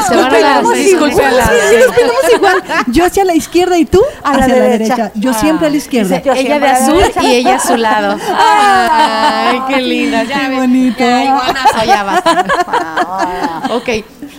a 0.10 0.22
la 0.22 0.30
peinamos 0.30 0.74
disculpe 0.76 1.26
a 1.26 1.32
la- 1.32 1.44
Sí, 1.48 1.54
sí, 1.70 1.76
nos 1.86 1.96
peinamos 1.96 2.24
igual. 2.36 2.64
Yo 2.88 3.06
hacia 3.06 3.26
la 3.26 3.36
izquierda 3.36 3.78
y 3.78 3.86
tú 3.86 4.02
A 4.24 4.34
la 4.38 4.44
hacia 4.44 4.56
la 4.56 4.64
derecha. 4.66 5.12
Yo 5.16 5.34
siempre 5.34 5.68
a 5.68 5.70
la 5.70 5.78
izquierda. 5.78 6.22
Yo 6.22 6.34
ella 6.34 6.34
de 6.34 6.48
siempre 6.48 6.70
a 6.70 6.74
la 6.74 6.77
azul 6.78 7.02
y 7.24 7.28
ella 7.36 7.56
a 7.56 7.60
su 7.60 7.78
lado. 7.78 8.18
Ay, 8.38 9.62
qué 9.68 9.82
linda. 9.82 10.24
Ya 10.24 10.50
Qué 10.50 10.56
bonito. 10.56 11.00
Ya, 11.00 11.24
iguanazo, 11.26 11.86
ya 11.86 12.04
basta. 12.04 13.64
ok, 13.72 13.90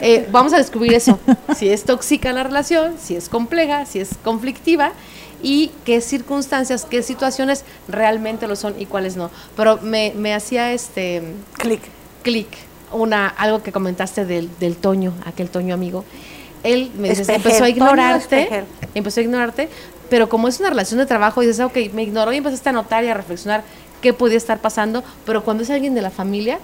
Eh, 0.01 0.29
vamos 0.31 0.53
a 0.53 0.59
descubrir 0.59 0.95
eso. 0.95 1.19
Si 1.57 1.69
es 1.69 1.85
tóxica 1.85 2.33
la 2.33 2.45
relación, 2.45 2.95
si 3.01 3.17
es 3.17 3.29
compleja, 3.29 3.85
si 3.85 3.99
es 3.99 4.11
conflictiva 4.23 4.93
y 5.43 5.73
qué 5.85 6.01
circunstancias, 6.01 6.87
qué 6.89 7.03
situaciones 7.03 7.65
realmente 7.89 8.47
lo 8.47 8.55
son 8.57 8.75
y 8.81 8.87
cuáles 8.87 9.17
no. 9.17 9.31
Pero 9.57 9.79
me, 9.83 10.13
me 10.17 10.35
hacía 10.35 10.73
este 10.73 11.23
Clic. 11.55 11.81
clic 12.23 12.49
una 12.93 13.29
algo 13.29 13.63
que 13.63 13.73
comentaste 13.73 14.25
del, 14.25 14.49
del 14.59 14.77
Toño, 14.77 15.13
aquel 15.27 15.51
Toño 15.51 15.75
amigo. 15.75 16.05
Él 16.63 16.91
me 16.97 17.11
dice, 17.11 17.33
empezó 17.33 17.65
a 17.65 17.69
ignorarte, 17.69 18.43
Espejel. 18.43 18.65
empezó 18.95 19.21
a 19.21 19.23
ignorarte, 19.23 19.69
pero 20.11 20.29
como 20.29 20.49
es 20.49 20.61
una 20.61 20.71
relación 20.71 20.99
de 20.99 21.07
trabajo, 21.07 21.41
dices, 21.41 21.61
ok, 21.61 21.77
me 21.93 22.03
ignoró 22.03 22.33
y 22.33 22.37
empezaste 22.37 22.69
a 22.69 22.73
notar 22.73 23.05
y 23.05 23.09
a 23.09 23.15
reflexionar 23.15 23.63
qué 24.01 24.13
podía 24.13 24.37
estar 24.37 24.59
pasando, 24.59 25.03
pero 25.25 25.43
cuando 25.45 25.63
es 25.63 25.71
alguien 25.71 25.95
de 25.95 26.03
la 26.03 26.11
familia, 26.11 26.59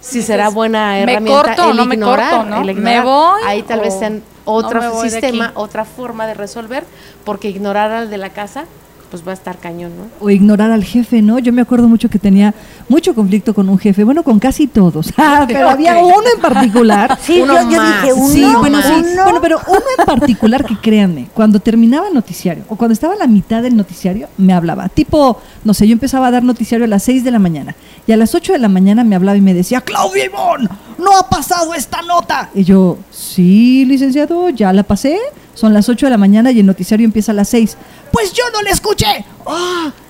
si 0.00 0.22
será 0.22 0.50
buena 0.50 0.92
¿me 0.92 1.02
herramienta 1.02 1.42
corto 1.56 1.70
el 1.70 1.76
no 1.76 1.84
me 1.84 1.94
ignorar, 1.96 2.30
corto, 2.30 2.50
no? 2.50 2.56
el 2.60 2.66
¿Me 2.66 2.72
ignorar. 2.72 3.04
voy 3.04 3.42
Ahí 3.44 3.62
tal 3.62 3.80
vez 3.80 4.00
no 4.00 4.20
otro 4.44 4.80
me 4.80 5.10
sistema, 5.10 5.52
otra 5.54 5.84
forma 5.84 6.26
de 6.26 6.34
resolver, 6.34 6.84
porque 7.24 7.48
ignorar 7.48 7.90
al 7.90 8.10
de 8.10 8.18
la 8.18 8.30
casa, 8.30 8.66
pues 9.10 9.26
va 9.26 9.30
a 9.30 9.34
estar 9.34 9.58
cañón, 9.58 9.92
¿no? 9.96 10.04
o 10.24 10.30
ignorar 10.30 10.70
al 10.70 10.84
jefe, 10.84 11.22
¿no? 11.22 11.38
Yo 11.38 11.52
me 11.52 11.62
acuerdo 11.62 11.88
mucho 11.88 12.08
que 12.08 12.18
tenía 12.18 12.54
mucho 12.88 13.14
conflicto 13.14 13.54
con 13.54 13.68
un 13.68 13.78
jefe, 13.78 14.04
bueno, 14.04 14.22
con 14.22 14.38
casi 14.38 14.66
todos, 14.66 15.12
Ah, 15.18 15.44
pero 15.46 15.68
había 15.70 15.96
uno 15.98 16.24
en 16.34 16.40
particular. 16.40 17.18
Sí, 17.20 17.40
Uno 17.40 17.54
yo, 17.62 17.70
yo 17.70 17.76
más. 17.78 18.02
dije 18.02 18.12
uno, 18.14 18.28
Sí, 18.28 18.44
bueno, 18.58 18.82
sí. 18.82 18.92
uno. 19.12 19.22
Bueno, 19.24 19.40
pero 19.40 19.60
uno 19.68 19.80
en 19.98 20.04
particular 20.06 20.64
que 20.64 20.76
créanme, 20.76 21.28
cuando 21.34 21.60
terminaba 21.60 22.08
el 22.08 22.14
noticiario 22.14 22.64
o 22.68 22.76
cuando 22.76 22.92
estaba 22.92 23.14
a 23.14 23.16
la 23.16 23.26
mitad 23.26 23.62
del 23.62 23.76
noticiario, 23.76 24.28
me 24.38 24.52
hablaba. 24.52 24.88
Tipo, 24.88 25.40
no 25.64 25.74
sé, 25.74 25.86
yo 25.86 25.92
empezaba 25.92 26.26
a 26.28 26.30
dar 26.30 26.42
noticiario 26.42 26.84
a 26.84 26.88
las 26.88 27.02
6 27.04 27.24
de 27.24 27.30
la 27.30 27.38
mañana 27.38 27.74
y 28.06 28.12
a 28.12 28.16
las 28.16 28.34
8 28.34 28.52
de 28.52 28.58
la 28.58 28.68
mañana 28.68 29.02
me 29.04 29.16
hablaba 29.16 29.36
y 29.36 29.40
me 29.40 29.54
decía, 29.54 29.80
Claudia 29.80 30.24
Ivón, 30.26 30.68
no 30.98 31.16
ha 31.16 31.28
pasado 31.28 31.74
esta 31.74 32.02
nota. 32.02 32.50
Y 32.54 32.64
yo, 32.64 32.98
sí, 33.10 33.84
licenciado, 33.84 34.48
ya 34.50 34.72
la 34.72 34.82
pasé. 34.82 35.18
Son 35.54 35.72
las 35.74 35.88
8 35.88 36.06
de 36.06 36.10
la 36.10 36.18
mañana 36.18 36.52
y 36.52 36.60
el 36.60 36.66
noticiario 36.66 37.04
empieza 37.04 37.32
a 37.32 37.34
las 37.34 37.48
6. 37.48 37.76
Pues 38.12 38.32
yo 38.32 38.44
no 38.52 38.62
la 38.62 38.70
escuché. 38.70 39.24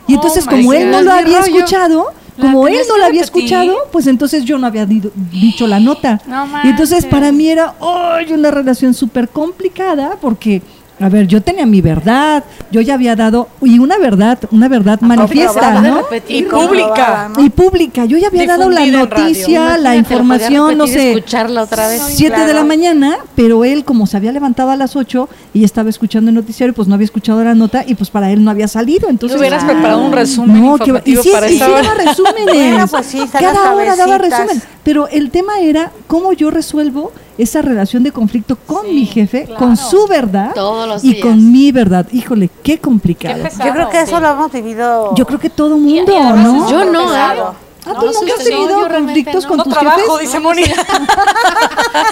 Y 0.08 0.12
Oh 0.14 0.16
entonces, 0.16 0.44
my 0.46 0.50
como 0.50 0.72
él 0.72 0.90
no 0.90 1.02
lo 1.02 1.12
había 1.12 1.40
rollo. 1.40 1.56
escuchado, 1.56 2.12
como 2.40 2.68
él 2.68 2.78
no 2.88 2.98
la 2.98 3.06
había 3.06 3.22
escuchado, 3.22 3.74
pues 3.92 4.06
entonces 4.06 4.44
yo 4.44 4.58
no 4.58 4.66
había 4.66 4.84
dicho 4.86 5.66
la 5.66 5.80
nota. 5.80 6.20
No 6.26 6.46
y 6.64 6.68
entonces 6.68 7.06
para 7.06 7.32
mí 7.32 7.48
era 7.48 7.74
una 8.30 8.50
relación 8.50 8.92
súper 8.92 9.28
complicada 9.28 10.18
porque, 10.20 10.60
a 10.98 11.08
ver, 11.10 11.26
yo 11.26 11.42
tenía 11.42 11.66
mi 11.66 11.82
verdad, 11.82 12.42
yo 12.70 12.80
ya 12.80 12.94
había 12.94 13.14
dado, 13.14 13.48
y 13.60 13.78
una 13.78 13.98
verdad, 13.98 14.38
una 14.50 14.66
verdad 14.68 14.98
manifiesta, 15.02 15.80
¿no? 15.82 16.00
Y 16.26 16.42
pública. 16.42 17.30
¿no? 17.34 17.44
Y 17.44 17.50
pública, 17.50 18.06
yo 18.06 18.16
ya 18.16 18.28
había 18.28 18.46
dado 18.46 18.70
la 18.70 18.86
noticia, 18.86 19.76
la 19.76 19.94
información, 19.94 20.78
no 20.78 20.86
sé, 20.86 21.12
escucharla 21.12 21.64
otra 21.64 21.88
vez. 21.88 22.02
7 22.08 22.46
de 22.46 22.54
la 22.54 22.64
mañana, 22.64 23.18
pero 23.34 23.64
él 23.64 23.84
como 23.84 24.06
se 24.06 24.16
había 24.16 24.32
levantado 24.32 24.70
a 24.70 24.76
las 24.76 24.96
8 24.96 25.28
y 25.52 25.64
estaba 25.64 25.90
escuchando 25.90 26.30
el 26.30 26.34
noticiario, 26.34 26.74
pues 26.74 26.88
no 26.88 26.94
había 26.94 27.04
escuchado 27.04 27.44
la 27.44 27.54
nota 27.54 27.84
y 27.86 27.94
pues 27.94 28.08
para 28.08 28.30
él 28.30 28.42
no 28.42 28.50
había 28.50 28.68
salido, 28.68 29.10
entonces... 29.10 29.38
hubieras 29.38 29.64
preparado 29.64 30.02
un 30.02 30.12
resumen 30.12 30.62
No, 30.62 30.78
que, 30.78 31.02
y 31.04 31.16
sí, 31.16 31.30
para 31.30 31.50
y 31.50 31.54
sí 31.54 31.58
daba 31.58 31.82
resúmenes. 32.04 32.54
Bueno, 32.54 32.86
pues 32.88 33.06
sí, 33.06 33.20
Cada 33.30 33.74
hora 33.74 33.96
daba 33.96 34.16
resumen. 34.16 34.62
Pero 34.86 35.08
el 35.08 35.32
tema 35.32 35.58
era 35.58 35.90
cómo 36.06 36.32
yo 36.32 36.48
resuelvo 36.52 37.10
esa 37.38 37.60
relación 37.60 38.04
de 38.04 38.12
conflicto 38.12 38.54
con 38.54 38.86
mi 38.88 39.04
jefe, 39.04 39.48
con 39.58 39.76
su 39.76 40.06
verdad 40.06 40.52
Todos 40.54 40.86
los 40.88 41.02
y 41.02 41.14
días. 41.14 41.22
con 41.26 41.50
mi 41.50 41.72
verdad. 41.72 42.06
Híjole, 42.12 42.48
qué 42.62 42.78
complicado. 42.78 43.34
Qué 43.34 43.42
pesado. 43.42 43.66
Yo 43.68 43.74
creo 43.74 43.88
que 43.90 44.00
eso 44.02 44.20
lo 44.20 44.28
hemos 44.30 44.52
vivido. 44.52 45.12
Yo 45.16 45.26
creo 45.26 45.40
que 45.40 45.50
todo 45.50 45.76
Y- 45.76 45.80
y 45.80 45.82
mundo, 45.96 46.12
¿no? 46.36 46.70
Yo 46.70 46.84
no, 46.84 47.12
¿eh? 47.12 47.34
Ah, 47.86 47.92
No, 47.94 48.00
¿tú 48.00 48.06
no, 48.06 48.12
nunca 48.12 48.34
has 48.36 48.44
tenido 48.44 48.88
conflictos 48.88 49.42
no. 49.44 49.48
con 49.48 49.56
No 49.58 49.64
tus 49.64 49.72
trabajo, 49.72 49.98
jefes? 50.00 50.20
dice 50.20 50.40
Mónica. 50.40 50.74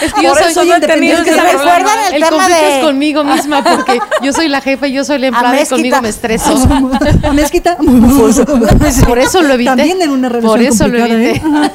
Es 0.00 0.12
que 0.14 0.23
yo 0.23 0.35
soy, 0.35 0.69
no 0.69 0.81
tenido 0.81 1.19
Es 1.19 1.25
que 1.25 1.33
se 1.35 1.40
recuerdan 1.43 1.99
el, 2.09 2.14
el 2.14 2.23
tema 2.23 2.31
conflicto 2.31 2.64
de 2.66 2.78
es 2.78 2.85
conmigo 2.85 3.25
misma 3.25 3.62
porque 3.62 3.99
yo 4.23 4.33
soy 4.33 4.49
la 4.49 4.61
jefa 4.61 4.87
y 4.87 4.93
yo 4.93 5.04
soy 5.04 5.19
la 5.19 5.26
empleada 5.28 5.61
y 5.61 5.66
conmigo 5.66 6.00
me 6.00 6.09
estreso. 6.09 6.54
Honestita. 7.28 7.76
Por 9.07 9.19
eso 9.19 9.43
lo 9.43 9.54
evité. 9.54 9.71
También 9.71 10.00
en 10.02 10.11
una 10.11 10.28
relación 10.28 10.52
Por 10.52 10.61
eso 10.62 10.88
lo 10.88 10.99
complicada, 10.99 11.23
evité. 11.23 11.37
¿eh? 11.38 11.71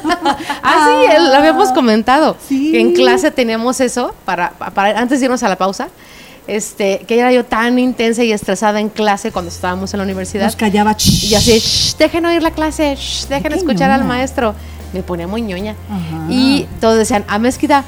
ah, 0.62 0.88
sí, 0.88 1.28
lo 1.28 1.34
habíamos 1.34 1.72
comentado. 1.72 2.36
Sí. 2.48 2.72
Que 2.72 2.80
en 2.80 2.92
clase 2.92 3.30
teníamos 3.30 3.80
eso 3.80 4.14
para, 4.24 4.50
para 4.50 4.98
antes 4.98 5.20
de 5.20 5.26
irnos 5.26 5.42
a 5.42 5.48
la 5.48 5.56
pausa. 5.56 5.88
Este, 6.46 7.00
que 7.06 7.18
era 7.18 7.30
yo 7.32 7.44
tan 7.44 7.78
intensa 7.78 8.24
y 8.24 8.32
estresada 8.32 8.80
en 8.80 8.88
clase 8.88 9.30
cuando 9.30 9.50
estábamos 9.50 9.92
en 9.94 9.98
la 9.98 10.04
universidad. 10.04 10.44
Nos 10.46 10.56
callaba. 10.56 10.96
Y 10.98 11.34
así, 11.34 11.58
"Shh, 11.58 11.96
dejen 11.96 12.26
oír 12.26 12.42
la 12.42 12.50
clase, 12.50 12.96
shh, 12.96 13.26
dejen 13.28 13.52
escuchar 13.52 13.90
al 13.90 14.04
maestro. 14.04 14.54
Me 14.92 15.02
ponía 15.04 15.28
muy 15.28 15.40
ñoña. 15.42 15.76
Ajá. 15.88 16.26
Y 16.28 16.66
todos 16.80 16.96
decían, 16.98 17.24
a 17.28 17.38
mezquita. 17.38 17.84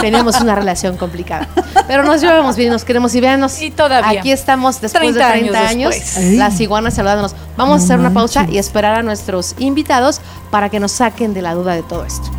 Teníamos 0.00 0.40
una 0.40 0.56
relación 0.56 0.96
complicada. 0.96 1.48
Pero 1.86 2.02
nos 2.02 2.20
llevamos 2.20 2.56
bien, 2.56 2.70
nos 2.72 2.84
queremos 2.84 3.14
y 3.14 3.20
véanos. 3.20 3.62
Y 3.62 3.70
todavía. 3.70 4.18
Aquí 4.20 4.32
estamos 4.32 4.80
después 4.80 5.00
30 5.14 5.26
de 5.26 5.32
30 5.40 5.68
años 5.68 5.94
años, 5.94 6.16
las 6.36 6.58
iguanas 6.60 6.94
saludándonos. 6.94 7.36
Vamos 7.56 7.76
No 7.76 7.82
a 7.82 7.84
hacer 7.84 7.98
una 8.00 8.12
pausa 8.12 8.40
manches. 8.40 8.56
y 8.56 8.58
esperar 8.58 8.96
a 8.98 9.02
nuestros 9.04 9.54
invitados 9.58 10.20
para 10.50 10.70
que 10.70 10.80
nos 10.80 10.90
saquen 10.90 11.34
de 11.34 11.42
la 11.42 11.54
duda 11.54 11.74
de 11.74 11.82
todo 11.84 12.04
esto. 12.04 12.30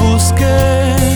Hoy 0.00 1.07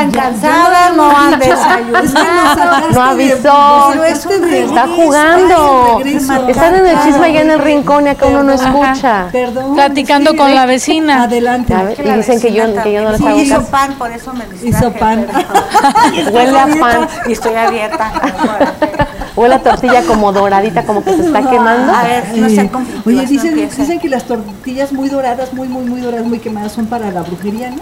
Están 0.00 0.10
cansadas, 0.12 0.96
no 0.96 1.14
han 1.14 1.38
desayunado. 1.38 2.92
No 2.92 3.02
avisó. 3.02 3.92
Está 4.04 4.88
jugando. 4.88 6.00
Están 6.48 6.74
en 6.76 6.86
el 6.86 7.00
chisme 7.02 7.26
allá 7.26 7.42
en 7.42 7.50
el 7.50 7.58
rincón 7.58 8.06
y 8.06 8.10
acá 8.10 8.26
uno 8.26 8.42
no 8.42 8.52
escucha. 8.52 9.28
Perdón. 9.30 9.74
Platicando 9.74 10.36
con 10.36 10.54
la 10.54 10.64
vecina. 10.64 11.24
Adelante. 11.24 11.74
Y 12.02 12.10
dicen 12.10 12.40
que 12.40 12.52
yo, 12.52 12.64
que 12.82 12.92
yo 12.92 13.02
no 13.02 13.12
les 13.12 13.20
hago 13.20 13.40
hizo 13.40 13.56
caso. 13.56 13.70
pan, 13.70 13.94
por 13.94 14.10
eso 14.10 14.32
me 14.32 14.46
distraje. 14.46 14.68
Hizo 14.68 14.92
pan. 14.92 15.26
Huele 16.32 16.58
a 16.58 16.66
pan. 16.66 17.08
Y 17.26 17.32
estoy 17.32 17.54
abierta. 17.54 18.12
Huele 19.36 19.54
a 19.54 19.62
tortilla 19.62 20.02
como 20.02 20.32
doradita, 20.32 20.84
como 20.84 21.04
que 21.04 21.14
se 21.14 21.26
está 21.26 21.48
quemando. 21.48 21.92
A 21.92 22.02
ver, 22.02 22.24
no 22.36 22.70
conflictivas, 22.70 23.06
Oye, 23.06 23.26
dicen, 23.26 23.54
dicen 23.54 24.00
que 24.00 24.08
las 24.08 24.24
tortillas 24.24 24.92
muy 24.92 25.08
doradas, 25.08 25.52
muy, 25.52 25.68
muy, 25.68 25.84
muy 25.84 26.00
doradas, 26.00 26.26
muy 26.26 26.40
quemadas, 26.40 26.72
son 26.72 26.86
para 26.86 27.10
la 27.10 27.22
brujería, 27.22 27.70
¿no? 27.70 27.78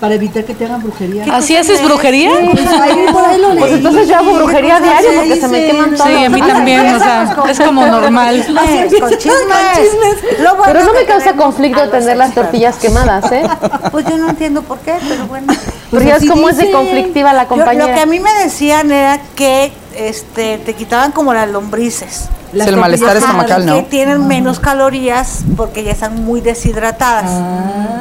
Para 0.00 0.14
evitar 0.14 0.44
que 0.44 0.54
te 0.54 0.66
hagan 0.66 0.82
brujería. 0.82 1.24
¿Así 1.32 1.56
haces 1.56 1.82
brujería? 1.82 2.30
Pues 2.52 2.66
ahí, 2.66 3.06
por 3.10 3.24
ahí 3.24 3.40
lo 3.40 3.48
Pues 3.56 3.70
leí. 3.70 3.74
entonces 3.78 4.08
yo 4.08 4.16
hago 4.16 4.34
brujería 4.34 4.76
¿Qué 4.78 4.84
diario 4.84 5.10
porque 5.16 5.40
se 5.40 5.48
me 5.48 5.66
queman 5.66 5.94
todas. 5.96 6.06
Sí, 6.12 6.24
a 6.24 6.28
mí 6.28 6.40
también, 6.42 6.94
o 6.94 6.98
sea, 6.98 7.36
es 7.48 7.60
como 7.60 7.86
normal. 7.86 8.44
Con 8.46 9.10
chismes. 9.18 10.40
Lo 10.40 10.56
bueno 10.56 10.64
Pero 10.66 10.84
no 10.84 10.92
me 10.92 11.04
causa 11.06 11.32
conflicto 11.32 11.88
tener 11.88 12.16
las 12.16 12.34
tortillas 12.34 12.76
quemadas, 12.76 13.32
¿eh? 13.32 13.42
Pues 13.90 14.04
yo 14.06 14.18
no 14.18 14.28
entiendo 14.28 14.62
por 14.62 14.78
qué, 14.80 14.94
pero 15.08 15.26
bueno. 15.26 15.52
Pero 15.90 16.02
ya 16.04 16.10
es 16.10 16.16
así 16.18 16.28
como 16.28 16.48
es 16.48 16.56
de 16.58 16.70
conflictiva 16.70 17.32
la 17.32 17.46
compañera. 17.46 17.86
lo 17.86 17.94
que 17.94 18.00
a 18.00 18.06
mí 18.06 18.20
me 18.20 18.32
decían 18.42 18.90
era 18.90 19.18
que 19.34 19.72
este, 19.96 20.58
te 20.58 20.74
quitaban 20.74 21.12
como 21.12 21.32
las 21.32 21.48
lombrices. 21.48 22.28
Las 22.52 22.66
Sí, 22.68 22.74
el 22.74 22.80
malestar 22.80 23.16
estomacal, 23.16 23.64
que 23.64 23.70
¿no? 23.70 23.84
tienen 23.84 24.26
menos 24.28 24.60
calorías 24.60 25.40
porque 25.56 25.82
ya 25.84 25.90
están 25.92 26.24
muy 26.24 26.40
deshidratadas. 26.40 27.30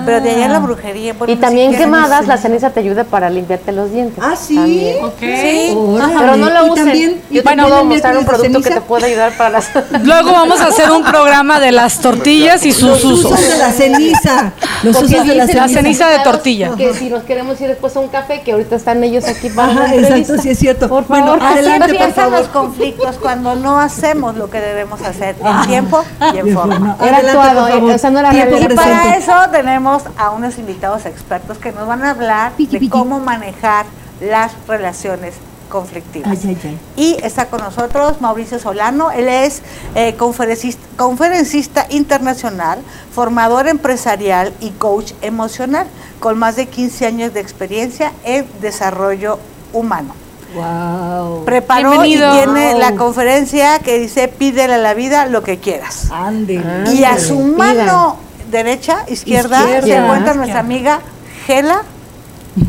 Pero 0.05 0.21
de 0.21 0.31
allá 0.31 0.47
la 0.49 0.59
brujería. 0.59 1.13
bueno, 1.13 1.33
Y 1.33 1.37
también 1.37 1.75
quemadas, 1.75 2.27
la 2.27 2.37
ceniza 2.37 2.69
te 2.69 2.79
ayuda 2.79 3.03
para 3.05 3.29
limpiarte 3.29 3.71
los 3.71 3.91
dientes. 3.91 4.23
Ah, 4.23 4.35
sí. 4.35 4.55
También. 4.55 4.97
Sí. 5.19 5.77
Pero 6.19 6.35
no 6.37 6.49
lo 6.49 6.65
usen. 6.73 6.85
también- 6.85 7.21
y 7.31 7.35
Yo 7.35 7.41
te 7.41 7.45
también 7.49 7.67
puedo 7.69 7.85
mostrar 7.85 8.17
un 8.17 8.25
producto 8.25 8.57
que 8.59 8.63
te 8.63 8.69
ceniza. 8.69 8.81
puede 8.87 9.05
ayudar 9.07 9.35
para 9.37 9.49
las... 9.49 9.69
Luego 10.03 10.31
vamos 10.31 10.61
a 10.61 10.67
hacer 10.67 10.91
un 10.91 11.03
programa 11.03 11.59
de 11.59 11.71
las 11.71 11.99
tortillas 11.99 12.65
y 12.65 12.71
sus 12.71 12.83
Los 12.89 13.03
usos. 13.03 13.31
usos 13.31 13.47
de 13.49 13.57
la 13.57 13.71
ceniza. 13.71 14.53
Los 14.83 14.95
Porque 14.97 15.13
usos 15.15 15.27
de 15.27 15.35
la 15.35 15.45
dicen 15.47 15.57
La 15.61 15.67
ceniza. 15.67 15.81
ceniza 15.81 16.07
de 16.09 16.19
tortilla. 16.19 16.71
Que 16.77 16.93
si 16.93 17.09
nos 17.09 17.23
queremos 17.23 17.59
ir 17.61 17.67
después 17.69 17.95
a 17.95 17.99
un 17.99 18.07
café, 18.09 18.41
que 18.41 18.51
ahorita 18.51 18.75
están 18.75 19.03
ellos 19.03 19.25
aquí 19.25 19.49
para 19.49 19.71
Ajá, 19.71 19.95
exacto, 19.95 20.37
sí 20.41 20.49
es 20.49 20.59
cierto. 20.59 20.87
Por 20.87 21.05
Bueno, 21.05 21.25
favor. 21.27 21.43
Así 21.43 21.57
adelante, 21.59 21.93
por 21.95 22.13
favor. 22.13 22.39
los 22.39 22.47
conflictos 22.49 23.15
cuando 23.19 23.55
no 23.55 23.79
hacemos 23.79 24.35
lo 24.35 24.44
que 24.49 24.59
debemos 24.59 25.01
hacer 25.01 25.35
en 25.43 25.67
tiempo 25.67 26.03
y 26.33 26.37
en 26.37 26.53
forma. 26.53 26.97
Era 27.01 27.17
actuado, 27.17 27.85
o 27.93 27.97
sea, 27.97 28.09
no 28.09 28.19
era. 28.19 28.33
Y 28.33 28.67
para 28.75 29.15
eso 29.15 29.33
tenemos 29.51 30.03
a 30.17 30.31
unos 30.31 30.57
invitados 30.57 31.05
expertos 31.05 31.57
que 31.57 31.71
nos 31.71 31.87
van 31.87 32.03
a 32.03 32.11
hablar 32.11 32.53
de 32.57 32.89
cómo 32.89 33.19
manejar 33.19 33.85
las 34.21 34.53
relaciones 34.67 35.35
conflictivas. 35.69 36.29
Ay, 36.31 36.39
ay, 36.45 36.57
ay. 36.63 36.79
Y 36.95 37.17
está 37.23 37.47
con 37.47 37.61
nosotros 37.61 38.21
Mauricio 38.21 38.59
Solano, 38.59 39.11
él 39.11 39.27
es 39.27 39.61
eh, 39.95 40.15
conferencista, 40.15 40.85
conferencista 40.95 41.87
internacional, 41.89 42.79
formador 43.11 43.67
empresarial 43.67 44.53
y 44.59 44.71
coach 44.71 45.13
emocional, 45.21 45.87
con 46.19 46.37
más 46.37 46.55
de 46.55 46.67
15 46.67 47.05
años 47.07 47.33
de 47.33 47.41
experiencia 47.41 48.11
en 48.23 48.47
desarrollo 48.61 49.39
humano. 49.73 50.13
Wow. 50.55 51.45
Preparó 51.45 51.91
Bienvenido. 51.91 52.33
y 52.33 52.37
tiene 52.43 52.71
Wow. 52.71 52.79
la 52.79 52.95
conferencia 52.95 53.79
que 53.79 53.99
dice 53.99 54.27
pídele 54.27 54.75
a 54.75 54.77
la 54.77 54.93
vida 54.93 55.25
lo 55.27 55.43
que 55.43 55.57
quieras. 55.59 56.09
Ande. 56.11 56.61
Y 56.93 57.03
a 57.03 57.19
su 57.19 57.37
Pida. 57.55 57.57
mano 57.57 58.17
derecha, 58.49 58.99
izquierda, 59.07 59.59
se 59.81 59.95
encuentra 59.95 60.33
nuestra 60.33 60.59
amiga 60.59 60.99
Gela 61.45 61.81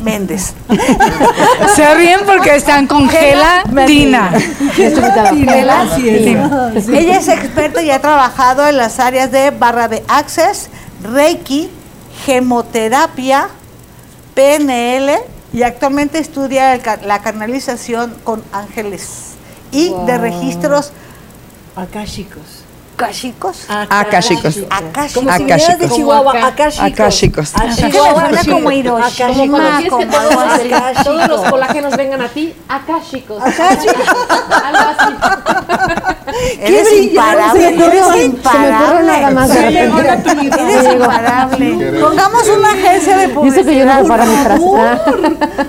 Méndez. 0.03 0.55
Se 1.77 1.95
ríen 1.95 2.21
porque 2.27 2.57
están 2.57 2.89
con. 2.89 3.09
Gela. 3.09 3.63
Sí. 3.87 4.13
Ella 6.93 7.19
es 7.19 7.29
experta 7.29 7.83
y 7.83 7.91
ha 7.93 8.01
trabajado 8.01 8.67
en 8.67 8.77
las 8.79 8.99
áreas 8.99 9.31
de 9.31 9.51
barra 9.53 9.87
de 9.87 10.03
access, 10.09 10.69
Reiki, 11.05 11.71
gemoterapia, 12.25 13.49
PNL 14.35 15.13
y 15.57 15.63
actualmente 15.63 16.19
estudia 16.19 16.75
el 16.75 16.83
la 17.07 17.23
canalización 17.23 18.15
con 18.25 18.45
ángeles 18.53 19.37
y 19.73 19.91
de 20.05 20.19
registros 20.19 20.93
Akáshicos. 21.75 22.56
Cáshicos. 22.97 23.67
Akáshicos. 23.69 24.57
Akáshicos. 24.71 25.13
Como 25.15 25.31
si 25.31 25.43
Akáshicos. 25.43 25.45
vinieras 25.47 25.79
de 25.79 25.89
Chihuahua, 25.89 26.33
como 26.33 26.47
Como 29.37 29.51
cuando 29.53 29.83
que 29.83 29.89
como 29.89 30.07
todos, 30.07 31.29
los 31.29 31.41
colágenos 31.51 31.97
vengan 31.97 32.23
a 32.23 32.29
ti, 32.29 32.55
acá 32.69 32.99
chicos. 33.11 33.43
Algo 33.43 34.91
así. 34.99 35.15
Eres 36.61 36.93
imparable, 36.93 37.69
eres. 37.69 38.07
Eres 40.59 40.93
imparable. 40.95 42.01
Pongamos 42.01 42.49
una 42.49 42.71
agencia 42.71 43.17
de 43.17 43.27
Dice 43.29 43.65
que 43.65 43.77
yo 43.77 43.85
publicidad. 43.85 44.03
no 44.03 44.09
para 44.09 44.25
mi 44.27 44.35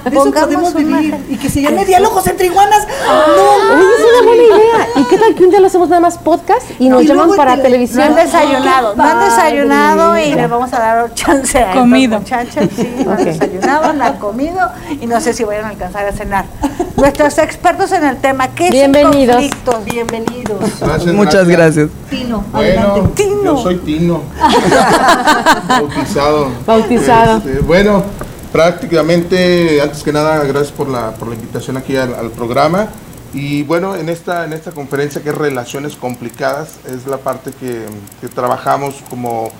eso 0.05 0.13
Pongamos 0.13 0.47
podemos 0.47 0.75
una- 0.75 0.99
vivir. 0.99 1.15
Y 1.29 1.37
que 1.37 1.49
se 1.49 1.61
llame 1.61 1.85
Diálogos 1.85 2.25
entre 2.27 2.47
Iguanas. 2.47 2.85
Oye, 2.85 3.85
es 3.97 4.03
una 4.13 4.27
buena 4.27 4.43
idea. 4.43 4.87
¿Y 4.95 5.03
qué 5.05 5.17
tal 5.17 5.35
que 5.35 5.43
un 5.43 5.49
día 5.51 5.59
lo 5.59 5.67
hacemos 5.67 5.89
nada 5.89 6.01
más 6.01 6.17
podcast 6.17 6.65
y 6.79 6.89
nos 6.89 7.05
Para 7.35 7.51
tele- 7.53 7.57
No 7.57 7.63
televisión? 7.63 8.01
han 8.03 8.15
desayunado, 8.15 8.95
no 8.95 9.03
han 9.03 9.19
desayunado 9.19 10.17
y 10.17 10.33
les 10.33 10.49
vamos 10.49 10.71
a 10.73 10.79
dar 10.79 11.13
chance 11.13 11.57
a 11.57 11.73
Comido. 11.73 12.17
estos 12.17 12.31
muchachos. 12.31 12.69
Sí, 12.75 12.95
no 13.05 13.11
han 13.11 13.25
desayunado, 13.25 13.93
no 13.93 14.03
han 14.03 14.17
comido 14.17 14.59
y 15.01 15.05
no 15.07 15.19
sé 15.21 15.33
si 15.33 15.43
vayan 15.43 15.65
a 15.65 15.69
alcanzar 15.69 16.05
a 16.05 16.11
cenar. 16.11 16.45
Nuestros 16.97 17.37
expertos 17.37 17.91
en 17.91 18.03
el 18.05 18.17
tema, 18.17 18.47
¿qué 18.49 18.65
es 18.67 18.71
Bienvenidos. 18.71 19.35
conflicto? 19.35 19.79
Bienvenidos. 19.85 20.79
Gracias, 20.79 21.13
Muchas 21.13 21.47
gracias. 21.47 21.89
Tino, 22.09 22.43
Bueno, 22.51 22.81
adelante. 22.93 23.29
yo 23.43 23.57
soy 23.57 23.77
Tino. 23.77 24.21
Bautizado. 25.67 26.47
Bautizado. 26.65 27.37
Este, 27.37 27.59
bueno, 27.59 28.03
prácticamente, 28.51 29.79
antes 29.81 30.03
que 30.03 30.11
nada, 30.11 30.43
gracias 30.43 30.71
por 30.71 30.87
la, 30.89 31.11
por 31.11 31.27
la 31.27 31.35
invitación 31.35 31.77
aquí 31.77 31.95
al, 31.95 32.15
al 32.15 32.29
programa. 32.31 32.87
Y 33.33 33.63
bueno, 33.63 33.95
en 33.95 34.09
esta, 34.09 34.45
en 34.45 34.53
esta 34.53 34.71
conferencia 34.71 35.21
que 35.21 35.29
es 35.29 35.35
Relaciones 35.35 35.95
Complicadas, 35.95 36.77
es 36.87 37.05
la 37.07 37.17
parte 37.17 37.51
que, 37.51 37.85
que 38.21 38.27
trabajamos 38.27 38.95
como, 39.09 39.51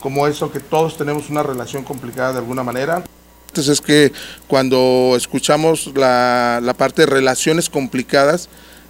como 0.00 0.26
eso, 0.26 0.50
que 0.50 0.60
todos 0.60 0.96
tenemos 0.96 1.30
una 1.30 1.42
relación 1.42 1.84
complicada 1.84 2.32
de 2.32 2.38
alguna 2.38 2.62
manera. 2.62 3.04
Entonces 3.48 3.74
es 3.74 3.80
que 3.80 4.12
cuando 4.46 5.14
escuchamos 5.16 5.90
la, 5.94 6.60
la 6.62 6.74
parte 6.74 7.02
de 7.02 7.06
relaciones 7.06 7.70
complicadas, 7.70 8.48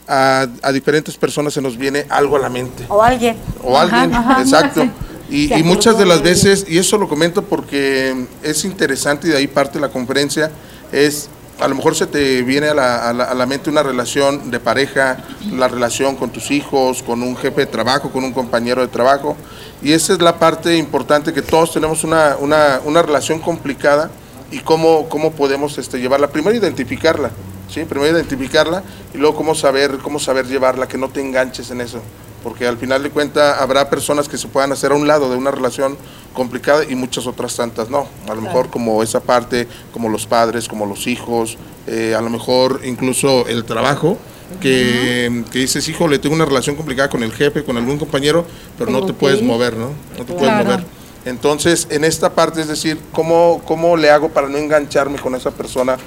a, 0.09 0.47
a 0.62 0.73
diferentes 0.73 1.16
personas 1.16 1.53
se 1.53 1.61
nos 1.61 1.77
viene 1.77 2.07
algo 2.09 2.37
a 2.37 2.38
la 2.38 2.49
mente 2.49 2.87
O 2.88 3.03
alguien. 3.03 3.37
o 3.62 3.79
alguien, 3.79 4.11
exacto. 4.40 4.88
Y, 5.31 5.53
y 5.53 5.62
muchas 5.62 5.99
de 5.99 6.07
las 6.07 6.23
veces, 6.23 6.64
y 6.66 6.79
eso 6.79 6.97
lo 6.97 7.07
comento 7.07 7.42
porque 7.42 8.27
es 8.42 8.64
interesante 8.64 9.29
y 9.29 9.31
de 9.33 9.37
ahí 9.37 9.47
parte 9.47 9.79
la 9.79 9.90
conferencia, 9.90 10.51
es 10.90 11.29
a 11.61 11.68
lo 11.68 11.75
mejor 11.75 11.94
se 11.97 12.07
te 12.07 12.42
viene 12.42 12.68
a 12.68 12.75
la, 12.75 13.09
a 13.09 13.12
la- 13.12 13.25
a 13.25 13.35
la 13.35 13.47
mente 13.47 13.68
una 13.71 13.83
relación 13.83 14.51
de 14.51 14.61
pareja, 14.61 15.18
la 15.53 15.68
relación 15.68 16.16
con 16.16 16.31
tus 16.31 16.51
hijos, 16.51 17.03
con 17.03 17.23
un 17.23 17.37
jefe 17.37 17.62
de 17.62 17.66
trabajo, 17.66 18.11
con 18.11 18.25
un 18.25 18.33
compañero 18.33 18.81
de 18.81 18.88
trabajo, 18.88 19.37
y 19.83 19.92
esa 19.92 20.12
es 20.12 20.21
la 20.23 20.38
parte 20.38 20.77
importante 20.77 21.33
que 21.33 21.42
todos 21.42 21.73
tenemos 21.73 22.05
una, 22.05 22.37
una, 22.38 22.81
una 22.85 23.03
relación 23.03 23.40
complicada 23.40 24.11
y 24.51 24.61
cómo, 24.61 25.09
cómo 25.09 25.33
podemos 25.33 25.77
este, 25.79 26.01
llevarla. 26.01 26.29
Primero 26.29 26.57
identificarla, 26.57 27.31
¿sí? 27.68 27.85
Primero 27.85 28.16
identificarla 28.16 28.83
y 29.14 29.18
luego 29.18 29.37
cómo 29.37 29.55
saber, 29.55 29.99
cómo 29.99 30.18
saber 30.18 30.47
llevarla, 30.47 30.88
que 30.88 30.97
no 30.99 31.09
te 31.09 31.21
enganches 31.21 31.71
en 31.71 31.81
eso. 31.81 32.01
Porque 32.42 32.66
al 32.66 32.77
final 32.77 33.03
de 33.03 33.11
cuentas 33.11 33.61
habrá 33.61 33.90
personas 33.90 34.29
que 34.29 34.38
se 34.38 34.48
puedan 34.48 34.72
hacer 34.72 34.92
a 34.92 34.94
un 34.94 35.07
lado 35.07 35.31
de 35.31 35.37
una 35.37 35.51
relación 35.51 35.96
complicada 36.33 36.85
y 36.88 36.94
muchas 36.94 37.27
otras 37.27 37.57
tantas 37.57 37.90
no. 37.90 38.07
A 38.29 38.35
lo 38.35 38.40
mejor 38.40 38.70
como 38.70 39.03
esa 39.03 39.20
parte, 39.20 39.66
como 39.92 40.09
los 40.09 40.27
padres, 40.27 40.68
como 40.68 40.87
los 40.87 41.07
hijos, 41.07 41.59
eh, 41.87 42.14
a 42.16 42.20
lo 42.20 42.31
mejor 42.31 42.81
incluso 42.85 43.46
el 43.48 43.64
trabajo. 43.64 44.18
Que, 44.62 45.44
que 45.53 45.59
dices, 45.59 45.87
hijo, 45.88 46.09
le 46.09 46.18
tengo 46.18 46.35
una 46.35 46.46
relación 46.46 46.74
complicada 46.74 47.11
con 47.11 47.22
el 47.22 47.33
jefe, 47.33 47.64
con 47.64 47.77
algún 47.77 47.98
compañero, 47.98 48.46
pero 48.79 48.90
no 48.90 49.05
te 49.05 49.12
puedes 49.12 49.42
mover, 49.42 49.77
¿no? 49.77 49.90
No 50.18 50.24
te 50.24 50.33
puedes 50.33 50.64
mover. 50.64 50.85
Entonces, 51.27 51.87
en 51.90 52.03
esta 52.03 52.31
parte, 52.35 52.62
es 52.62 52.68
decir, 52.68 52.98
¿cómo, 53.12 53.61
cómo 53.66 53.98
le 53.98 54.09
hago 54.11 54.31
para 54.31 54.48
no 54.48 54.57
engancharme 54.57 55.18
con 55.18 55.35
esa 55.35 55.51
persona 55.51 55.98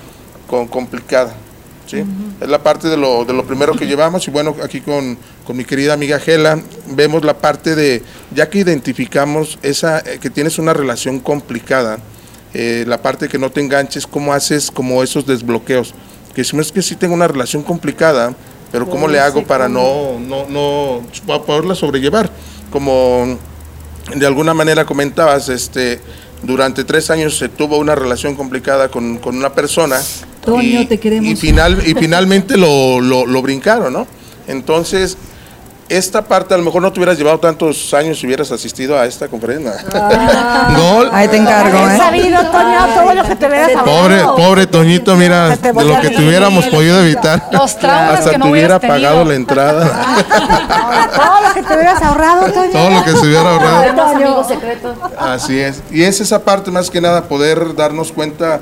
con, 0.47 0.67
complicada? 0.67 1.35
¿Sí? 1.87 2.03
Es 2.39 2.47
la 2.47 2.61
parte 2.63 2.87
de 2.87 2.97
lo, 2.97 3.25
de 3.25 3.33
lo 3.33 3.45
primero 3.45 3.73
que 3.73 3.85
llevamos 3.87 4.27
y 4.27 4.31
bueno, 4.31 4.55
aquí 4.63 4.81
con, 4.81 5.17
con 5.45 5.57
mi 5.57 5.65
querida 5.65 5.93
amiga 5.93 6.19
Gela 6.19 6.59
vemos 6.87 7.23
la 7.23 7.37
parte 7.37 7.75
de, 7.75 8.03
ya 8.33 8.49
que 8.49 8.59
identificamos 8.59 9.59
esa, 9.61 9.99
eh, 9.99 10.19
que 10.21 10.29
tienes 10.29 10.59
una 10.59 10.73
relación 10.73 11.19
complicada, 11.19 11.99
eh, 12.53 12.83
la 12.87 13.01
parte 13.01 13.29
que 13.29 13.37
no 13.37 13.49
te 13.49 13.61
enganches, 13.61 14.05
¿cómo 14.05 14.33
haces 14.33 14.71
como 14.71 15.03
esos 15.03 15.25
desbloqueos? 15.25 15.93
Que 16.35 16.43
si 16.43 16.55
no 16.55 16.61
es 16.61 16.71
que 16.71 16.81
sí 16.81 16.95
tengo 16.95 17.13
una 17.13 17.27
relación 17.27 17.63
complicada, 17.63 18.33
pero 18.71 18.89
¿cómo 18.89 19.07
le 19.07 19.19
hago 19.19 19.43
para 19.43 19.67
no, 19.67 20.19
no, 20.19 20.47
no, 20.47 21.01
poderla 21.45 21.75
sobrellevar? 21.75 22.29
Como 22.71 23.37
de 24.15 24.25
alguna 24.25 24.53
manera 24.53 24.85
comentabas, 24.85 25.49
este, 25.49 25.99
durante 26.41 26.83
tres 26.83 27.09
años 27.09 27.37
se 27.37 27.49
tuvo 27.49 27.77
una 27.77 27.95
relación 27.95 28.35
complicada 28.35 28.89
con, 28.89 29.17
con 29.17 29.35
una 29.35 29.53
persona. 29.53 29.99
Toño, 30.43 30.87
te 30.87 30.99
queremos. 30.99 31.29
Y, 31.31 31.35
final, 31.35 31.81
y 31.85 31.93
finalmente 31.99 32.57
lo, 32.57 32.99
lo, 32.99 33.25
lo 33.25 33.41
brincaron, 33.41 33.93
¿no? 33.93 34.07
Entonces, 34.47 35.17
esta 35.91 36.21
parte 36.21 36.53
a 36.53 36.57
lo 36.57 36.63
mejor 36.63 36.81
no 36.81 36.93
te 36.93 36.99
hubieras 36.99 37.17
llevado 37.17 37.37
tantos 37.39 37.93
años 37.93 38.17
si 38.17 38.25
hubieras 38.25 38.49
asistido 38.51 38.97
a 38.97 39.05
esta 39.05 39.27
conferencia. 39.27 39.73
no, 40.71 41.11
Ahí 41.11 41.27
te 41.27 41.35
encargo, 41.35 41.77
¿eh? 41.79 41.97
sabido, 41.97 42.39
Toño, 42.45 42.85
todo 42.95 43.13
lo 43.13 43.23
que 43.23 43.35
te 43.35 43.47
hubieras 43.47 43.71
pobre, 43.83 44.21
ahorrado. 44.21 44.35
pobre 44.37 44.67
Toñito, 44.67 45.15
mira, 45.17 45.49
de 45.57 45.73
lo 45.73 45.99
que 45.99 46.11
te 46.11 46.25
hubiéramos 46.25 46.65
podido 46.67 47.01
evitar. 47.01 47.49
Los 47.51 47.77
traumas 47.77 48.19
Hasta 48.19 48.31
que 48.31 48.37
no 48.37 48.45
te 48.45 48.51
hubiera 48.51 48.79
pagado 48.79 49.25
la 49.25 49.35
entrada. 49.35 49.83
Todo 51.13 51.47
lo 51.47 51.53
que 51.53 51.61
te 51.61 51.73
hubieras 51.73 52.01
ahorrado, 52.01 52.51
Toño. 52.53 52.71
Todo 52.71 52.89
lo 52.89 53.03
que 53.03 53.11
se 53.11 53.27
hubiera 53.27 53.49
ahorrado. 53.49 53.81
Tenemos 53.81 54.15
amigos 54.15 54.47
secretos. 54.47 54.95
Así 55.19 55.59
es. 55.59 55.83
Y 55.91 56.03
es 56.03 56.21
esa 56.21 56.41
parte 56.41 56.71
más 56.71 56.89
que 56.89 57.01
nada, 57.01 57.23
poder 57.23 57.75
darnos 57.75 58.13
cuenta 58.13 58.61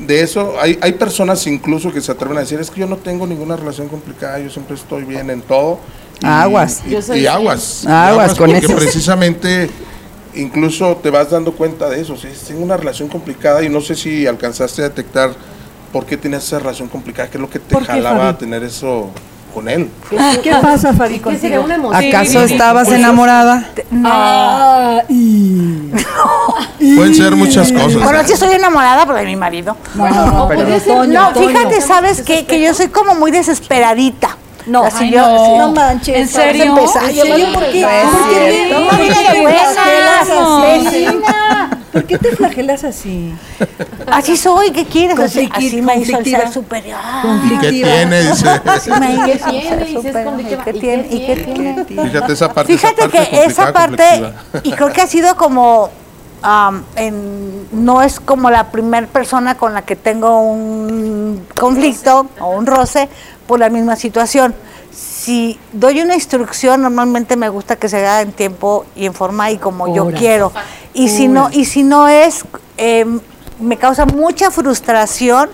de 0.00 0.22
eso. 0.22 0.54
Hay, 0.60 0.78
hay 0.80 0.92
personas 0.92 1.46
incluso 1.46 1.92
que 1.92 2.00
se 2.00 2.12
atreven 2.12 2.36
a 2.36 2.40
decir, 2.40 2.58
es 2.60 2.70
que 2.70 2.80
yo 2.80 2.86
no 2.86 2.96
tengo 2.96 3.26
ninguna 3.26 3.56
relación 3.56 3.88
complicada, 3.88 4.38
yo 4.38 4.50
siempre 4.50 4.74
estoy 4.76 5.04
bien 5.04 5.30
en 5.30 5.42
todo. 5.42 5.78
Y- 6.20 6.26
Aguas. 6.26 6.82
Y, 6.86 6.96
y 6.96 7.02
sí. 7.02 7.26
aguas. 7.26 7.84
y 7.84 7.88
Aguas 7.88 8.34
con 8.34 8.50
porque 8.50 8.66
eso. 8.66 8.76
precisamente 8.76 9.70
incluso 10.34 10.96
te 11.02 11.10
vas 11.10 11.30
dando 11.30 11.52
cuenta 11.52 11.88
de 11.88 12.00
eso. 12.00 12.16
Si 12.16 12.28
tengo 12.46 12.62
una 12.62 12.76
relación 12.76 13.08
complicada 13.08 13.62
y 13.62 13.68
no 13.68 13.80
sé 13.80 13.94
si 13.94 14.26
alcanzaste 14.26 14.82
a 14.82 14.88
detectar 14.88 15.30
por 15.92 16.04
qué 16.06 16.16
tienes 16.16 16.44
esa 16.44 16.58
relación 16.58 16.88
complicada, 16.88 17.30
qué 17.30 17.38
es 17.38 17.40
lo 17.40 17.50
que 17.50 17.58
te 17.58 17.72
¿Por 17.72 17.82
qué, 17.82 17.92
jalaba 17.92 18.28
a 18.28 18.38
tener 18.38 18.62
eso 18.62 19.10
con 19.54 19.68
él. 19.68 19.90
¿Qué 20.42 20.50
pasa, 20.62 20.92
Fabi, 20.92 21.18
¿Qué 21.20 21.38
sería 21.38 21.58
contigo? 21.58 21.64
una 21.64 21.74
emoción? 21.74 22.04
¿Acaso 22.08 22.42
estabas 22.42 22.88
enamorada? 22.88 23.64
Ah, 24.04 25.02
y- 25.08 25.90
Pueden 26.96 27.14
ser 27.14 27.34
muchas 27.36 27.72
cosas. 27.72 28.02
Bueno, 28.02 28.20
sí 28.26 28.32
estoy 28.32 28.52
enamorada 28.54 29.04
pero 29.06 29.18
de 29.18 29.24
mi 29.26 29.36
marido. 29.36 29.76
No, 29.94 30.08
no, 30.08 30.48
pero- 30.48 31.06
No, 31.06 31.32
fíjate, 31.34 31.80
¿sabes 31.80 32.22
qué? 32.22 32.46
Que 32.46 32.60
yo 32.60 32.72
soy 32.74 32.88
como 32.88 33.14
muy 33.14 33.30
desesperadita. 33.30 34.36
No, 34.66 34.84
Así 34.84 35.04
ay, 35.04 35.10
yo, 35.12 35.22
no. 35.22 35.58
no 35.58 35.72
manches. 35.72 36.14
¿En 36.14 36.28
serio? 36.28 36.76
¿En 36.78 36.88
serio? 37.14 37.52
¿Por 37.54 37.64
qué? 37.70 37.80
No 37.80 37.88
es 37.88 38.04
¿Por 38.04 38.28
qué 38.28 38.34
cierto. 38.34 38.68
te- 38.68 38.70
No, 38.74 38.90
por 38.90 38.98
qué 40.90 41.77
¿Por 42.00 42.06
qué 42.06 42.18
te 42.18 42.36
flagelas 42.36 42.84
así? 42.84 43.32
Así 44.06 44.36
soy, 44.36 44.70
¿qué 44.72 44.84
quieres? 44.84 45.18
Así, 45.18 45.48
Conflicti- 45.48 45.66
así 45.68 45.82
me 45.82 45.96
hizo 45.96 46.02
el 46.02 46.12
conflictiva. 46.12 46.38
ser 46.40 46.52
superior. 46.52 46.98
¿Y 46.98 47.22
qué 47.22 47.28
Conflictiva. 47.28 47.88
tiene? 47.90 48.20
Dice. 48.22 48.48
Así 48.64 48.90
me 48.90 49.12
hizo 49.14 49.24
¿Qué 49.24 49.32
el 49.32 49.38
ser 49.40 49.88
superior. 49.92 50.24
conflictiva. 50.24 50.62
¿Y 50.62 50.64
qué 50.64 50.70
¿Y 50.70 50.72
qué 50.72 50.80
tiene? 50.80 51.08
¿Y 51.10 51.26
qué 51.26 51.84
tiene? 51.86 52.10
Fíjate 52.10 52.32
esa 52.32 52.52
parte. 52.54 52.72
Fíjate 52.76 52.94
esa 53.04 53.10
parte 53.10 53.30
que 53.30 53.44
esa 53.44 53.72
parte, 53.72 54.04
conflictiva. 54.04 54.60
y 54.64 54.72
creo 54.72 54.92
que 54.92 55.00
ha 55.02 55.06
sido 55.06 55.36
como, 55.36 55.90
am, 56.42 56.84
en- 56.96 57.66
no 57.72 58.02
es 58.02 58.20
como 58.20 58.50
la 58.50 58.70
primer 58.70 59.08
persona 59.08 59.56
con 59.56 59.74
la 59.74 59.82
que 59.82 59.96
tengo 59.96 60.40
un 60.40 61.44
conflicto 61.58 62.28
o 62.40 62.50
un 62.50 62.66
roce 62.66 63.08
por 63.46 63.58
la 63.60 63.68
misma 63.68 63.96
situación. 63.96 64.54
Si 65.28 65.60
doy 65.74 66.00
una 66.00 66.14
instrucción, 66.14 66.80
normalmente 66.80 67.36
me 67.36 67.50
gusta 67.50 67.76
que 67.76 67.90
se 67.90 67.98
haga 67.98 68.22
en 68.22 68.32
tiempo 68.32 68.86
y 68.96 69.04
en 69.04 69.12
forma 69.12 69.50
y 69.50 69.58
como 69.58 69.94
yo 69.94 70.10
quiero. 70.10 70.52
Y 70.94 71.10
si 71.10 71.28
no, 71.28 71.50
y 71.52 71.66
si 71.66 71.82
no 71.82 72.08
es, 72.08 72.46
em, 72.78 73.20
me 73.60 73.76
causa 73.76 74.06
mucha 74.06 74.50
frustración 74.50 75.50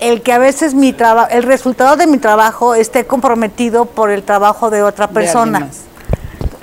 el 0.00 0.20
que 0.20 0.34
a 0.34 0.38
veces 0.38 0.74
mi 0.74 0.92
trabajo, 0.92 1.30
el 1.30 1.44
resultado 1.44 1.96
de 1.96 2.06
mi 2.06 2.18
trabajo 2.18 2.74
esté 2.74 3.06
comprometido 3.06 3.86
por 3.86 4.10
el 4.10 4.22
trabajo 4.22 4.68
de 4.68 4.82
otra 4.82 5.08
persona. 5.08 5.66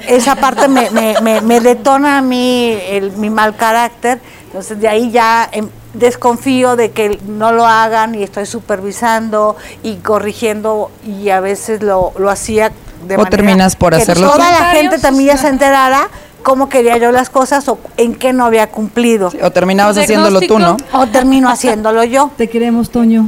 esa 0.08 0.36
parte 0.36 0.68
me, 0.68 0.92
me, 0.92 1.16
me, 1.24 1.42
me 1.42 1.60
detona 1.60 2.20
a 2.20 2.22
mí 2.22 2.78
el, 2.88 3.14
mi 3.14 3.32
mal 3.32 3.56
carácter, 3.56 4.20
entonces 4.46 4.80
de 4.80 4.88
ahí 4.88 5.10
ya 5.10 5.50
em, 5.52 5.68
desconfío 5.94 6.76
de 6.76 6.92
que 6.92 7.20
no 7.28 7.52
lo 7.52 7.66
hagan 7.66 8.16
y 8.16 8.24
estoy 8.24 8.46
supervisando 8.46 9.56
y 9.84 9.98
corrigiendo 9.98 10.92
y 11.06 11.30
a 11.30 11.40
veces 11.40 11.84
lo, 11.84 12.14
lo 12.18 12.30
hacía 12.30 12.72
de 13.08 13.16
O 13.16 13.18
manera 13.20 13.30
terminas 13.30 13.76
por 13.76 13.96
que 13.96 14.02
hacerlo 14.02 14.32
toda 14.32 14.52
la 14.52 14.66
gente 14.72 14.98
también 15.00 15.36
ya 15.36 15.38
se 15.38 15.50
enterara 15.50 16.10
cómo 16.44 16.70
quería 16.70 16.98
yo 16.98 17.12
las 17.12 17.30
cosas 17.30 17.68
o 17.70 17.80
en 17.98 18.16
qué 18.16 18.34
no 18.34 18.46
había 18.46 18.68
cumplido. 18.68 19.32
O 19.42 19.52
terminabas 19.52 19.98
haciéndolo 19.98 20.42
tú, 20.42 20.60
¿no? 20.60 20.78
O 20.92 21.08
termino 21.08 21.50
haciéndolo 21.50 22.04
yo. 22.04 22.30
Te 22.38 22.50
queremos, 22.50 22.90
Toño. 22.92 23.28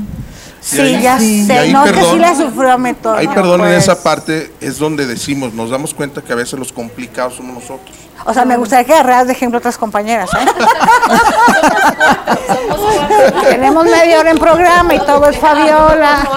Sí, 0.66 0.82
ahí- 0.82 1.00
ya 1.00 1.20
sé, 1.20 1.60
ahí, 1.60 1.72
no 1.72 1.84
que 1.84 1.90
sí 1.90 1.96
perdón, 1.96 2.22
la 2.22 2.36
sufrió 2.36 2.78
me 2.80 2.96
todo. 2.96 3.14
Ahí, 3.14 3.28
perdón, 3.28 3.62
en 3.62 3.68
pues. 3.68 3.84
esa 3.84 4.02
parte 4.02 4.52
es 4.60 4.80
donde 4.80 5.06
decimos, 5.06 5.54
nos 5.54 5.70
damos 5.70 5.94
cuenta 5.94 6.24
que 6.24 6.34
a 6.34 6.36
veces 6.36 6.58
los 6.58 6.74
complicados 6.74 7.36
somos 7.36 7.54
nosotros. 7.54 7.96
O 8.26 8.34
sea, 8.34 8.46
me 8.46 8.58
gustaría 8.58 8.84
que 8.84 8.94
agarraras 8.94 9.28
de 9.28 9.34
ejemplo 9.34 9.58
a 9.58 9.60
otras 9.60 9.78
compañeras, 9.78 10.28
¿eh? 10.34 10.46
Tenemos 13.50 13.86
media 13.86 14.20
hora 14.20 14.32
en 14.32 14.40
programa 14.40 14.96
y 14.96 15.00
todo 15.00 15.30
es 15.30 15.38
Fabiola. 15.38 16.28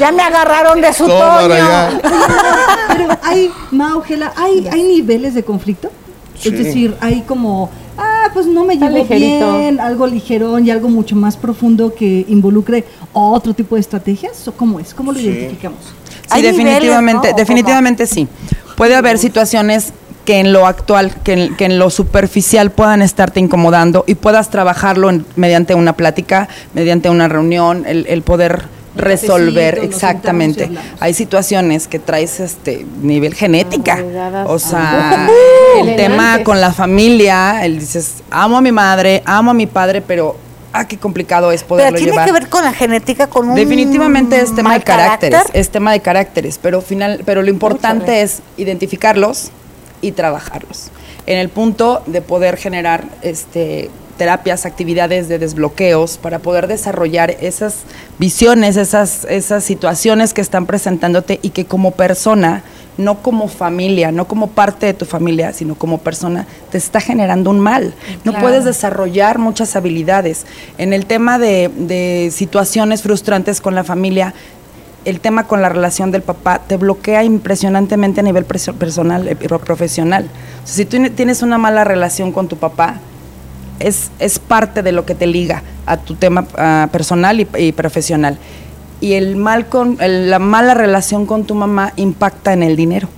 Ya 0.00 0.10
me 0.10 0.22
agarraron 0.24 0.80
de 0.80 0.92
su 0.92 1.06
toño. 1.06 2.00
Pero 2.88 3.18
hay, 3.22 3.52
Maugela, 3.70 4.32
hay, 4.36 4.66
hay 4.66 4.82
niveles 4.82 5.34
de 5.34 5.44
conflicto. 5.44 5.92
Sí. 6.36 6.48
Es 6.48 6.58
decir, 6.58 6.96
hay 7.00 7.22
como, 7.22 7.70
ah, 8.26 8.30
pues 8.34 8.46
no 8.46 8.64
me 8.64 8.74
Está 8.74 8.86
llevo 8.88 8.98
ligerito. 8.98 9.58
bien, 9.58 9.80
algo 9.80 10.06
ligerón 10.06 10.66
y 10.66 10.70
algo 10.70 10.88
mucho 10.88 11.16
más 11.16 11.36
profundo 11.36 11.94
que 11.94 12.24
involucre 12.28 12.84
otro 13.12 13.54
tipo 13.54 13.74
de 13.76 13.80
estrategias. 13.80 14.46
¿O 14.48 14.52
cómo 14.52 14.80
es? 14.80 14.94
¿Cómo 14.94 15.12
lo 15.12 15.18
Sí. 15.18 15.26
identificamos? 15.26 15.78
Sí, 16.28 16.36
niveles, 16.38 16.56
definitivamente, 16.56 17.28
¿no? 17.28 17.34
¿O 17.34 17.36
definitivamente 17.38 18.06
sí. 18.06 18.28
Puede 18.76 18.94
haber 18.94 19.18
situaciones 19.18 19.92
que 20.24 20.40
en 20.40 20.52
lo 20.52 20.66
actual, 20.66 21.14
que 21.22 21.32
en, 21.34 21.56
que 21.56 21.66
en 21.66 21.78
lo 21.78 21.88
superficial 21.88 22.72
puedan 22.72 23.00
estarte 23.00 23.38
incomodando 23.38 24.02
y 24.08 24.16
puedas 24.16 24.50
trabajarlo 24.50 25.08
en- 25.08 25.24
mediante 25.36 25.74
una 25.76 25.92
plática, 25.92 26.48
mediante 26.74 27.08
una 27.10 27.28
reunión, 27.28 27.84
el, 27.86 28.06
el 28.08 28.22
poder 28.22 28.64
resolver 28.96 29.78
exactamente. 29.82 30.70
Hay 31.00 31.14
situaciones 31.14 31.88
que 31.88 31.98
traes 31.98 32.40
este 32.40 32.86
nivel 33.02 33.34
genética. 33.34 34.02
O 34.46 34.58
sea, 34.58 35.28
el 35.80 35.96
tema 35.96 36.42
con 36.42 36.60
la 36.60 36.72
familia, 36.72 37.64
el 37.64 37.78
dices, 37.78 38.22
amo 38.30 38.58
a 38.58 38.60
mi 38.60 38.72
madre, 38.72 39.22
amo 39.24 39.50
a 39.50 39.54
mi 39.54 39.66
padre, 39.66 40.00
pero 40.00 40.36
ah, 40.72 40.86
qué 40.86 40.98
complicado 40.98 41.52
es 41.52 41.62
poderlo 41.62 41.92
Pero 41.92 41.98
tiene 41.98 42.12
llevar. 42.12 42.26
que 42.26 42.32
ver 42.32 42.48
con 42.48 42.64
la 42.64 42.72
genética, 42.72 43.26
con 43.26 43.50
un 43.50 43.54
Definitivamente 43.54 44.40
es 44.40 44.54
tema 44.54 44.70
mal 44.70 44.78
de 44.80 44.84
caracteres, 44.84 45.38
carácter. 45.38 45.60
es 45.60 45.70
tema 45.70 45.92
de 45.92 46.00
caracteres, 46.00 46.58
pero 46.60 46.80
final, 46.80 47.22
pero 47.24 47.42
lo 47.42 47.50
importante 47.50 48.22
es 48.22 48.40
identificarlos 48.56 49.50
y 50.00 50.12
trabajarlos. 50.12 50.90
En 51.26 51.38
el 51.38 51.48
punto 51.48 52.02
de 52.06 52.22
poder 52.22 52.56
generar 52.56 53.04
este 53.22 53.90
terapias, 54.16 54.66
actividades 54.66 55.28
de 55.28 55.38
desbloqueos 55.38 56.18
para 56.18 56.38
poder 56.38 56.66
desarrollar 56.66 57.30
esas 57.40 57.80
visiones, 58.18 58.76
esas, 58.76 59.24
esas 59.28 59.64
situaciones 59.64 60.34
que 60.34 60.40
están 60.40 60.66
presentándote 60.66 61.38
y 61.42 61.50
que 61.50 61.64
como 61.64 61.92
persona, 61.92 62.62
no 62.98 63.22
como 63.22 63.48
familia, 63.48 64.10
no 64.10 64.26
como 64.26 64.48
parte 64.48 64.86
de 64.86 64.94
tu 64.94 65.04
familia, 65.04 65.52
sino 65.52 65.74
como 65.74 65.98
persona, 65.98 66.46
te 66.70 66.78
está 66.78 67.00
generando 67.00 67.50
un 67.50 67.60
mal. 67.60 67.94
No 68.24 68.32
Claro. 68.32 68.46
puedes 68.46 68.64
desarrollar 68.64 69.38
muchas 69.38 69.76
habilidades. 69.76 70.46
En 70.78 70.92
el 70.92 71.06
tema 71.06 71.38
de, 71.38 71.70
de 71.76 72.30
situaciones 72.32 73.02
frustrantes 73.02 73.60
con 73.60 73.74
la 73.74 73.84
familia, 73.84 74.32
el 75.04 75.20
tema 75.20 75.46
con 75.46 75.62
la 75.62 75.68
relación 75.68 76.10
del 76.10 76.22
papá 76.22 76.62
te 76.66 76.76
bloquea 76.76 77.22
impresionantemente 77.22 78.20
a 78.20 78.24
nivel 78.24 78.44
personal 78.44 79.28
y 79.30 79.34
profesional. 79.34 80.28
O 80.64 80.66
sea, 80.66 80.74
si 80.74 80.84
tú 80.84 80.96
tienes 81.10 81.42
una 81.42 81.58
mala 81.58 81.84
relación 81.84 82.32
con 82.32 82.48
tu 82.48 82.56
papá, 82.56 82.98
es, 83.80 84.10
es 84.18 84.38
parte 84.38 84.82
de 84.82 84.92
lo 84.92 85.04
que 85.06 85.14
te 85.14 85.26
liga 85.26 85.62
a 85.86 85.96
tu 85.96 86.14
tema 86.14 86.46
ah, 86.56 86.88
personal 86.90 87.40
y, 87.40 87.46
y 87.58 87.72
profesional. 87.72 88.38
Y 89.00 89.12
el 89.14 89.36
mal 89.36 89.66
con, 89.66 89.98
el- 90.00 90.30
la 90.30 90.38
mala 90.38 90.74
relación 90.74 91.26
con 91.26 91.44
tu 91.44 91.54
mamá 91.54 91.92
impacta 91.96 92.52
en 92.52 92.62
el 92.62 92.76
dinero 92.76 93.08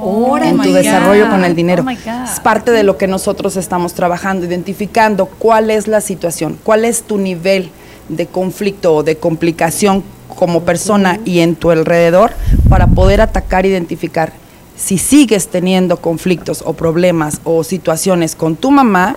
Oh 0.00 0.38
en 0.38 0.56
tu 0.58 0.68
God. 0.68 0.74
desarrollo 0.76 1.28
con 1.28 1.44
el 1.44 1.54
dinero. 1.56 1.84
Oh 1.86 1.90
es 1.90 2.40
parte 2.40 2.70
de 2.70 2.82
lo 2.84 2.96
que 2.96 3.06
nosotros 3.08 3.56
estamos 3.56 3.94
trabajando, 3.94 4.46
identificando 4.46 5.26
cuál 5.26 5.70
es 5.70 5.88
la 5.88 6.00
situación, 6.00 6.56
cuál 6.62 6.84
es 6.84 7.02
tu 7.02 7.18
nivel 7.18 7.70
de 8.08 8.26
conflicto 8.26 8.94
o 8.94 9.02
de 9.02 9.16
complicación 9.16 10.04
como 10.36 10.62
persona 10.62 11.18
y 11.24 11.40
en 11.40 11.56
tu 11.56 11.70
alrededor 11.72 12.30
para 12.68 12.86
poder 12.86 13.20
atacar, 13.20 13.66
identificar. 13.66 14.32
Si 14.76 14.98
sigues 14.98 15.48
teniendo 15.48 15.96
conflictos 15.96 16.62
o 16.64 16.74
problemas 16.74 17.40
o 17.42 17.64
situaciones 17.64 18.36
con 18.36 18.54
tu 18.54 18.70
mamá, 18.70 19.16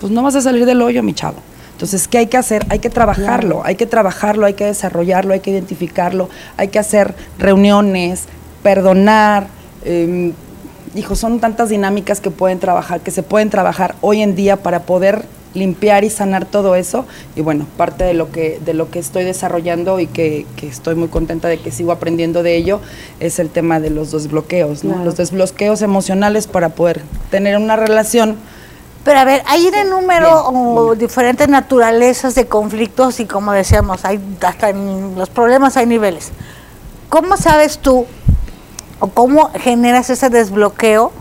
pues 0.00 0.12
no 0.12 0.22
vas 0.22 0.34
a 0.34 0.40
salir 0.40 0.66
del 0.66 0.82
hoyo, 0.82 1.02
mi 1.02 1.14
chavo. 1.14 1.36
Entonces, 1.72 2.08
¿qué 2.08 2.18
hay 2.18 2.26
que 2.26 2.36
hacer? 2.36 2.66
Hay 2.68 2.78
que 2.78 2.90
trabajarlo, 2.90 3.62
hay 3.64 3.76
que 3.76 3.86
trabajarlo, 3.86 4.46
hay 4.46 4.54
que 4.54 4.66
desarrollarlo, 4.66 5.32
hay 5.32 5.40
que 5.40 5.50
identificarlo, 5.50 6.28
hay 6.56 6.68
que 6.68 6.78
hacer 6.78 7.14
reuniones, 7.38 8.24
perdonar. 8.62 9.46
eh, 9.84 10.32
hijo, 10.94 11.14
son 11.14 11.40
tantas 11.40 11.68
dinámicas 11.68 12.20
que 12.20 12.30
pueden 12.30 12.58
trabajar, 12.58 13.00
que 13.00 13.10
se 13.10 13.22
pueden 13.22 13.48
trabajar 13.48 13.94
hoy 14.00 14.22
en 14.22 14.34
día 14.34 14.56
para 14.56 14.82
poder 14.82 15.24
limpiar 15.54 16.04
y 16.04 16.10
sanar 16.10 16.44
todo 16.44 16.74
eso. 16.74 17.06
Y 17.36 17.40
bueno, 17.40 17.66
parte 17.76 18.04
de 18.04 18.14
lo 18.14 18.30
que, 18.30 18.60
de 18.64 18.74
lo 18.74 18.90
que 18.90 18.98
estoy 18.98 19.24
desarrollando 19.24 20.00
y 20.00 20.06
que, 20.06 20.46
que 20.56 20.68
estoy 20.68 20.94
muy 20.94 21.08
contenta 21.08 21.48
de 21.48 21.58
que 21.58 21.70
sigo 21.70 21.92
aprendiendo 21.92 22.42
de 22.42 22.56
ello 22.56 22.80
es 23.20 23.38
el 23.38 23.50
tema 23.50 23.80
de 23.80 23.90
los 23.90 24.12
desbloqueos, 24.12 24.84
¿no? 24.84 24.90
Claro. 24.90 25.04
Los 25.04 25.16
desbloqueos 25.16 25.82
emocionales 25.82 26.46
para 26.46 26.70
poder 26.70 27.02
tener 27.30 27.56
una 27.56 27.76
relación. 27.76 28.36
Pero 29.04 29.18
a 29.18 29.24
ver, 29.24 29.42
hay 29.46 29.70
de 29.70 29.84
número 29.84 30.46
o 30.46 30.94
diferentes 30.94 31.48
naturalezas 31.48 32.34
de 32.34 32.46
conflictos 32.46 33.18
y 33.20 33.26
como 33.26 33.52
decíamos, 33.52 34.04
hay 34.04 34.20
hasta 34.42 34.70
en 34.70 35.14
los 35.16 35.30
problemas 35.30 35.76
hay 35.78 35.86
niveles. 35.86 36.30
¿Cómo 37.08 37.36
sabes 37.38 37.78
tú 37.78 38.06
o 38.98 39.08
cómo 39.08 39.50
generas 39.54 40.10
ese 40.10 40.28
desbloqueo 40.28 41.12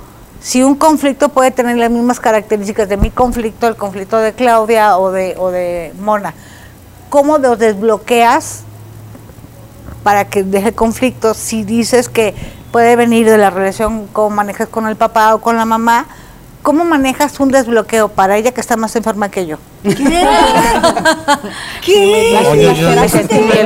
si 0.41 0.61
un 0.61 0.75
conflicto 0.75 1.29
puede 1.29 1.51
tener 1.51 1.77
las 1.77 1.89
mismas 1.89 2.19
características 2.19 2.89
de 2.89 2.97
mi 2.97 3.11
conflicto, 3.11 3.67
el 3.67 3.77
conflicto 3.77 4.17
de 4.17 4.33
Claudia 4.33 4.97
o 4.97 5.11
de, 5.11 5.35
o 5.37 5.49
de 5.49 5.93
Mona? 5.99 6.33
¿Cómo 7.09 7.37
los 7.37 7.57
desbloqueas 7.57 8.63
para 10.03 10.25
que 10.25 10.43
deje 10.43 10.73
conflicto 10.73 11.33
si 11.33 11.63
dices 11.63 12.09
que 12.09 12.35
puede 12.73 12.97
venir 12.97 13.29
de 13.29 13.37
la 13.37 13.49
relación 13.49 14.07
cómo 14.07 14.29
manejas 14.31 14.67
con 14.67 14.85
el 14.85 14.97
papá 14.97 15.33
o 15.33 15.39
con 15.39 15.55
la 15.55 15.65
mamá? 15.65 16.07
¿Cómo 16.69 16.85
manejas 16.85 17.39
un 17.39 17.49
desbloqueo 17.49 18.09
para 18.09 18.37
ella 18.37 18.51
que 18.51 18.61
está 18.61 18.77
más 18.77 18.95
enferma 18.95 19.31
que 19.31 19.47
yo? 19.47 19.57
¿Qué? 19.83 19.97
Oye, 22.51 22.75
yo- 22.75 22.89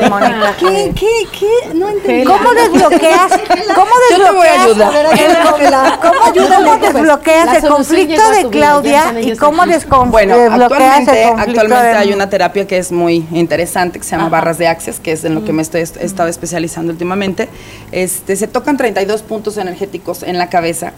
Mónica. 0.10 0.56
¿Qué? 0.58 0.94
¿Qué? 0.96 1.08
¿Qué? 1.38 1.74
No 1.76 1.89
entendí. 1.89 2.24
¿Cómo 2.24 2.54
desbloqueas? 2.54 3.32
¿Cómo 3.76 3.92
Yo 4.10 4.24
te 4.24 4.32
voy 4.32 4.48
a 4.48 4.66
desbloqueas? 4.68 5.54
ayudar. 5.54 6.00
¿Cómo, 6.02 6.24
ayúdame, 6.24 6.70
cómo 6.70 6.78
desbloqueas 6.94 7.46
La 7.48 7.58
el 7.58 7.68
conflicto 7.68 8.30
de 8.32 8.50
Claudia 8.50 9.13
y 9.22 9.36
cómo 9.36 9.63
descon- 9.63 10.10
Bueno, 10.10 10.38
desbloqueas 10.38 10.62
actualmente, 11.10 11.24
el 11.24 11.28
conflicto 11.32 11.52
actualmente 11.62 11.88
de- 11.88 11.98
hay 11.98 12.13
una 12.13 12.30
terapia 12.30 12.68
que 12.68 12.78
es 12.78 12.94
muy 12.94 13.28
interesante, 13.34 14.00
que 14.00 14.06
se 14.06 14.12
llama 14.16 14.30
barras 14.30 14.58
de 14.58 14.68
access, 14.70 15.02
que 15.02 15.12
es 15.12 15.26
en 15.26 15.36
lo 15.36 15.44
que 15.44 15.52
me 15.52 15.62
estoy, 15.62 15.82
he 15.82 16.06
estado 16.06 16.30
especializando 16.30 16.94
últimamente. 16.94 17.50
Este, 17.92 18.38
se 18.38 18.48
tocan 18.48 18.78
32 18.78 19.24
puntos 19.24 19.58
energéticos 19.58 20.24
en 20.24 20.38
la 20.38 20.48
cabeza. 20.48 20.94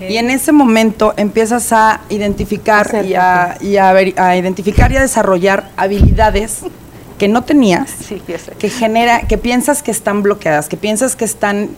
Y 0.00 0.16
en 0.16 0.30
ese 0.30 0.52
momento 0.52 1.14
empiezas 1.16 1.72
a 1.72 2.00
identificar 2.08 3.04
y, 3.04 3.14
a, 3.14 3.56
y 3.60 3.76
a 3.76 3.92
ver- 3.92 4.14
a 4.20 4.36
identificar 4.36 4.92
y 4.92 4.96
a 4.96 5.00
desarrollar 5.00 5.70
habilidades 5.76 6.60
que 7.18 7.26
no 7.28 7.42
tenías, 7.42 7.90
Sí, 8.08 8.22
que 8.58 8.70
genera, 8.70 9.22
que 9.22 9.38
piensas 9.38 9.82
que 9.82 9.90
están 9.90 10.22
bloqueadas, 10.22 10.68
que 10.68 10.76
piensas 10.76 11.16
que 11.16 11.24
están 11.24 11.70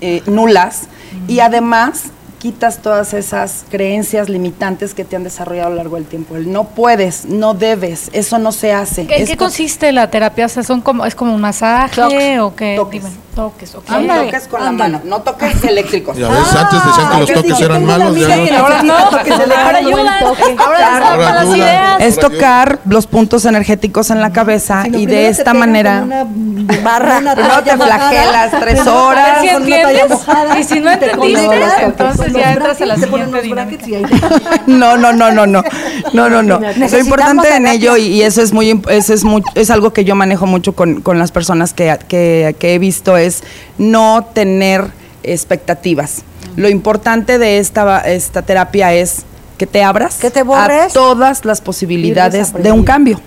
eh, 0.00 0.22
nulas 0.26 0.84
y 1.28 1.40
además 1.40 2.04
quitas 2.42 2.78
todas 2.78 3.14
esas 3.14 3.64
creencias 3.70 4.28
limitantes 4.28 4.94
que 4.94 5.04
te 5.04 5.14
han 5.14 5.22
desarrollado 5.22 5.68
a 5.68 5.70
lo 5.70 5.76
largo 5.76 5.94
del 5.94 6.06
tiempo. 6.06 6.34
El 6.34 6.50
no 6.50 6.64
puedes, 6.64 7.24
no 7.26 7.54
debes, 7.54 8.10
eso 8.12 8.36
no 8.38 8.50
se 8.50 8.72
hace. 8.72 9.02
¿En 9.08 9.26
qué 9.26 9.36
consiste 9.36 9.92
la 9.92 10.10
terapia? 10.10 10.46
O 10.46 10.48
sea, 10.48 10.64
son 10.64 10.80
como, 10.80 11.06
¿Es 11.06 11.14
como 11.14 11.32
un 11.36 11.40
masaje 11.40 12.00
Toques. 12.00 12.40
o 12.40 12.56
qué? 12.56 12.74
Toques. 12.76 13.04
Dime, 13.04 13.14
toques. 13.36 13.74
No 13.88 14.24
toques 14.24 14.48
con 14.48 14.64
la 14.64 14.72
mano, 14.72 15.00
no 15.04 15.22
toques 15.22 15.62
eléctricos. 15.68 16.16
Ya 16.16 16.26
ves, 16.28 16.52
antes 16.56 16.84
decían 16.84 17.10
que 17.12 17.18
los 17.20 17.32
toques 17.32 17.60
eran 17.60 17.84
malos, 17.86 18.16
ya 18.16 18.36
no. 18.36 18.56
Ahora 18.58 18.82
no, 18.82 18.94
ahora 18.94 19.78
ayudan. 19.78 20.08
Ahora 20.58 20.96
Ahora 20.98 21.28
son 21.28 21.48
las 21.48 21.56
ideas. 21.56 22.02
Es 22.02 22.18
tocar 22.18 22.80
los 22.86 23.06
puntos 23.06 23.44
energéticos 23.44 24.10
en 24.10 24.20
la 24.20 24.32
cabeza 24.32 24.82
y 24.92 25.06
de 25.06 25.28
esta 25.28 25.54
manera 25.54 26.02
una 26.04 26.26
Barra. 26.82 27.20
toalla 27.20 27.62
te 27.62 27.76
flagelas 27.76 28.50
tres 28.60 28.86
horas. 28.86 29.44
Y 30.58 30.64
si 30.64 30.80
no 30.80 30.98
te 30.98 31.10
entendiste, 31.10 31.82
entonces 31.82 32.31
los 32.32 32.42
ya 32.42 32.52
entras 32.52 32.80
a 32.80 32.86
la 32.86 32.94
brackets, 32.94 33.00
te 33.00 33.10
ponen 33.10 33.42
siguiente 33.42 33.48
los 33.48 33.56
brackets 33.56 33.88
y 33.88 33.94
ahí 33.94 34.04
No, 34.66 34.96
no, 34.96 35.12
no, 35.12 35.30
no, 35.30 35.46
no, 35.46 35.62
no, 36.12 36.28
no, 36.30 36.42
no. 36.42 36.60
Lo 36.60 36.98
importante 36.98 37.54
en 37.54 37.66
ello 37.66 37.96
y, 37.96 38.06
y 38.06 38.22
eso 38.22 38.42
es 38.42 38.52
muy, 38.52 38.80
eso 38.88 39.14
es 39.14 39.24
muy, 39.24 39.42
es 39.54 39.70
algo 39.70 39.92
que 39.92 40.04
yo 40.04 40.14
manejo 40.14 40.46
mucho 40.46 40.74
con, 40.74 41.00
con 41.00 41.18
las 41.18 41.32
personas 41.32 41.72
que, 41.74 41.96
que, 42.08 42.56
que 42.58 42.74
he 42.74 42.78
visto 42.78 43.16
es 43.16 43.42
no 43.78 44.26
tener 44.32 44.86
expectativas. 45.22 46.22
Lo 46.56 46.68
importante 46.68 47.38
de 47.38 47.58
esta, 47.58 48.00
esta 48.00 48.42
terapia 48.42 48.92
es 48.92 49.24
que 49.58 49.66
te 49.66 49.82
abras 49.82 50.16
Que 50.16 50.30
te 50.30 50.40
a 50.40 50.88
todas 50.92 51.44
las 51.44 51.60
posibilidades 51.60 52.52
de 52.52 52.72
un 52.72 52.84
cambio, 52.84 53.20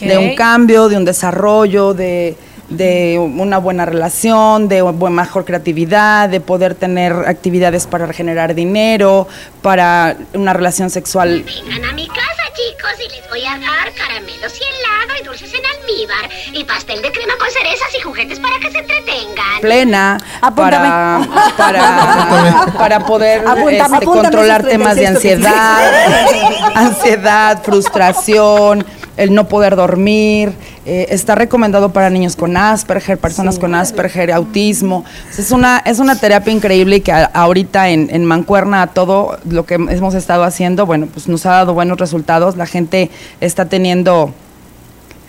de 0.00 0.18
un 0.18 0.34
cambio, 0.34 0.88
de 0.88 0.96
un 0.96 1.04
desarrollo, 1.04 1.94
de 1.94 2.36
de 2.68 3.18
una 3.18 3.58
buena 3.58 3.86
relación, 3.86 4.68
de 4.68 4.82
mejor 4.82 5.44
creatividad, 5.44 6.28
de 6.28 6.40
poder 6.40 6.74
tener 6.74 7.12
actividades 7.12 7.86
para 7.86 8.12
generar 8.12 8.54
dinero, 8.54 9.26
para 9.62 10.16
una 10.34 10.52
relación 10.52 10.90
sexual. 10.90 11.44
Vengan 11.44 11.84
a 11.84 11.92
mi 11.92 12.06
casa, 12.06 12.42
chicos, 12.54 12.92
y 13.04 13.16
les 13.16 13.28
voy 13.28 13.44
a 13.44 13.58
dar 13.58 13.92
caramelos 13.94 14.52
y 14.54 14.62
helado 14.62 15.20
y 15.20 15.24
dulces 15.24 15.52
en 15.54 15.60
almíbar 15.64 16.30
y 16.52 16.64
pastel 16.64 17.00
de 17.00 17.10
crema 17.10 17.34
con 17.38 17.50
cerezas 17.50 17.88
y 17.98 18.02
juguetes 18.02 18.38
para 18.38 18.58
que 18.58 18.70
se 18.70 18.78
entretengan. 18.78 19.60
plena 19.60 20.18
para, 20.54 21.20
para, 21.56 22.66
para 22.76 23.00
poder 23.00 23.40
Apúntame, 23.46 23.72
este, 23.72 23.82
apúntame 23.82 24.04
controlar 24.04 24.66
temas 24.66 24.96
de 24.96 25.06
36 25.06 25.46
ansiedad, 25.46 26.74
ansiedad, 26.74 27.62
frustración, 27.62 28.84
el 29.18 29.34
no 29.34 29.46
poder 29.48 29.76
dormir. 29.76 30.52
eh, 30.86 31.08
está 31.10 31.34
recomendado 31.34 31.92
para 31.92 32.08
niños 32.08 32.34
con 32.36 32.56
Asperger, 32.56 33.18
personas 33.18 33.58
con 33.58 33.74
Asperger, 33.74 34.32
autismo. 34.32 35.04
Es 35.36 35.50
una, 35.50 35.78
es 35.84 35.98
una 35.98 36.16
terapia 36.16 36.50
increíble 36.52 36.96
y 36.96 37.00
que 37.02 37.12
a- 37.12 37.26
ahorita 37.26 37.90
en, 37.90 38.08
en 38.10 38.24
Mancuerna 38.24 38.86
todo 38.86 39.38
lo 39.50 39.66
que 39.66 39.74
hemos 39.74 40.14
estado 40.14 40.44
haciendo, 40.44 40.86
bueno, 40.86 41.06
pues 41.12 41.28
nos 41.28 41.44
ha 41.44 41.50
dado 41.50 41.74
buenos 41.74 41.98
resultados. 41.98 42.56
La 42.56 42.64
gente 42.64 43.10
está 43.42 43.66
teniendo 43.66 44.32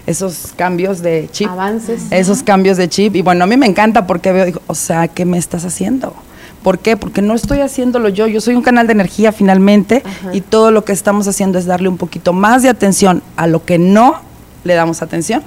esos 0.06 0.54
cambios 0.56 1.02
de 1.02 1.28
chip. 1.32 1.50
Avances. 1.50 2.04
Esos 2.12 2.42
cambios 2.42 2.78
de 2.78 2.88
chip. 2.90 3.16
Y 3.16 3.22
bueno, 3.22 3.44
a 3.44 3.48
mí 3.48 3.58
me 3.58 3.66
encanta 3.66 4.08
porque 4.08 4.32
veo, 4.32 4.46
digo, 4.46 4.62
o 4.68 4.76
sea, 4.76 5.08
¿qué 5.08 5.26
me 5.26 5.38
estás 5.38 5.66
haciendo? 5.66 6.16
¿Por 6.64 6.80
qué? 6.80 6.98
Porque 6.98 7.22
no 7.22 7.34
estoy 7.36 7.60
haciéndolo 7.60 8.10
yo. 8.10 8.28
Yo 8.28 8.42
soy 8.42 8.56
un 8.56 8.62
canal 8.62 8.86
de 8.88 8.94
energía 8.94 9.32
finalmente 9.32 10.04
y 10.34 10.42
todo 10.42 10.72
lo 10.72 10.84
que 10.84 10.92
estamos 10.92 11.28
haciendo 11.28 11.58
es 11.58 11.66
darle 11.66 11.88
un 11.90 11.98
poquito 11.98 12.34
más 12.34 12.64
de 12.64 12.70
atención 12.70 13.24
a 13.38 13.48
lo 13.48 13.64
que 13.64 13.78
no 13.80 14.16
le 14.64 14.74
damos 14.74 15.02
atención 15.02 15.42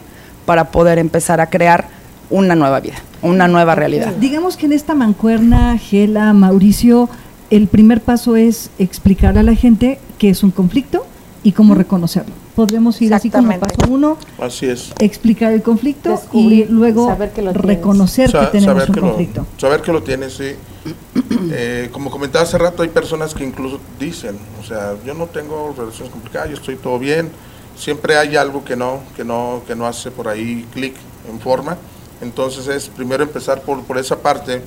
para 0.46 0.70
poder 0.70 0.98
empezar 0.98 1.40
a 1.40 1.48
crear 1.50 1.86
una 2.30 2.54
nueva 2.54 2.80
vida, 2.80 2.94
una 3.20 3.46
nueva 3.46 3.74
realidad. 3.74 4.12
Digamos 4.18 4.56
que 4.56 4.64
en 4.66 4.72
esta 4.72 4.94
mancuerna, 4.94 5.76
Gela, 5.76 6.32
Mauricio, 6.32 7.10
el 7.50 7.66
primer 7.66 8.00
paso 8.00 8.36
es 8.36 8.70
explicar 8.78 9.36
a 9.36 9.42
la 9.42 9.54
gente 9.54 10.00
qué 10.18 10.30
es 10.30 10.42
un 10.42 10.50
conflicto 10.50 11.04
y 11.44 11.52
cómo 11.52 11.74
reconocerlo. 11.74 12.32
Podremos 12.56 13.00
ir 13.02 13.12
así 13.12 13.28
como 13.30 13.58
paso 13.58 13.74
uno, 13.88 14.16
Así 14.40 14.66
es. 14.66 14.92
explicar 14.98 15.52
el 15.52 15.62
conflicto 15.62 16.10
Descubrir, 16.10 16.66
y 16.68 16.72
luego 16.72 17.14
que 17.34 17.42
reconocer 17.52 18.30
Sa- 18.30 18.40
que 18.40 18.46
tenemos 18.58 18.74
saber 18.82 18.88
un 18.90 18.94
que 18.94 19.00
lo- 19.00 19.06
conflicto. 19.08 19.46
saber 19.58 19.80
que 19.82 19.92
lo 19.92 20.02
tienes, 20.02 20.32
sí. 20.34 20.52
Eh, 21.54 21.90
como 21.92 22.10
comentaba 22.10 22.44
hace 22.44 22.58
rato, 22.58 22.82
hay 22.82 22.88
personas 22.88 23.34
que 23.34 23.44
incluso 23.44 23.78
dicen, 23.98 24.38
o 24.60 24.64
sea, 24.64 24.96
yo 25.04 25.14
no 25.14 25.26
tengo 25.26 25.74
relaciones 25.76 26.10
complicadas, 26.10 26.48
yo 26.50 26.56
estoy 26.56 26.76
todo 26.76 26.98
bien. 26.98 27.30
Siempre 27.76 28.16
hay 28.16 28.36
algo 28.36 28.64
que 28.64 28.76
no, 28.76 29.00
que 29.16 29.24
no, 29.24 29.62
que 29.66 29.74
no 29.74 29.86
hace 29.86 30.10
por 30.10 30.28
ahí 30.28 30.66
clic 30.72 30.94
en 31.28 31.40
forma. 31.40 31.76
Entonces 32.20 32.68
es 32.68 32.88
primero 32.88 33.22
empezar 33.22 33.62
por, 33.62 33.82
por 33.84 33.98
esa 33.98 34.20
parte. 34.20 34.62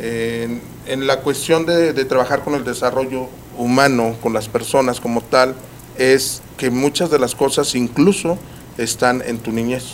En, 0.00 0.62
en 0.86 1.06
la 1.06 1.20
cuestión 1.20 1.66
de, 1.66 1.92
de 1.92 2.04
trabajar 2.04 2.42
con 2.42 2.54
el 2.54 2.64
desarrollo 2.64 3.26
humano, 3.58 4.16
con 4.22 4.32
las 4.32 4.48
personas 4.48 5.00
como 5.00 5.20
tal, 5.20 5.54
es 5.98 6.42
que 6.56 6.70
muchas 6.70 7.10
de 7.10 7.18
las 7.18 7.34
cosas 7.34 7.74
incluso 7.74 8.38
están 8.78 9.22
en 9.26 9.38
tu 9.38 9.52
niñez. 9.52 9.84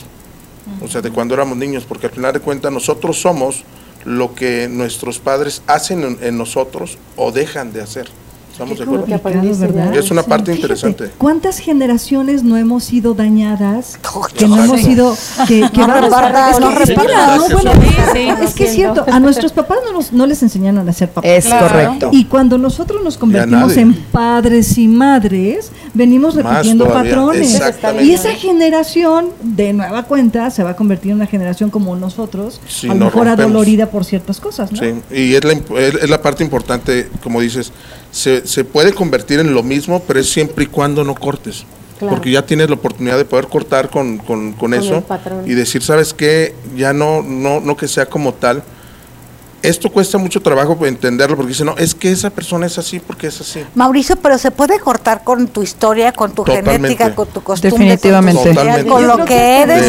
O 0.83 0.89
sea, 0.89 1.01
de 1.01 1.11
cuando 1.11 1.35
éramos 1.35 1.57
niños, 1.57 1.85
porque 1.85 2.07
al 2.07 2.13
final 2.13 2.33
de 2.33 2.41
cuentas 2.41 2.73
nosotros 2.73 3.21
somos 3.21 3.65
lo 4.07 4.35
que 4.35 4.69
nuestros 4.69 5.19
padres 5.19 5.63
hacen 5.67 6.19
en, 6.23 6.39
nosotros 6.39 6.97
o 7.17 7.33
dejan 7.33 7.73
de 7.73 7.83
hacer. 7.83 8.09
¿Estamos 8.57 8.79
de 8.79 8.85
acuerdo? 8.85 9.05
es 9.99 10.11
una 10.11 10.23
parte 10.23 10.53
Fíjate, 10.53 10.63
interesante. 10.63 11.11
¿Cuántas 11.19 11.59
generaciones 11.59 12.43
no 12.43 12.57
hemos 12.57 12.85
sido 12.85 13.13
dañadas? 13.13 13.99
Que 14.37 14.49
no 14.49 14.63
hemos 14.65 14.81
sido. 14.81 15.15
Que, 15.47 15.69
que 15.71 15.81
No 15.81 15.87
vamos- 15.89 16.05
reparado, 16.05 16.51
es 16.51 16.57
que 16.57 16.65
no 18.27 18.39
es 18.43 18.55
que 18.55 18.65
es 18.65 18.75
cierto, 18.75 19.05
a 19.11 19.21
nuestros 19.21 19.53
papás 19.53 19.79
no, 19.85 19.93
nos- 19.93 20.13
no 20.13 20.27
les 20.27 20.43
enseñaron 20.43 20.89
a 20.89 20.93
ser 20.93 21.11
papás. 21.11 21.31
Es 21.31 21.45
Claro. 21.47 21.67
correcto. 21.69 22.09
Y 22.13 22.25
cuando 22.25 22.57
nosotros 22.59 23.03
nos 23.05 23.19
convertimos 23.19 23.77
en 23.77 23.93
padres 23.95 24.79
y 24.79 24.89
madres, 24.89 25.71
venimos 25.95 26.35
repitiendo 26.35 26.87
patrones. 26.89 27.55
exactamente. 27.55 28.05
Y 28.05 28.13
esa 28.15 28.31
generación, 28.35 29.27
de 29.43 29.73
nueva 29.75 30.05
cuenta, 30.05 30.51
se 30.51 30.63
va 30.63 30.71
a 30.71 30.77
convertir 30.77 31.11
en 31.13 31.17
una 31.19 31.27
generación 31.27 31.71
como 31.71 31.95
nosotros, 31.97 32.61
Sí, 32.67 32.87
a 32.89 32.95
lo 32.95 33.07
mejor 33.07 33.27
rompemos. 33.27 33.39
adolorida 33.51 33.87
por 33.91 34.05
ciertas 34.05 34.41
cosas, 34.41 34.73
¿no? 34.73 34.79
Sí, 34.79 34.95
y 35.15 35.35
es 35.35 35.45
la, 35.45 35.53
es 35.53 36.09
la 36.11 36.23
parte 36.23 36.43
importante, 36.43 37.09
como 37.23 37.41
dices, 37.41 37.73
se, 38.11 38.47
se 38.47 38.65
puede 38.65 38.93
convertir 38.93 39.41
en 39.41 39.53
lo 39.55 39.63
mismo, 39.63 40.03
pero 40.07 40.21
es 40.21 40.31
siempre 40.31 40.65
y 40.65 40.69
cuando 40.69 41.05
no 41.05 41.15
cortes. 41.15 41.65
Claro. 41.99 42.15
Porque 42.15 42.31
ya 42.31 42.45
tienes 42.45 42.69
la 42.69 42.75
oportunidad 42.75 43.17
de 43.17 43.25
poder 43.25 43.47
cortar 43.49 43.89
con, 43.89 44.19
con- 44.19 44.53
con 44.53 44.73
Con 44.73 44.75
eso 44.75 45.03
y 45.47 45.55
decir, 45.55 45.83
¿sabes 45.83 46.13
qué? 46.13 46.55
Ya 46.77 46.93
no, 46.93 47.23
no, 47.23 47.61
no 47.61 47.77
que 47.77 47.89
sea 47.89 48.05
como 48.07 48.35
tal. 48.35 48.63
esto 49.63 49.91
cuesta 49.91 50.19
mucho 50.19 50.41
trabajo 50.43 50.79
entenderlo 50.87 51.37
porque 51.37 51.49
dicen, 51.49 51.67
no, 51.67 51.77
es 51.79 51.95
que 51.95 52.13
esa 52.13 52.29
persona 52.31 52.67
es 52.67 52.77
así 52.79 53.01
porque 53.01 53.27
es 53.29 53.41
así. 53.41 53.65
Mauricio, 53.75 54.15
pero 54.17 54.37
se 54.39 54.51
puede 54.51 54.79
cortar 54.79 55.25
con 55.25 55.49
tu 55.49 55.63
historia, 55.63 56.13
con 56.13 56.31
tu 56.33 56.45
Totalmente. 56.45 56.73
genética, 56.73 57.15
con 57.15 57.29
tu 57.29 57.43
costumbre, 57.43 57.79
Definitivamente. 57.79 58.43
con, 58.87 59.03
tu 59.03 59.07
lo 59.09 59.25
que 59.25 59.63
eres, 59.63 59.85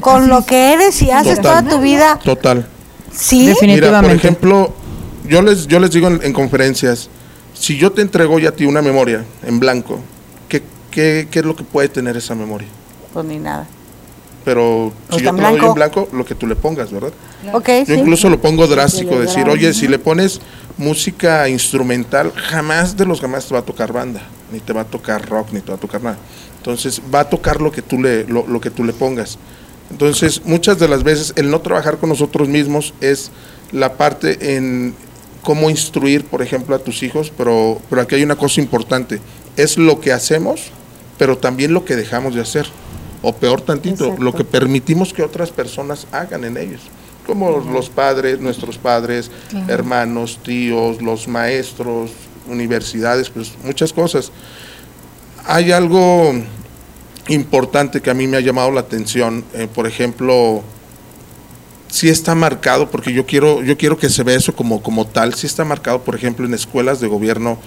con 0.00 0.28
lo 0.28 0.44
que 0.46 0.72
eres 0.72 1.00
y 1.02 1.10
haces 1.10 1.36
Total. 1.36 1.64
toda 1.64 1.76
tu 1.76 1.82
vida. 1.82 2.18
Total. 2.24 2.66
Sí. 3.14 3.40
Mira, 3.40 3.52
Definitivamente. 3.54 4.08
por 4.08 4.16
ejemplo, 4.16 4.72
yo 5.28 5.42
les, 5.42 5.66
yo 5.66 5.78
les 5.78 5.90
digo 5.90 6.08
en, 6.08 6.20
en 6.22 6.32
conferencias, 6.32 7.08
si 7.54 7.76
yo 7.76 7.92
te 7.92 8.02
entrego 8.02 8.38
ya 8.38 8.50
a 8.50 8.52
ti 8.52 8.64
una 8.64 8.82
memoria 8.82 9.24
en 9.44 9.60
blanco, 9.60 10.00
¿qué, 10.48 10.62
qué, 10.90 11.28
qué 11.30 11.38
es 11.40 11.44
lo 11.44 11.54
que 11.56 11.64
puede 11.64 11.88
tener 11.88 12.16
esa 12.16 12.34
memoria? 12.34 12.68
Pues 13.12 13.24
ni 13.26 13.38
nada. 13.38 13.66
Pero 14.44 14.92
si 15.10 15.22
yo 15.22 15.30
en 15.30 15.36
te 15.36 15.42
lo 15.42 15.48
doy 15.48 15.58
blanco. 15.58 15.66
en 15.68 15.74
blanco, 15.74 16.08
lo 16.12 16.24
que 16.24 16.34
tú 16.34 16.46
le 16.46 16.56
pongas, 16.56 16.90
¿verdad? 16.90 17.12
Ok, 17.52 17.68
Yo 17.86 17.94
sí. 17.94 17.94
incluso 17.94 18.28
lo 18.28 18.40
pongo 18.40 18.66
drástico, 18.66 19.18
decir, 19.20 19.48
oye, 19.48 19.72
si 19.72 19.86
le 19.86 19.98
pones 19.98 20.40
música 20.76 21.48
instrumental, 21.48 22.32
jamás 22.34 22.96
de 22.96 23.04
los 23.04 23.20
jamás 23.20 23.46
te 23.46 23.54
va 23.54 23.60
a 23.60 23.64
tocar 23.64 23.92
banda, 23.92 24.22
ni 24.52 24.58
te 24.60 24.72
va 24.72 24.80
a 24.80 24.84
tocar 24.84 25.28
rock, 25.28 25.52
ni 25.52 25.60
te 25.60 25.68
va 25.70 25.76
a 25.76 25.80
tocar 25.80 26.02
nada. 26.02 26.18
Entonces, 26.58 27.00
va 27.12 27.20
a 27.20 27.28
tocar 27.28 27.60
lo 27.60 27.70
que 27.70 27.82
tú 27.82 28.00
le, 28.00 28.24
lo, 28.24 28.46
lo 28.46 28.60
que 28.60 28.70
tú 28.70 28.84
le 28.84 28.92
pongas. 28.92 29.38
Entonces, 29.90 30.42
muchas 30.44 30.78
de 30.78 30.88
las 30.88 31.02
veces 31.02 31.32
el 31.36 31.50
no 31.50 31.60
trabajar 31.60 31.98
con 31.98 32.08
nosotros 32.08 32.48
mismos 32.48 32.94
es 33.00 33.30
la 33.72 33.94
parte 33.94 34.56
en 34.56 34.94
cómo 35.42 35.70
instruir, 35.70 36.24
por 36.24 36.42
ejemplo, 36.42 36.74
a 36.74 36.78
tus 36.78 37.02
hijos, 37.02 37.32
pero, 37.36 37.80
pero 37.90 38.02
aquí 38.02 38.14
hay 38.14 38.22
una 38.22 38.36
cosa 38.36 38.60
importante, 38.60 39.20
es 39.56 39.76
lo 39.76 40.00
que 40.00 40.12
hacemos, 40.12 40.70
pero 41.18 41.36
también 41.36 41.74
lo 41.74 41.84
que 41.84 41.96
dejamos 41.96 42.34
de 42.34 42.40
hacer, 42.40 42.66
o 43.22 43.34
peor 43.34 43.60
tantito, 43.60 44.16
lo 44.18 44.32
que 44.32 44.44
permitimos 44.44 45.12
que 45.12 45.22
otras 45.22 45.50
personas 45.50 46.06
hagan 46.10 46.44
en 46.44 46.56
ellos, 46.56 46.80
como 47.26 47.58
los 47.58 47.88
padres, 47.88 48.40
nuestros 48.40 48.78
padres, 48.78 49.30
hermanos, 49.68 50.40
tíos, 50.42 51.00
los 51.02 51.28
maestros, 51.28 52.10
universidades, 52.48 53.30
pues 53.30 53.52
muchas 53.62 53.92
cosas. 53.92 54.32
Hay 55.44 55.72
algo 55.72 56.34
importante 57.28 58.00
que 58.00 58.10
a 58.10 58.14
mí 58.14 58.26
me 58.26 58.36
ha 58.36 58.40
llamado 58.40 58.70
la 58.70 58.80
atención, 58.80 59.44
eh, 59.54 59.68
por 59.72 59.86
ejemplo, 59.86 60.62
sí 61.92 62.08
está 62.08 62.34
marcado, 62.34 62.90
porque 62.90 63.12
yo 63.12 63.26
quiero, 63.26 63.62
yo 63.62 63.76
quiero 63.76 63.98
que 63.98 64.08
se 64.08 64.22
vea 64.22 64.36
eso 64.38 64.54
como, 64.56 64.82
como 64.82 65.06
tal, 65.06 65.34
sí 65.34 65.46
está 65.46 65.62
marcado, 65.64 66.00
por 66.02 66.14
ejemplo, 66.14 66.46
en 66.46 66.54
escuelas 66.54 67.00
de 67.00 67.06
gobierno, 67.06 67.58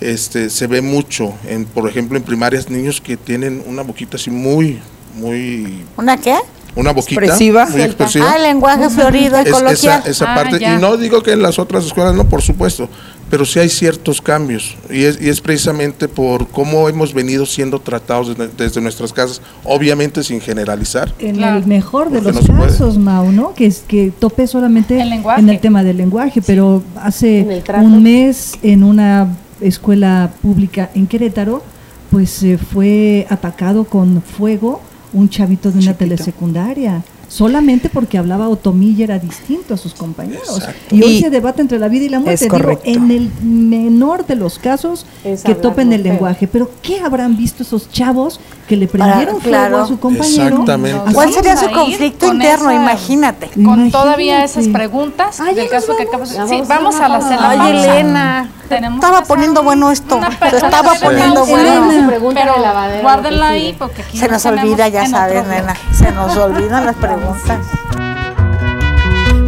este, 0.00 0.50
se 0.50 0.66
ve 0.66 0.82
mucho, 0.82 1.32
en, 1.46 1.64
por 1.64 1.88
ejemplo, 1.88 2.18
en 2.18 2.24
primarias, 2.24 2.68
niños 2.70 3.00
que 3.00 3.16
tienen 3.16 3.62
una 3.66 3.82
boquita 3.82 4.16
así 4.16 4.30
muy, 4.32 4.80
muy, 5.14 5.84
¿Una 5.96 6.16
qué? 6.16 6.34
una 6.74 6.92
boquita 6.92 7.20
Expresiva. 7.20 7.66
muy 7.66 7.82
expresiva. 7.82 8.26
Ah, 8.32 8.36
el 8.36 8.42
lenguaje 8.42 8.90
florido 8.90 9.38
Es- 9.38 9.46
esa, 9.48 9.98
esa 10.00 10.32
Ah, 10.32 10.34
parte, 10.34 10.58
ya. 10.58 10.74
y 10.74 10.80
no 10.80 10.96
digo 10.96 11.22
que 11.22 11.32
en 11.32 11.42
las 11.42 11.58
otras 11.60 11.84
escuelas 11.86 12.14
no, 12.14 12.28
por 12.28 12.42
supuesto, 12.42 12.88
pero 13.30 13.44
sí 13.44 13.58
hay 13.58 13.68
ciertos 13.68 14.20
cambios, 14.20 14.76
y 14.90 15.04
es, 15.04 15.20
y 15.20 15.28
es 15.28 15.40
precisamente 15.40 16.08
por 16.08 16.48
cómo 16.48 16.88
hemos 16.88 17.12
venido 17.12 17.46
siendo 17.46 17.78
tratados 17.80 18.28
desde, 18.36 18.48
desde 18.56 18.80
nuestras 18.80 19.12
casas, 19.12 19.40
obviamente 19.64 20.22
sin 20.22 20.40
generalizar. 20.40 21.12
En 21.18 21.36
Claro. 21.36 21.58
el 21.58 21.66
mejor 21.66 22.10
de 22.10 22.20
los 22.22 22.48
no 22.48 22.58
casos, 22.58 22.98
Mau, 22.98 23.30
¿no? 23.32 23.54
Que 23.54 23.66
es 23.66 23.84
que 23.86 24.10
tope 24.18 24.46
solamente 24.46 25.00
El 25.00 25.12
en 25.12 25.48
el 25.48 25.60
tema 25.60 25.82
del 25.84 25.96
lenguaje, 25.98 26.42
pero 26.42 26.82
hace 26.96 27.62
un 27.80 28.02
mes 28.02 28.54
en 28.62 28.82
una 28.84 29.36
escuela 29.60 30.30
pública 30.42 30.90
en 30.94 31.06
Querétaro, 31.06 31.62
pues 32.10 32.30
se 32.30 32.58
fue 32.58 33.26
atacado 33.28 33.84
con 33.84 34.22
fuego 34.22 34.80
un 35.12 35.28
chavito 35.28 35.70
de 35.70 35.78
una 35.78 35.92
Chiquito. 35.92 35.98
telesecundaria. 35.98 37.02
Solamente 37.28 37.90
porque 37.90 38.16
hablaba 38.18 38.48
otomí 38.48 38.94
y 38.96 39.02
era 39.02 39.18
distinto 39.18 39.74
a 39.74 39.76
sus 39.76 39.92
compañeros. 39.94 40.48
Exacto. 40.58 40.94
Y 40.96 41.02
hoy 41.02 41.10
Y- 41.12 41.20
se 41.20 41.28
debate 41.30 41.60
entre 41.60 41.78
la 41.78 41.88
vida 41.88 42.04
y 42.06 42.08
la 42.08 42.20
muerte. 42.20 42.46
Es 42.46 42.50
Digo, 42.52 42.80
en 42.84 43.10
el 43.10 43.30
menor 43.42 44.26
de 44.26 44.34
los 44.34 44.58
casos 44.58 45.04
Es 45.24 45.42
que 45.42 45.54
topen 45.54 45.92
el 45.92 46.02
feo. 46.02 46.12
lenguaje. 46.12 46.48
Pero 46.48 46.70
¿qué 46.82 47.00
habrán 47.00 47.36
visto 47.36 47.62
esos 47.62 47.90
chavos 47.90 48.40
que 48.66 48.76
le 48.76 48.88
prendieron 48.88 49.40
fuego 49.40 49.48
claro. 49.48 49.78
a 49.82 49.86
su 49.86 49.98
compañero? 50.00 50.48
Exactamente. 50.48 51.12
¿Cuál 51.12 51.32
sería 51.32 51.56
su 51.56 51.70
conflicto 51.70 52.26
con 52.26 52.36
interno? 52.36 52.70
esa- 52.70 52.80
Imagínate. 52.82 53.50
Con 53.62 53.90
todavía 53.90 54.42
esas 54.44 54.66
preguntas 54.68 55.38
del 55.38 55.56
nos 55.56 55.68
caso 55.68 55.96
que 55.96 56.04
vamos. 56.06 56.08
acabas 56.08 56.30
de 56.30 56.36
Ya 56.36 56.46
Sí, 56.48 56.62
vamos 56.66 56.70
a 56.70 56.78
vamos 56.78 56.94
una 56.96 57.04
a 57.06 57.08
la 57.08 57.20
cena. 57.28 57.50
Ay, 57.50 57.58
pausa. 57.58 58.00
Elena. 58.00 58.50
Tenemos 58.68 58.96
Estaba 59.02 59.22
que 59.22 59.28
poniendo 59.28 59.62
bueno 59.62 59.90
esto. 59.90 60.20
Se 60.50 60.56
estaba 60.56 60.92
poniendo 61.02 61.46
bueno. 61.46 61.88
Pero 62.34 62.54
guárdenla 63.02 63.48
que 63.48 63.54
ahí 63.54 63.76
porque 63.78 64.02
aquí 64.02 64.18
Se 64.18 64.28
nos 64.28 64.44
olvida, 64.44 64.88
ya 64.88 65.06
sabes, 65.06 65.46
nena. 65.46 65.74
Se 65.92 66.10
nos 66.12 66.36
olvidan 66.36 66.84
las 66.84 66.94
preguntas. 66.96 67.17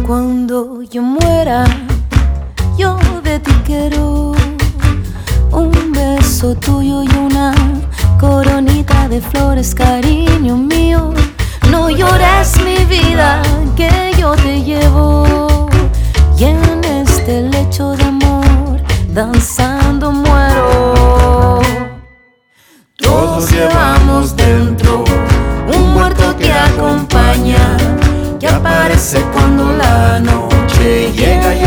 Cuando 0.05 0.81
yo 0.81 1.01
muera, 1.01 1.63
yo 2.77 2.97
de 3.23 3.39
ti 3.39 3.51
quiero 3.65 4.33
un 5.51 5.91
beso 5.91 6.53
tuyo 6.55 7.03
y 7.03 7.09
una 7.15 7.53
coronita 8.19 9.07
de 9.07 9.21
flores, 9.21 9.73
cariño 9.73 10.57
mío. 10.57 11.13
No 11.69 11.89
llores 11.89 12.59
mi 12.65 12.83
vida, 12.85 13.41
que 13.75 14.11
yo 14.19 14.31
te 14.35 14.61
llevo. 14.61 15.69
Y 16.37 16.43
en 16.45 16.83
este 16.83 17.43
lecho 17.43 17.95
de 17.95 18.03
amor, 18.03 18.81
danzando 19.13 19.70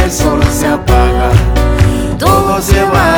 el 0.05 0.13
sol 0.13 0.41
se 0.53 0.67
apaga. 0.67 1.31
Todos 2.19 2.69
llevamos 2.71 2.95
dentro 2.95 3.14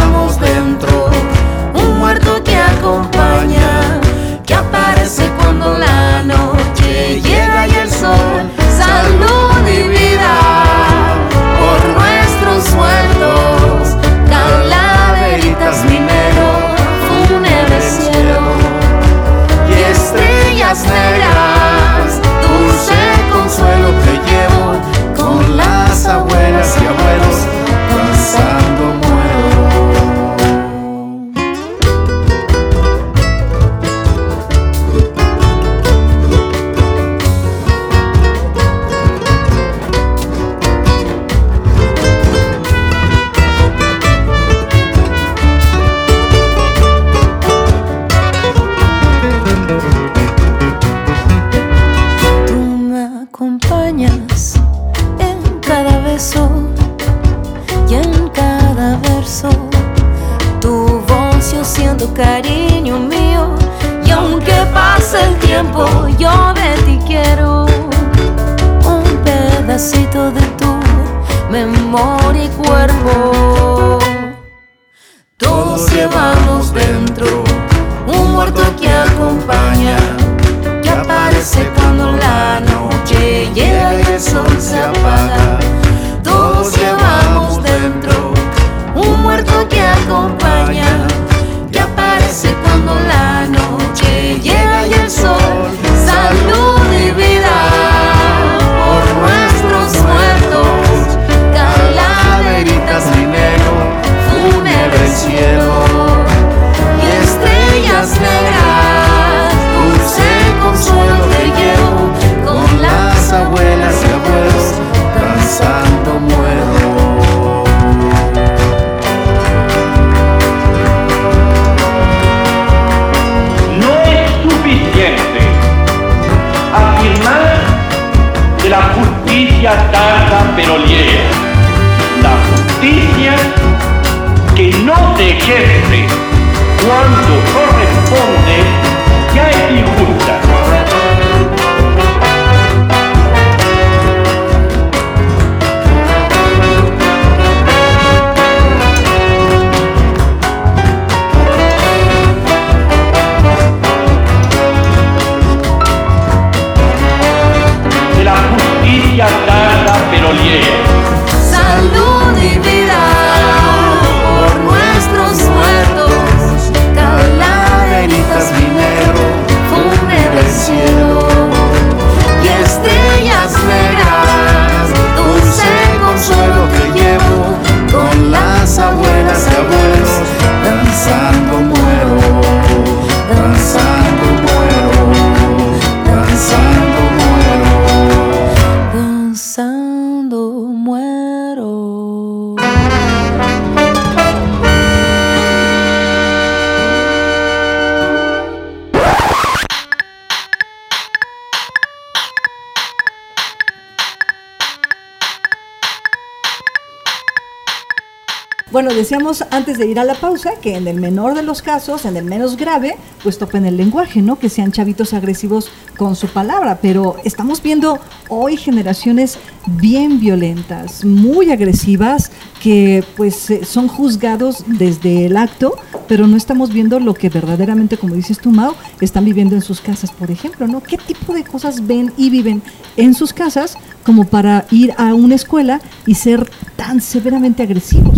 antes 209.50 209.76
de 209.76 209.88
ir 209.88 209.98
a 209.98 210.04
la 210.04 210.14
pausa 210.14 210.52
que 210.62 210.76
en 210.76 210.86
el 210.86 211.00
menor 211.00 211.34
de 211.34 211.42
los 211.42 211.60
casos, 211.60 212.04
en 212.04 212.16
el 212.16 212.24
menos 212.24 212.56
grave, 212.56 212.96
pues 213.24 213.38
topen 213.38 213.66
el 213.66 213.76
lenguaje, 213.76 214.22
¿no? 214.22 214.38
Que 214.38 214.48
sean 214.48 214.70
chavitos 214.70 215.14
agresivos 215.14 215.68
con 215.96 216.14
su 216.14 216.28
palabra, 216.28 216.78
pero 216.80 217.16
estamos 217.24 217.60
viendo 217.60 217.98
hoy 218.28 218.56
generaciones 218.56 219.38
bien 219.66 220.20
violentas, 220.20 221.04
muy 221.04 221.50
agresivas, 221.50 222.30
que 222.62 223.02
pues 223.16 223.50
eh, 223.50 223.64
son 223.64 223.88
juzgados 223.88 224.62
desde 224.66 225.26
el 225.26 225.36
acto, 225.36 225.74
pero 226.06 226.28
no 226.28 226.36
estamos 226.36 226.72
viendo 226.72 227.00
lo 227.00 227.14
que 227.14 227.28
verdaderamente, 227.28 227.98
como 227.98 228.14
dices 228.14 228.38
tú, 228.38 228.52
Mao, 228.52 228.76
están 229.00 229.24
viviendo 229.24 229.56
en 229.56 229.62
sus 229.62 229.80
casas, 229.80 230.12
por 230.12 230.30
ejemplo, 230.30 230.68
¿no? 230.68 230.80
¿Qué 230.82 230.98
tipo 230.98 231.34
de 231.34 231.42
cosas 231.42 231.84
ven 231.84 232.12
y 232.16 232.30
viven 232.30 232.62
en 232.96 233.12
sus 233.14 233.32
casas 233.32 233.76
como 234.04 234.24
para 234.24 234.66
ir 234.70 234.94
a 234.98 235.14
una 235.14 235.34
escuela 235.34 235.80
y 236.06 236.14
ser 236.14 236.48
tan 236.76 237.00
severamente 237.00 237.64
agresivos? 237.64 238.16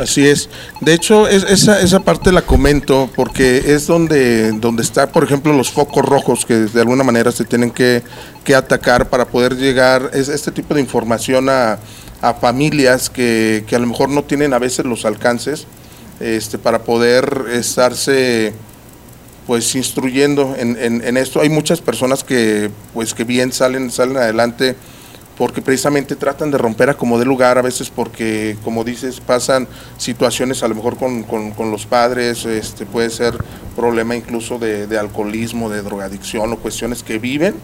Así 0.00 0.26
es. 0.26 0.48
De 0.80 0.94
hecho, 0.94 1.28
es, 1.28 1.42
esa, 1.42 1.78
esa 1.80 2.00
parte 2.00 2.32
la 2.32 2.40
comento 2.40 3.10
porque 3.14 3.74
es 3.74 3.86
donde, 3.86 4.52
donde 4.52 4.82
está, 4.82 5.12
por 5.12 5.24
ejemplo, 5.24 5.52
los 5.52 5.70
focos 5.70 6.02
rojos 6.04 6.46
que 6.46 6.54
de 6.54 6.80
alguna 6.80 7.04
manera 7.04 7.30
se 7.32 7.44
tienen 7.44 7.70
que, 7.70 8.02
que 8.42 8.54
atacar 8.54 9.10
para 9.10 9.26
poder 9.26 9.56
llegar 9.56 10.10
es, 10.14 10.30
este 10.30 10.52
tipo 10.52 10.74
de 10.74 10.80
información 10.80 11.50
a, 11.50 11.78
a 12.22 12.32
familias 12.32 13.10
que, 13.10 13.64
que 13.66 13.76
a 13.76 13.78
lo 13.78 13.86
mejor 13.86 14.08
no 14.08 14.24
tienen 14.24 14.54
a 14.54 14.58
veces 14.58 14.86
los 14.86 15.04
alcances 15.04 15.66
este, 16.18 16.56
para 16.56 16.78
poder 16.82 17.44
estarse 17.52 18.54
pues 19.46 19.74
instruyendo 19.74 20.54
en, 20.58 20.78
en, 20.80 21.04
en 21.04 21.16
esto. 21.18 21.42
Hay 21.42 21.50
muchas 21.50 21.82
personas 21.82 22.24
que 22.24 22.70
pues 22.94 23.12
que 23.12 23.24
bien 23.24 23.52
salen, 23.52 23.90
salen 23.90 24.16
adelante 24.16 24.76
porque 25.40 25.62
precisamente 25.62 26.16
tratan 26.16 26.50
de 26.50 26.58
romper 26.58 26.90
a 26.90 26.94
como 26.98 27.18
de 27.18 27.24
lugar, 27.24 27.56
a 27.56 27.62
veces 27.62 27.88
porque, 27.88 28.58
como 28.62 28.84
dices, 28.84 29.20
pasan 29.20 29.66
situaciones 29.96 30.62
a 30.62 30.68
lo 30.68 30.74
mejor 30.74 30.98
con, 30.98 31.22
con- 31.22 31.70
los 31.70 31.86
padres, 31.86 32.44
este, 32.44 32.84
puede 32.84 33.08
ser 33.08 33.38
problema 33.74 34.14
incluso 34.14 34.58
de, 34.58 34.86
de 34.86 34.98
alcoholismo, 34.98 35.70
de 35.70 35.80
drogadicción 35.80 36.52
o 36.52 36.58
cuestiones 36.58 37.02
que 37.02 37.18
viven 37.18 37.54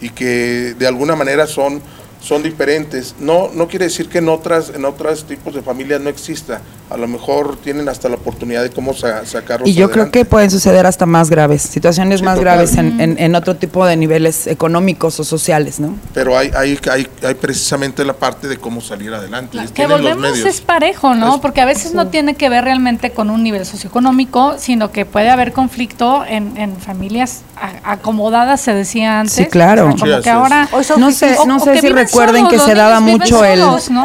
y 0.00 0.08
que 0.08 0.74
de 0.78 0.86
alguna 0.86 1.14
manera 1.14 1.46
son, 1.46 1.82
son 2.20 2.42
diferentes. 2.42 3.14
No, 3.20 3.50
no 3.54 3.68
quiere 3.68 3.84
decir 3.86 4.08
que 4.08 4.18
en 4.18 4.28
otras, 4.28 4.70
en 4.74 4.84
otros 4.84 5.24
tipos 5.26 5.54
de 5.54 5.62
familias 5.62 6.00
no 6.00 6.08
exista, 6.10 6.60
a 6.90 6.96
lo 6.96 7.06
mejor 7.08 7.56
tienen 7.56 7.88
hasta 7.88 8.08
la 8.08 8.14
oportunidad 8.16 8.62
de 8.62 8.70
cómo 8.70 8.94
sa- 8.94 9.24
sacarlos 9.26 9.68
Y 9.68 9.74
yo 9.74 9.86
creo 9.90 10.04
adelante. 10.04 10.18
que 10.20 10.24
pueden 10.24 10.50
suceder 10.50 10.86
hasta 10.86 11.04
más 11.06 11.30
graves, 11.30 11.62
situaciones 11.62 12.20
Sí, 12.20 12.24
más 12.24 12.36
total. 12.38 12.54
graves 12.54 12.76
en, 12.76 13.00
en- 13.00 13.18
en 13.18 13.34
otro 13.34 13.56
tipo 13.56 13.84
de 13.86 13.96
niveles 13.96 14.46
económicos 14.46 15.18
o 15.20 15.24
sociales, 15.24 15.78
¿no? 15.80 15.96
Pero 16.14 16.36
hay, 16.38 16.50
hay, 16.56 16.78
hay, 16.90 17.06
hay 17.22 17.34
precisamente 17.34 18.04
la 18.04 18.12
parte 18.14 18.48
de 18.48 18.56
cómo 18.58 18.80
salir 18.80 19.12
adelante. 19.14 19.58
Que 19.58 19.66
Tienen 19.68 20.02
los 20.02 20.14
volvemos 20.16 20.38
es 20.38 20.60
parejo, 20.60 21.14
¿no? 21.14 21.40
Porque 21.40 21.60
a 21.60 21.64
veces 21.64 21.92
no 21.94 22.08
tiene 22.08 22.34
que 22.34 22.48
ver 22.48 22.64
realmente 22.64 23.10
con 23.10 23.30
un 23.30 23.42
nivel 23.42 23.64
socioeconómico, 23.66 24.54
sino 24.58 24.90
que 24.92 25.04
puede 25.06 25.30
haber 25.30 25.52
conflicto 25.52 26.24
en, 26.26 26.56
en 26.56 26.76
familias 26.76 27.42
a- 27.56 27.92
acomodadas, 27.92 28.60
se 28.60 28.74
decía 28.74 29.20
antes. 29.20 29.34
Sí, 29.34 29.46
claro. 29.46 29.86
O 29.88 29.90
sea, 29.92 29.98
como 29.98 30.06
Sí, 30.16 30.22
que 30.22 30.28
es. 30.28 30.34
ahora 30.34 30.68
No 30.98 31.10
sé, 31.10 31.36
o- 31.38 31.46
no 31.46 31.56
o 31.56 31.60
sé 31.60 31.72
que 31.72 31.80
si 31.80 31.86
recuerden 32.06 32.46
solos, 32.46 32.62
que 32.64 32.70
se 32.70 32.74
daba 32.74 33.00
mucho 33.00 33.44
el 33.44 33.60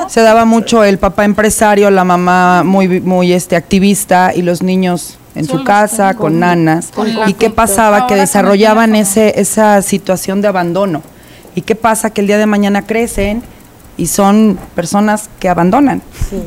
se 0.10 0.22
daba 0.22 0.45
mucho 0.45 0.84
el 0.84 0.97
papá 0.97 1.26
empresario, 1.26 1.89
la 1.91 2.04
mamá 2.04 2.64
muy 2.64 2.99
muy 3.02 3.34
este 3.34 3.56
activista 3.56 4.32
y 4.36 4.41
los 4.41 4.62
niños 4.62 5.18
en 5.36 5.45
su 5.47 5.64
casa 5.64 6.14
con- 6.14 6.34
con 6.34 6.39
nanas. 6.39 6.88
Con 6.93 7.08
y 7.28 7.34
qué 7.34 7.49
pasaba 7.49 7.97
Ahora 7.97 8.08
que 8.08 8.16
desarrollaban 8.16 8.95
ese 8.95 9.39
esa 9.39 9.82
situación 9.82 10.41
de 10.41 10.47
abandono. 10.49 11.02
Y 11.56 11.62
qué 11.62 11.76
pasa 11.76 12.10
que 12.10 12.22
el 12.22 12.28
día 12.28 12.38
de 12.38 12.45
mañana 12.45 12.82
crecen 12.86 13.43
y 13.97 14.08
son 14.08 14.58
personas 14.74 15.30
que 15.39 15.49
abandonan. 15.49 16.02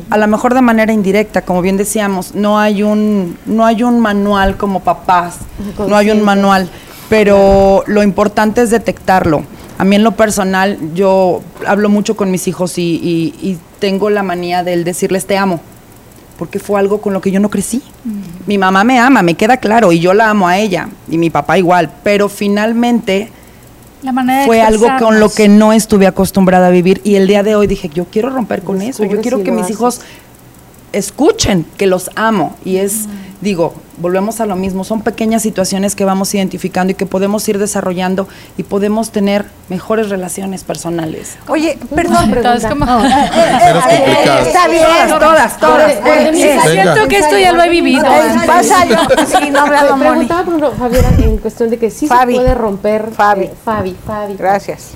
A 0.09 0.17
lo 0.17 0.27
mejor 0.27 0.53
de 0.55 0.61
manera 0.61 0.91
indirecta 0.93 1.41
como 1.43 1.61
bien 1.61 1.77
decíamos 1.77 2.33
no 2.35 2.59
hay 2.59 2.81
un 2.83 3.37
no 3.45 3.65
hay 3.65 3.83
un 3.83 3.99
manual 3.99 4.57
como 4.57 4.79
papás 4.81 5.35
no 5.87 5.95
hay 5.95 6.09
un 6.09 6.23
manual 6.23 6.69
pero 7.07 7.83
lo 7.87 8.01
importante 8.03 8.61
es 8.63 8.71
detectarlo. 8.71 9.43
A 9.77 9.83
mí 9.83 9.95
en 9.95 10.03
lo 10.03 10.11
personal, 10.13 10.77
yo 10.93 11.41
hablo 11.67 11.89
mucho 11.89 12.15
con 12.15 12.31
mis 12.31 12.47
hijos 12.47 12.77
y, 12.77 12.81
y- 13.03 13.33
y 13.49 13.57
tengo 13.79 14.09
la 14.09 14.23
manía 14.23 14.63
del 14.63 14.83
decirles 14.83 15.25
te 15.25 15.37
amo, 15.37 15.59
porque 16.39 16.59
fue 16.59 16.79
algo 16.79 17.01
con 17.01 17.13
lo 17.13 17.21
que 17.21 17.31
yo 17.31 17.39
no 17.39 17.49
crecí. 17.49 17.81
Mi 18.47 18.57
mamá 18.57 18.83
me 18.83 18.99
ama, 18.99 19.21
me 19.21 19.33
queda 19.35 19.57
claro, 19.57 19.91
y 19.91 19.99
yo 19.99 20.13
la 20.13 20.29
amo 20.29 20.47
a 20.47 20.57
ella, 20.59 20.89
y 21.09 21.17
mi 21.17 21.29
papá 21.29 21.57
igual, 21.57 21.91
pero 22.03 22.29
finalmente 22.29 23.29
La 24.01 24.11
manera 24.13 24.41
de 24.41 24.45
fue 24.45 24.61
algo 24.61 24.87
con 24.99 25.19
lo 25.19 25.29
que 25.29 25.49
no 25.49 25.73
estuve 25.73 26.07
acostumbrada 26.07 26.67
a 26.67 26.69
vivir, 26.71 27.01
y 27.03 27.15
el 27.15 27.27
día 27.27 27.43
de 27.43 27.55
hoy 27.55 27.67
dije, 27.67 27.89
yo 27.93 28.05
quiero 28.05 28.29
romper 28.29 28.61
con 28.63 28.81
eso, 28.81 29.03
yo 29.03 29.19
quiero 29.19 29.43
que 29.43 29.51
mis 29.51 29.63
haces. 29.63 29.71
hijos 29.75 30.01
escuchen 30.93 31.65
que 31.77 31.87
los 31.87 32.09
amo 32.15 32.55
y 32.63 32.77
es 32.77 33.07
digo 33.41 33.73
volvemos 33.97 34.39
a 34.39 34.45
lo 34.45 34.55
mismo 34.55 34.83
son 34.83 35.01
pequeñas 35.01 35.41
situaciones 35.41 35.95
que 35.95 36.05
vamos 36.05 36.33
identificando 36.33 36.91
y 36.91 36.95
que 36.95 37.05
podemos 37.05 37.47
ir 37.49 37.57
desarrollando 37.59 38.27
y 38.57 38.63
podemos 38.63 39.11
tener 39.11 39.45
mejores 39.69 40.09
relaciones 40.09 40.63
personales 40.63 41.37
Oye, 41.47 41.77
perdón. 41.93 42.31
Como- 42.69 42.85
No, 42.85 43.05
eh, 43.05 43.09
eh, 43.09 44.15
eh. 44.25 44.43
Está 44.47 44.67
bien. 44.67 44.83
Todas, 45.07 45.59
todas, 45.59 45.99
todas. 45.99 46.35
Siento 46.65 47.07
que 47.07 47.17
esto 47.17 47.37
ya 47.37 47.51
lo 47.51 47.63
he 47.63 47.69
vivido. 47.69 48.03
Pasa 48.45 48.85
yo, 48.85 48.97
sí, 49.25 49.49
no 49.49 49.61
hablado 49.61 49.97
preguntaba, 49.97 50.43
por 50.43 50.75
Fabiola, 50.75 51.09
en 51.19 51.37
cuestión 51.37 51.69
de 51.69 51.77
que 51.77 51.89
sí 51.91 52.07
Fabi. 52.07 52.33
se 52.35 52.41
puede 52.41 52.53
romper. 52.55 53.11
Fabi. 53.11 53.49
Fabi, 53.63 53.95
Fabi. 54.05 54.35
Gracias. 54.35 54.91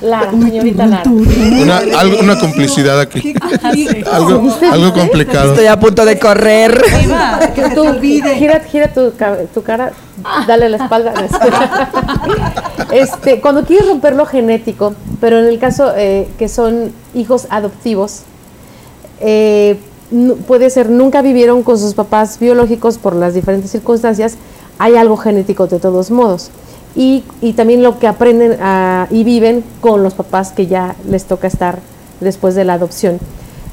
Lara, 0.00 0.30
señorita 0.30 0.86
Lara. 0.86 1.10
Una, 1.10 1.78
algo- 1.98 2.18
una 2.20 2.38
complicidad 2.38 3.00
aquí. 3.00 3.34
algo, 4.10 4.56
algo 4.70 4.92
complicado. 4.92 5.50
estoy 5.50 5.66
a 5.66 5.78
punto 5.78 6.04
de 6.04 6.18
correr 6.18 6.82
tú, 7.74 7.84
gira, 8.00 8.60
gira 8.60 8.88
tu, 8.92 9.12
tu 9.54 9.62
cara, 9.62 9.92
dale 10.46 10.68
la 10.68 10.76
espalda. 10.78 11.12
este, 12.92 13.40
cuando 13.40 13.64
quieres 13.64 13.86
romper 13.86 14.14
lo 14.14 14.26
genético, 14.26 14.94
pero 15.20 15.38
en 15.38 15.46
el 15.46 15.58
caso 15.58 15.92
eh, 15.96 16.28
que 16.38 16.48
son 16.48 16.92
hijos 17.14 17.46
adoptivos, 17.50 18.22
eh, 19.20 19.78
puede 20.46 20.70
ser 20.70 20.90
nunca 20.90 21.22
vivieron 21.22 21.62
con 21.62 21.78
sus 21.78 21.94
papás 21.94 22.38
biológicos 22.38 22.98
por 22.98 23.14
las 23.16 23.34
diferentes 23.34 23.70
circunstancias, 23.70 24.36
hay 24.78 24.96
algo 24.96 25.16
genético 25.16 25.66
de 25.66 25.78
todos 25.78 26.10
modos. 26.10 26.50
Y, 26.96 27.24
y 27.42 27.52
también 27.52 27.82
lo 27.82 27.98
que 27.98 28.06
aprenden 28.06 28.56
ah, 28.60 29.06
y 29.10 29.22
viven 29.22 29.62
con 29.80 30.02
los 30.02 30.14
papás 30.14 30.52
que 30.52 30.66
ya 30.66 30.96
les 31.08 31.26
toca 31.26 31.46
estar 31.46 31.78
después 32.20 32.54
de 32.54 32.64
la 32.64 32.74
adopción. 32.74 33.20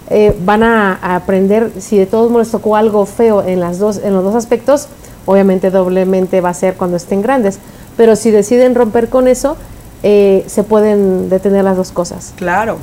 Eh, 0.10 0.38
van 0.44 0.64
a, 0.64 1.00
a 1.02 1.16
aprender, 1.16 1.72
si 1.80 1.98
de 1.98 2.06
todos 2.06 2.30
modos 2.30 2.48
les 2.48 2.52
tocó 2.52 2.76
algo 2.76 3.06
feo 3.06 3.42
en, 3.42 3.62
las 3.62 3.80
dos, 3.80 4.02
en 4.04 4.14
los 4.14 4.24
dos 4.24 4.36
aspectos, 4.36 4.90
obviamente 5.26 5.72
doblemente 5.72 6.42
va 6.42 6.50
a 6.50 6.54
ser 6.54 6.76
cuando 6.76 6.98
estén 6.98 7.22
grandes. 7.22 7.60
Pero 7.96 8.16
si 8.18 8.30
deciden 8.30 8.76
romper 8.76 9.08
con 9.08 9.30
eso, 9.30 9.56
eh, 10.04 10.44
se 10.48 10.64
pueden 10.64 11.30
detener 11.30 11.64
las 11.64 11.78
dos 11.78 11.92
cosas. 11.92 12.34
claro 12.36 12.78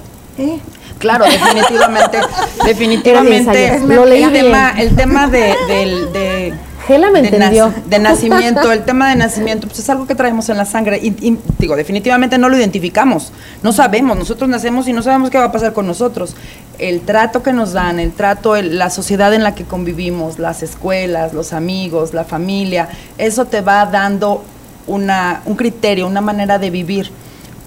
Claro, 0.99 1.25
definitivamente, 1.25 2.19
definitivamente. 2.65 3.81
Lo 3.87 4.05
leí 4.05 4.23
el, 4.23 4.31
bien. 4.31 4.45
tema, 4.45 4.71
el 4.79 4.97
tema 4.97 5.27
de, 5.29 6.55
Gela 6.91 7.11
me 7.13 7.23
de, 7.23 7.29
entendió. 7.29 7.69
nac- 7.69 7.85
de 7.85 7.99
nacimiento, 8.11 8.73
el 8.73 8.83
tema 8.83 9.11
de 9.11 9.15
nacimiento, 9.17 9.69
pues 9.69 9.79
es 9.79 9.89
algo 9.91 10.09
que 10.09 10.17
traemos 10.17 10.49
en 10.49 10.57
la 10.57 10.65
sangre. 10.65 10.99
Y, 11.01 11.09
y, 11.25 11.39
digo, 11.59 11.77
definitivamente 11.77 12.37
no 12.37 12.49
lo 12.49 12.57
identificamos. 12.57 13.33
No 13.63 13.73
sabemos. 13.73 14.19
Nosotros 14.19 14.51
nacemos 14.51 14.89
y 14.89 14.93
no 14.93 15.01
sabemos 15.03 15.31
qué 15.31 15.39
va 15.39 15.45
a 15.45 15.53
pasar 15.53 15.73
con 15.73 15.87
nosotros. 15.87 16.35
El 16.81 17.03
trato 17.03 17.45
que 17.45 17.53
nos 17.53 17.73
dan, 17.75 18.01
el 18.01 18.11
trato, 18.11 18.57
el- 18.57 18.77
la 18.77 18.91
sociedad 18.91 19.33
en 19.33 19.45
la 19.45 19.55
que 19.55 19.63
convivimos, 19.65 20.41
las 20.41 20.65
escuelas, 20.65 21.33
los 21.33 21.53
amigos, 21.53 22.13
la 22.13 22.25
familia, 22.25 22.89
eso 23.19 23.45
te 23.45 23.61
va 23.61 23.87
dando 23.87 24.43
una, 24.89 25.43
un 25.45 25.55
criterio, 25.55 26.09
una 26.09 26.21
manera 26.21 26.59
de 26.59 26.71
vivir 26.71 27.13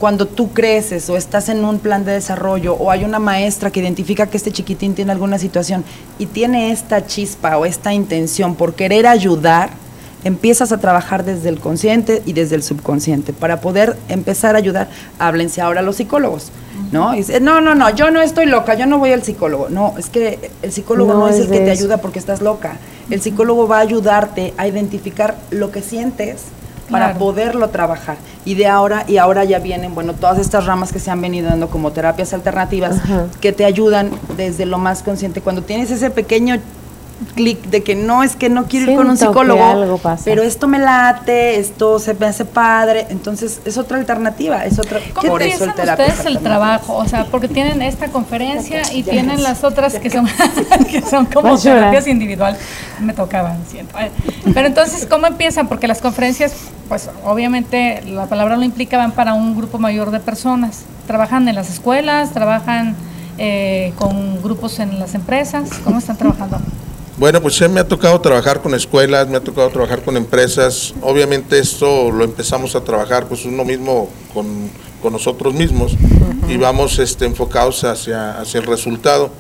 cuando 0.04 0.26
tú 0.26 0.52
creces 0.52 1.10
o 1.10 1.16
estás 1.16 1.48
en 1.48 1.64
un 1.64 1.80
plan 1.80 2.04
de 2.04 2.12
desarrollo 2.12 2.74
o 2.74 2.92
hay 2.92 3.06
una 3.06 3.20
maestra 3.20 3.72
que 3.72 3.80
identifica 3.80 4.28
que 4.28 4.36
este 4.36 4.52
chiquitín 4.52 4.96
tiene 4.96 5.14
alguna 5.14 5.40
situación 5.40 5.86
y 6.20 6.26
tiene 6.26 6.74
esta 6.74 7.06
chispa 7.06 7.58
o 7.58 7.64
esta 7.64 7.94
intención 7.94 8.56
por 8.56 8.74
querer 8.74 9.08
ayudar, 9.08 9.70
empiezas 10.26 10.74
a 10.74 10.78
trabajar 10.78 11.24
desde 11.24 11.48
el 11.48 11.62
consciente 11.62 12.22
y 12.26 12.34
desde 12.34 12.58
el 12.58 12.64
subconsciente 12.64 13.32
para 13.32 13.62
poder 13.62 13.96
empezar 14.10 14.56
a 14.56 14.58
ayudar. 14.58 14.90
Háblense 15.20 15.62
ahora 15.62 15.82
los 15.82 15.96
psicólogos, 15.96 16.52
¿no? 16.92 17.14
Y 17.14 17.20
dice, 17.20 17.40
no, 17.40 17.62
no, 17.62 17.74
no, 17.74 17.90
yo 17.92 18.12
no 18.12 18.22
estoy 18.22 18.46
loca, 18.46 18.74
yo 18.74 18.86
no 18.86 18.98
voy 18.98 19.14
al 19.14 19.24
psicólogo. 19.24 19.70
No, 19.70 19.96
es 19.98 20.10
que 20.10 20.52
el 20.64 20.74
psicólogo 20.74 21.14
no, 21.14 21.20
No 21.20 21.28
es 21.30 21.40
el 21.40 21.50
que 21.50 21.62
te 21.62 21.72
ayuda 21.72 22.00
porque 22.00 22.20
estás 22.20 22.42
loca. 22.42 22.76
El 23.10 23.22
psicólogo 23.22 23.70
va 23.70 23.78
a 23.78 23.82
ayudarte 23.84 24.54
a 24.58 24.68
identificar 24.68 25.38
lo 25.50 25.72
que 25.72 25.82
sientes 25.82 26.42
para 26.90 27.06
Claro. 27.08 27.20
poderlo 27.20 27.70
trabajar. 27.70 28.18
Y 28.46 28.56
de 28.56 28.68
ahora, 28.68 29.06
y 29.08 29.18
ahora 29.18 29.44
ya 29.44 29.60
vienen, 29.60 29.96
bueno, 29.96 30.14
todas 30.14 30.38
estas 30.40 30.66
ramas 30.66 30.92
que 30.92 31.00
se 31.00 31.12
han 31.12 31.22
venido 31.22 31.50
dando 31.50 31.70
como 31.70 31.92
terapias 31.92 32.34
alternativas 32.34 32.98
Ajá. 32.98 33.26
que 33.40 33.52
te 33.52 33.66
ayudan 33.66 34.12
desde 34.38 34.66
lo 34.66 34.78
más 34.78 35.04
consciente. 35.04 35.42
Cuando 35.42 35.62
tienes 35.64 35.92
ese 35.92 36.10
pequeño 36.10 36.58
clic 37.36 37.62
de 37.66 37.84
que 37.84 37.96
no 37.96 38.24
es 38.24 38.36
que 38.36 38.50
no 38.50 38.66
quiero 38.66 38.92
ir 38.92 38.98
con 38.98 39.10
un 39.10 39.18
psicólogo, 39.18 39.64
algo 39.64 40.00
pero 40.26 40.44
esto 40.44 40.68
me 40.68 40.80
late, 40.80 41.58
esto 41.60 42.00
se 42.00 42.14
me 42.14 42.26
hace 42.26 42.46
padre, 42.46 43.08
entonces 43.10 43.62
es 43.66 43.78
otra 43.78 43.98
alternativa, 43.98 44.66
es 44.66 44.80
otra 44.80 45.00
¿Cómo 45.14 45.30
por 45.30 45.42
eso 45.44 45.64
el 45.64 45.74
terapia 45.74 46.08
ustedes 46.08 46.26
el 46.26 46.40
trabajo? 46.40 46.96
O 46.96 47.08
sea, 47.08 47.26
porque 47.26 47.48
tienen 47.48 47.82
esta 47.82 48.08
conferencia 48.08 48.82
y 48.92 49.04
tienen 49.04 49.42
las 49.44 49.64
otras 49.64 49.96
que 49.96 50.10
son, 50.10 50.28
que 50.92 51.02
son 51.02 51.26
como 51.28 51.58
terapias 51.58 52.08
individual. 52.08 52.58
Me 53.00 53.14
tocaban, 53.14 53.58
siento. 53.70 53.96
Pero 54.54 54.68
entonces, 54.68 55.06
¿cómo 55.06 55.28
empiezan? 55.28 55.68
Porque 55.68 55.88
las 55.88 56.02
conferencias, 56.02 56.54
pues 56.88 57.10
obviamente 57.24 58.02
la 58.06 58.28
palabra 58.28 58.58
lo 58.58 58.64
implica, 58.64 58.98
van 58.98 59.12
para 59.12 59.34
un 59.34 59.56
grupo 59.56 59.80
mayor 59.80 60.12
de 60.12 60.20
personas. 60.20 60.84
Trabajan 61.08 61.48
en 61.48 61.56
las 61.56 61.70
escuelas, 61.70 62.32
trabajan 62.32 62.96
eh, 63.38 63.94
con 63.98 64.42
grupos 64.42 64.80
en 64.80 65.00
las 65.00 65.16
empresas. 65.16 65.70
¿Cómo 65.84 66.00
están 66.00 66.18
trabajando? 66.18 66.60
Bueno, 67.18 67.42
pues 67.42 67.56
sí, 67.56 67.68
me 67.68 67.80
ha 67.80 67.88
tocado 67.88 68.20
trabajar 68.20 68.62
con 68.62 68.74
escuelas, 68.74 69.28
me 69.28 69.38
ha 69.38 69.40
tocado 69.42 69.70
trabajar 69.70 70.02
con 70.02 70.18
empresas. 70.18 70.94
Obviamente 71.02 71.60
esto 71.60 72.12
lo 72.12 72.24
empezamos 72.24 72.76
a 72.76 72.82
trabajar 72.82 73.28
pues 73.28 73.46
uno 73.46 73.64
mismo 73.64 74.10
con, 74.34 74.70
con 75.02 75.14
nosotros 75.14 75.54
mismos 75.54 75.96
y 76.48 76.58
vamos 76.58 76.98
este, 77.00 77.26
enfocados 77.26 77.84
hacia, 77.84 78.40
hacia 78.40 78.60
el 78.60 78.66
resultado. 78.66 79.32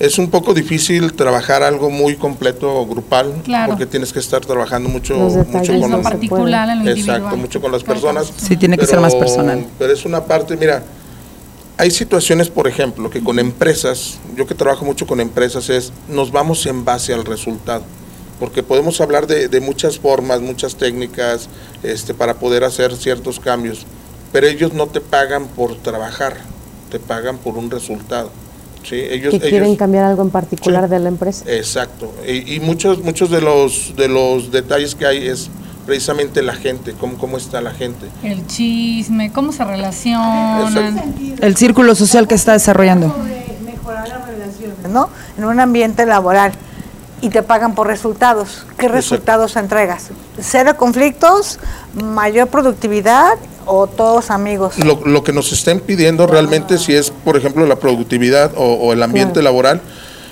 Es 0.00 0.18
un 0.18 0.30
poco 0.30 0.54
difícil 0.54 1.12
trabajar 1.12 1.62
algo 1.62 1.90
muy 1.90 2.16
completo 2.16 2.86
grupal 2.86 3.42
Claro. 3.44 3.72
porque 3.72 3.84
tienes 3.84 4.14
que 4.14 4.18
estar 4.18 4.40
trabajando 4.40 4.88
mucho, 4.88 5.14
mucho 5.14 5.72
En 5.72 5.80
con 5.82 5.90
lo 5.90 5.96
los- 5.98 6.04
particular, 6.06 6.74
individual. 6.74 7.16
Exacto, 7.18 7.36
mucho 7.36 7.60
con 7.60 7.70
las 7.70 7.84
personas. 7.84 8.28
persona. 8.30 8.48
Sí, 8.48 8.56
tiene 8.56 8.78
que 8.78 8.86
ser 8.86 8.98
más 8.98 9.14
personal. 9.14 9.66
Pero 9.78 9.92
es 9.92 10.06
una 10.06 10.24
parte, 10.24 10.56
mira, 10.56 10.82
hay 11.76 11.90
situaciones, 11.90 12.48
por 12.48 12.66
ejemplo, 12.66 13.10
que 13.10 13.22
con 13.22 13.38
empresas, 13.38 14.18
yo 14.36 14.46
que 14.46 14.54
trabajo 14.54 14.86
mucho 14.86 15.06
con 15.06 15.20
empresas, 15.20 15.68
es 15.68 15.92
nos 16.08 16.32
vamos 16.32 16.64
en 16.64 16.82
base 16.82 17.12
al 17.12 17.26
resultado. 17.26 17.82
Porque 18.38 18.62
podemos 18.62 19.02
hablar 19.02 19.26
de, 19.26 19.48
de 19.48 19.60
muchas 19.60 19.98
formas, 19.98 20.40
muchas 20.40 20.76
técnicas 20.76 21.50
este, 21.82 22.14
para 22.14 22.32
poder 22.38 22.64
hacer 22.64 22.96
ciertos 22.96 23.38
cambios, 23.38 23.84
pero 24.32 24.46
ellos 24.46 24.72
no 24.72 24.86
te 24.86 25.02
pagan 25.02 25.46
por 25.46 25.76
trabajar, 25.76 26.38
te 26.90 26.98
pagan 26.98 27.36
por 27.36 27.58
un 27.58 27.70
resultado. 27.70 28.30
¿Sí? 28.82 28.96
Ellos, 28.96 29.32
que 29.34 29.40
quieren 29.40 29.64
ellos- 29.68 29.78
cambiar 29.78 30.04
algo 30.04 30.22
en 30.22 30.30
particular 30.30 30.88
de 30.88 30.98
la 30.98 31.08
empresa. 31.08 31.44
Exacto. 31.48 32.12
Y, 32.26 32.54
y 32.56 32.60
muchos, 32.60 33.02
muchos 33.02 33.30
de 33.30 33.40
los 33.40 33.94
de 33.96 34.08
los 34.08 34.50
detalles 34.52 34.94
que 34.94 35.06
hay 35.06 35.26
es 35.28 35.48
precisamente 35.86 36.42
la 36.42 36.54
gente, 36.54 36.92
cómo, 36.98 37.16
cómo 37.18 37.36
está 37.36 37.60
la 37.60 37.72
gente. 37.72 38.06
El 38.22 38.46
chisme, 38.46 39.32
cómo 39.32 39.50
se 39.52 39.64
relacionan. 39.64 41.14
El 41.40 41.56
círculo 41.56 41.94
social 41.94 42.28
que 42.28 42.34
está 42.34 42.52
desarrollando. 42.52 43.14
¿no? 44.88 45.08
En 45.38 45.44
un 45.44 45.60
ambiente 45.60 46.06
laboral 46.06 46.52
y 47.20 47.28
te 47.30 47.42
pagan 47.42 47.74
por 47.74 47.86
resultados. 47.86 48.64
¿Qué 48.78 48.88
resultados 48.88 49.56
entregas? 49.56 50.08
¿Cero 50.40 50.76
conflictos? 50.76 51.58
¿Mayor 51.94 52.48
productividad? 52.48 53.34
¿O 53.66 53.86
todos 53.86 54.30
amigos? 54.30 54.78
Lo, 54.78 55.00
lo 55.04 55.22
que 55.22 55.32
nos 55.32 55.52
estén 55.52 55.80
pidiendo 55.80 56.26
realmente, 56.26 56.78
si 56.78 56.94
es, 56.94 57.10
por 57.10 57.36
ejemplo, 57.36 57.66
la 57.66 57.76
productividad 57.76 58.52
o, 58.56 58.64
o 58.74 58.92
el 58.92 59.02
ambiente 59.02 59.34
Claro. 59.34 59.44
laboral, 59.44 59.80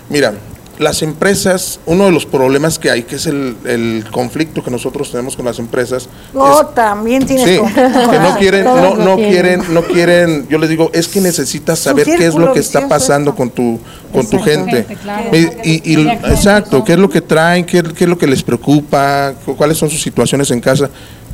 mira, 0.08 0.32
las 0.78 1.02
empresas, 1.02 1.80
uno 1.86 2.04
de 2.06 2.12
los 2.12 2.24
problemas 2.24 2.78
que 2.78 2.90
hay, 2.90 3.02
que 3.02 3.16
es 3.16 3.26
el, 3.26 3.56
el 3.64 4.04
conflicto 4.12 4.62
que 4.62 4.70
nosotros 4.70 5.10
tenemos 5.10 5.34
con 5.36 5.44
las 5.44 5.58
empresas, 5.58 6.08
Oh, 6.34 6.64
también 6.66 7.26
tienes 7.26 7.48
Sí, 7.48 7.58
conflicto 7.58 7.92
con 8.00 8.10
que 8.10 8.18
no 8.18 8.36
quieren, 8.38 8.64
no, 8.64 8.94
no 8.94 9.16
quieren, 9.16 9.62
no 9.74 9.82
quieren, 9.82 10.46
yo 10.48 10.58
les 10.58 10.70
digo, 10.70 10.90
es 10.94 11.08
que 11.08 11.20
necesitas 11.20 11.78
saber 11.80 12.04
qué 12.06 12.26
es 12.26 12.34
lo 12.34 12.52
que 12.52 12.60
está 12.60 12.86
pasando 12.88 13.34
con 13.34 13.50
tu, 13.50 13.78
con 14.12 14.26
tu 14.28 14.38
gente. 14.40 14.84
Gente, 14.84 14.96
claro. 14.96 15.30
Y, 15.36 15.38
y- 15.70 15.82
y- 16.00 16.08
exacto, 16.08 16.84
qué 16.84 16.92
es 16.92 16.98
lo 16.98 17.10
que 17.10 17.20
traen, 17.20 17.64
qué, 17.64 17.82
qué 17.82 18.04
es 18.04 18.10
lo 18.10 18.16
que 18.18 18.26
les 18.26 18.42
preocupa, 18.42 19.34
cu- 19.44 19.56
cuáles 19.56 19.76
son 19.78 19.90
sus 19.90 20.00
situaciones 20.02 20.50
en 20.50 20.60
casa. 20.60 20.88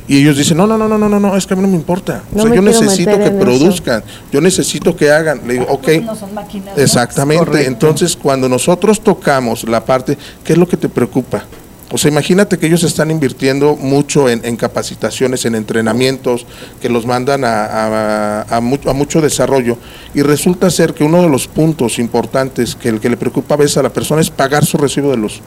Y 0.07 0.19
ellos 0.21 0.37
dicen, 0.37 0.57
no, 0.57 0.67
no, 0.67 0.77
no, 0.77 0.87
no, 0.87 0.97
no, 0.99 1.09
no, 1.09 1.19
no, 1.19 1.35
es 1.35 1.47
que 1.47 1.53
a 1.53 1.57
mí 1.57 1.63
no 1.63 1.67
me 1.69 1.75
importa. 1.75 2.21
No 2.31 2.39
o 2.39 2.41
sea, 2.41 2.49
me 2.51 2.55
yo 2.57 2.61
necesito 2.61 3.17
que 3.17 3.25
eso. 3.25 3.39
produzcan, 3.39 4.03
yo 4.31 4.39
necesito 4.41 4.95
que 4.95 5.09
hagan. 5.11 5.41
Le 5.47 5.53
digo, 5.53 5.65
ok. 5.67 5.87
No 6.03 6.15
son 6.15 6.33
máquinas. 6.33 6.77
Exactamente. 6.77 7.45
Correcto. 7.45 7.67
Entonces, 7.67 8.15
cuando 8.15 8.47
nosotros 8.47 9.01
tocamos 9.01 9.63
la 9.67 9.83
parte, 9.83 10.17
¿qué 10.43 10.53
es 10.53 10.59
lo 10.59 10.67
que 10.67 10.77
te 10.77 10.89
preocupa? 10.89 11.45
O 11.91 11.97
sea, 11.97 12.09
imagínate 12.11 12.57
que 12.57 12.65
ellos 12.65 12.83
están 12.83 13.09
invirtiendo 13.11 13.75
mucho 13.75 14.27
en, 14.27 14.43
en 14.43 14.57
capacitaciones, 14.57 15.45
en 15.45 15.55
entrenamientos, 15.55 16.45
que 16.81 16.89
los 16.89 17.05
mandan 17.05 17.43
a, 17.45 17.65
a- 17.65 18.57
a 18.57 18.59
mu- 18.61 18.77
a 18.87 18.93
mucho 18.93 19.21
desarrollo. 19.21 19.77
Y 20.13 20.21
resulta 20.23 20.69
ser 20.69 20.93
que 20.93 21.03
uno 21.03 21.21
de 21.21 21.29
los 21.29 21.47
puntos 21.47 21.97
importantes 21.99 22.75
que 22.75 22.89
el 22.89 22.99
que 22.99 23.09
le 23.09 23.17
preocupa 23.17 23.53
a 23.55 23.57
veces 23.57 23.77
a 23.77 23.83
la 23.83 23.89
persona 23.93 24.19
es 24.21 24.29
pagar 24.29 24.65
su 24.65 24.77
recibo 24.77 25.11
de 25.11 25.17
luz, 25.17 25.41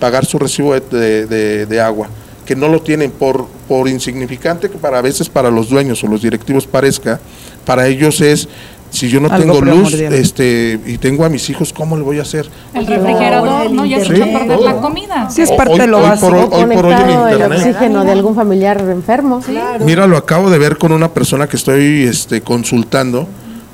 pagar 0.00 0.26
su 0.26 0.38
recibo 0.38 0.74
de, 0.74 0.80
de- 0.80 1.26
de- 1.26 1.66
de 1.66 1.80
agua, 1.80 2.08
que 2.46 2.56
no 2.56 2.68
lo 2.68 2.80
tienen 2.80 3.10
por, 3.10 3.46
por 3.68 3.88
insignificante 3.88 4.70
que 4.70 4.78
para 4.78 4.98
a 4.98 5.02
veces 5.02 5.28
para 5.28 5.50
los 5.50 5.68
dueños 5.68 6.02
o 6.04 6.06
los 6.06 6.22
directivos 6.22 6.66
parezca, 6.66 7.20
para 7.64 7.86
ellos 7.88 8.20
es 8.20 8.48
si 8.88 9.08
yo 9.10 9.20
no 9.20 9.28
Algo 9.28 9.38
tengo 9.54 9.60
luz 9.60 9.90
primordial. 9.90 10.14
este 10.14 10.78
y 10.86 10.96
tengo 10.98 11.24
a 11.24 11.28
mis 11.28 11.50
hijos, 11.50 11.72
¿cómo 11.72 11.96
le 11.96 12.04
voy 12.04 12.20
a 12.20 12.22
hacer? 12.22 12.48
El 12.72 12.86
refrigerador, 12.86 13.70
¿no? 13.72 13.84
Ya 13.84 14.02
se 14.02 14.14
echa 14.14 14.24
a 14.24 14.38
perder 14.38 14.60
la 14.60 14.76
comida. 14.80 15.28
Sí, 15.28 15.42
es 15.42 15.50
parte 15.52 15.72
hoy- 15.74 15.78
de 15.80 15.86
lo 15.88 15.98
hoy 15.98 16.02
básico. 16.04 16.28
por 16.30 16.36
hoy- 16.38 16.44
hoy 16.44 16.48
por 16.48 16.86
hoy 16.86 16.92
el 16.92 16.98
Conectado 17.00 17.26
el 17.28 17.32
internet. 17.34 17.58
oxígeno 17.58 18.04
de 18.04 18.12
algún 18.12 18.34
familiar 18.36 18.80
enfermo. 18.80 19.40
Mira, 19.80 20.06
lo 20.06 20.16
acabo 20.16 20.48
de 20.50 20.58
ver 20.58 20.78
con 20.78 20.92
una 20.92 21.10
persona 21.12 21.48
que 21.48 21.56
estoy 21.56 22.04
este, 22.04 22.40
consultando, 22.42 23.26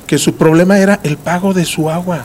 que 0.06 0.16
su 0.18 0.34
problema 0.34 0.78
era 0.78 0.98
el 1.04 1.18
pago 1.18 1.52
de 1.52 1.66
su 1.66 1.90
agua. 1.90 2.24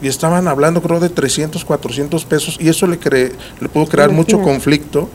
Y 0.00 0.06
estaban 0.06 0.46
hablando, 0.46 0.80
creo, 0.80 1.00
de 1.00 1.08
300, 1.08 1.64
400 1.64 2.24
pesos, 2.24 2.56
y 2.60 2.68
eso 2.68 2.86
le, 2.86 3.00
cre- 3.00 3.32
le 3.60 3.68
pudo 3.68 3.86
crear 3.86 4.12
mucho 4.12 4.40
conflicto, 4.40 5.08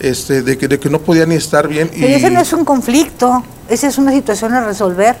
este, 0.00 0.42
de, 0.42 0.58
que, 0.58 0.68
de 0.68 0.78
que 0.78 0.90
no 0.90 0.98
podía 1.00 1.26
ni 1.26 1.34
estar 1.34 1.68
bien. 1.68 1.90
Y, 1.94 2.00
Pero 2.02 2.16
ese 2.16 2.30
no 2.30 2.40
es 2.40 2.52
un 2.52 2.64
conflicto, 2.64 3.42
esa 3.68 3.86
es 3.88 3.98
una 3.98 4.12
situación 4.12 4.54
a 4.54 4.64
resolver. 4.64 5.16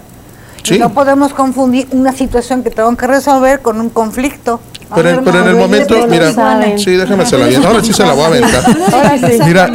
Y 0.68 0.78
no 0.80 0.92
podemos 0.92 1.32
confundir 1.32 1.86
una 1.92 2.12
situación 2.12 2.64
que 2.64 2.70
tengo 2.70 2.94
que 2.96 3.06
resolver 3.06 3.60
con 3.60 3.80
un 3.80 3.88
conflicto. 3.88 4.60
pero, 4.92 5.10
en- 5.10 5.24
pero 5.24 5.40
en 5.42 5.48
el 5.48 5.54
momento, 5.56 5.94
mira, 6.08 6.32
saben. 6.32 6.76
sí, 6.78 6.90
déjame 6.92 7.24
se 7.24 7.38
la 7.38 7.68
Ahora 7.68 7.84
sí 7.84 7.92
se 7.92 8.04
la 8.04 8.12
voy 8.14 8.24
a 8.24 8.26
aventar. 8.26 8.64
Sí. 9.20 9.38
Mira, 9.44 9.68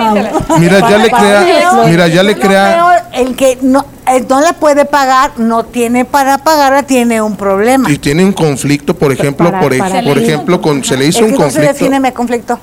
mira, 0.60 0.80
ya 0.90 0.98
le 0.98 1.10
crea, 1.10 1.72
mira, 1.86 2.08
ya 2.10 2.24
le 2.24 2.38
crea, 2.38 3.08
el 3.14 3.36
que 3.38 3.58
no, 3.62 3.86
eh, 4.08 4.24
no 4.28 4.42
la 4.42 4.52
puede 4.54 4.84
pagar, 4.84 5.32
no 5.38 5.64
tiene 5.64 6.04
para 6.04 6.38
pagarla, 6.40 6.84
tiene 6.84 7.22
un 7.22 7.38
problema. 7.38 7.90
y 7.90 7.98
tiene 7.98 8.26
un 8.26 8.34
conflicto, 8.34 8.94
por 8.94 9.14
ejemplo, 9.14 9.50
Para- 9.50 9.62
por, 9.62 9.78
para 9.78 10.00
ejemplo, 10.20 10.60
con, 10.62 10.84
se 10.84 10.98
le 10.98 11.08
hizo 11.08 11.20
un 11.24 11.32
no 11.32 11.38
se 11.38 11.44
conflicto. 11.44 11.74
define 11.74 12.00
conflicto. 12.14 12.60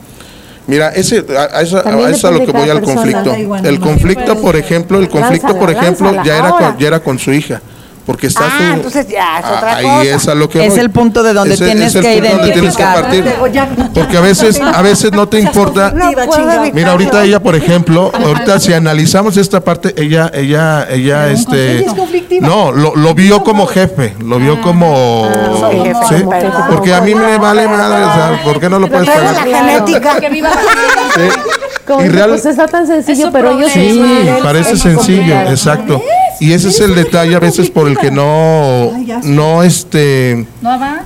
Mira, 0.68 0.90
ese, 0.90 1.24
a, 1.34 1.58
a 1.58 1.62
eso, 1.62 1.78
a 1.78 2.10
eso 2.10 2.10
es 2.10 2.24
a 2.26 2.30
lo 2.30 2.44
que 2.44 2.52
voy 2.52 2.68
al 2.68 2.80
persona. 2.80 3.22
conflicto. 3.24 3.66
El 3.66 3.80
conflicto, 3.80 4.40
por 4.40 4.54
ejemplo, 4.54 4.98
el 4.98 5.08
conflicto, 5.08 5.48
Lánzala, 5.48 5.60
por 5.60 5.70
ejemplo, 5.70 6.22
ya 6.24 6.38
era, 6.38 6.50
con, 6.50 6.78
ya 6.78 6.86
era 6.86 7.00
con 7.00 7.18
su 7.18 7.32
hija. 7.32 7.62
Porque 8.09 8.28
está 8.28 8.44
Ah, 8.46 8.72
entonces 8.72 9.06
ya 9.06 9.38
es 9.38 9.44
Ah, 9.44 9.54
otra 9.59 9.76
ahí 9.76 9.84
cosa. 9.84 10.02
es 10.16 10.28
a 10.28 10.34
lo 10.34 10.48
que 10.48 10.64
Es 10.64 10.70
voy. 10.70 10.80
el 10.80 10.90
punto 10.90 11.22
de 11.22 11.34
donde 11.34 11.54
Ese- 11.56 11.66
tienes 11.66 11.88
es 11.88 11.96
el 11.96 12.02
que 12.02 12.12
punto 12.22 12.36
donde 12.38 12.52
tienes 12.52 12.74
que 12.74 12.82
identificar. 12.82 13.90
Porque 13.92 14.16
a 14.16 14.20
veces, 14.22 14.59
a 14.62 14.80
veces 14.80 15.12
no 15.12 15.28
te 15.28 15.40
importa. 15.40 15.90
No. 15.94 16.11
Mira, 16.72 16.92
ahorita 16.92 17.22
ella, 17.24 17.38
por 17.42 17.54
ejemplo, 17.54 18.11
ahorita 18.14 18.59
si 18.61 18.72
analizamos 18.72 19.36
esta 19.36 19.61
parte, 19.61 19.92
ella, 19.98 20.30
ella, 20.32 20.86
ella, 20.90 21.28
este, 21.28 21.72
Ella 21.80 21.86
es 21.86 21.92
conflictiva. 21.94 22.48
no, 22.48 22.72
lo, 22.72 22.96
lo 22.96 23.14
vio 23.14 23.44
como 23.44 23.66
jefe, 23.66 24.14
lo 24.24 24.38
vio 24.38 24.59
como, 24.62 25.28
soy 25.61 25.76
jefe, 25.80 26.00
¿sí? 26.09 26.22
como 26.22 26.66
porque 26.70 26.94
a 26.94 27.02
mí 27.02 27.14
me 27.14 27.36
vale 27.36 27.68
madre, 27.68 28.04
o 28.04 28.14
sea, 28.14 28.40
¿por 28.42 28.59
qué 28.59 28.70
no 28.70 28.78
lo 28.78 28.88
puedes 28.88 29.06
pagar? 29.06 29.46
la 29.46 29.59
genética. 29.59 30.16
Sí. 31.14 31.22
Como 31.86 32.02
Y 32.04 32.09
real- 32.09 32.30
pues 32.30 32.46
está 32.46 32.66
tan 32.66 32.86
sencillo, 32.86 33.30
pero 33.32 33.50
ellos 33.50 33.70
Sí, 33.70 34.00
parece 34.42 34.76
sencillo, 34.78 35.18
complicado. 35.20 35.50
exacto. 35.50 36.02
Y 36.41 36.53
ese 36.53 36.68
es 36.68 36.80
el 36.80 36.95
detalle 36.95 37.34
a 37.34 37.41
veces 37.41 37.70
por 37.70 37.89
el 37.89 37.99
que 37.99 38.11
no, 38.11 38.93
no, 39.24 39.62
este, 39.62 40.47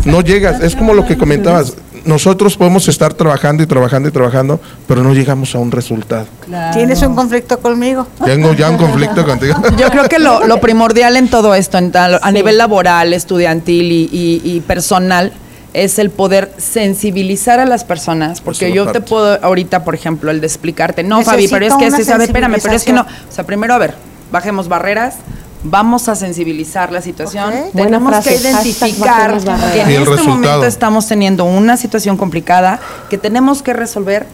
No 0.05 0.21
llegas. 0.21 0.61
Es 0.63 0.77
como 0.77 0.95
lo 0.95 1.05
que 1.07 1.17
comentabas. 1.17 1.75
Nosotros 2.05 2.57
podemos 2.57 2.89
estar 2.89 3.15
trabajando 3.15 3.63
y 3.63 3.67
trabajando 3.67 4.09
y 4.09 4.13
trabajando, 4.13 4.61
pero 4.89 5.05
no 5.05 5.15
llegamos 5.15 5.55
a 5.55 5.59
un 5.61 5.71
resultado. 5.71 6.27
Tienes 6.73 7.01
un 7.03 7.15
conflicto 7.15 7.61
conmigo. 7.61 8.09
Tengo 8.25 8.53
ya 8.55 8.71
un 8.71 8.77
conflicto 8.77 9.25
contigo. 9.27 9.55
Yo 9.79 9.89
creo 9.89 10.09
que 10.09 10.19
lo, 10.19 10.45
lo 10.47 10.61
primordial 10.61 11.17
en 11.17 11.29
todo 11.29 11.55
esto, 11.55 11.79
en 11.79 11.93
tal- 11.93 12.19
a 12.21 12.33
nivel 12.33 12.59
laboral, 12.59 13.13
estudiantil 13.13 13.93
y, 13.93 14.09
y- 14.13 14.41
y 14.45 14.61
personal, 14.63 15.33
es 15.75 16.01
el 16.01 16.11
poder 16.11 16.53
sensibilizar 16.59 17.61
a 17.61 17.65
las 17.67 17.85
personas, 17.85 18.41
porque 18.41 18.73
yo 18.73 18.91
te 18.93 19.01
puedo 19.01 19.39
ahorita, 19.43 19.85
por 19.85 19.95
ejemplo, 19.95 20.31
el 20.33 20.41
de 20.41 20.47
explicarte, 20.49 21.05
no, 21.05 21.23
Fabi, 21.23 21.47
pero 21.49 21.67
es 21.67 21.73
que 21.75 21.91
sí, 21.93 22.05
sabe, 22.05 22.25
espérame, 22.25 22.57
pero 22.61 22.75
es 22.75 22.83
que 22.85 22.93
no, 22.93 23.03
o 23.03 23.33
sea, 23.33 23.45
primero, 23.47 23.73
a 23.75 23.79
ver, 23.79 23.95
bajemos 24.33 24.67
barreras, 24.69 25.17
vamos 25.63 26.09
a 26.09 26.17
sensibilizar 26.17 26.91
la 26.91 27.01
situación, 27.01 27.53
tenemos 27.75 28.25
que 28.25 28.35
identificar 28.35 29.39
que 29.73 29.81
en 29.83 29.91
este 29.91 30.05
resultado. 30.05 30.27
momento 30.27 30.65
estamos 30.65 31.07
teniendo 31.07 31.45
una 31.45 31.77
situación 31.77 32.17
complicada 32.17 32.81
que 33.09 33.19
tenemos 33.19 33.63
que 33.63 33.73
resolver 33.73 34.27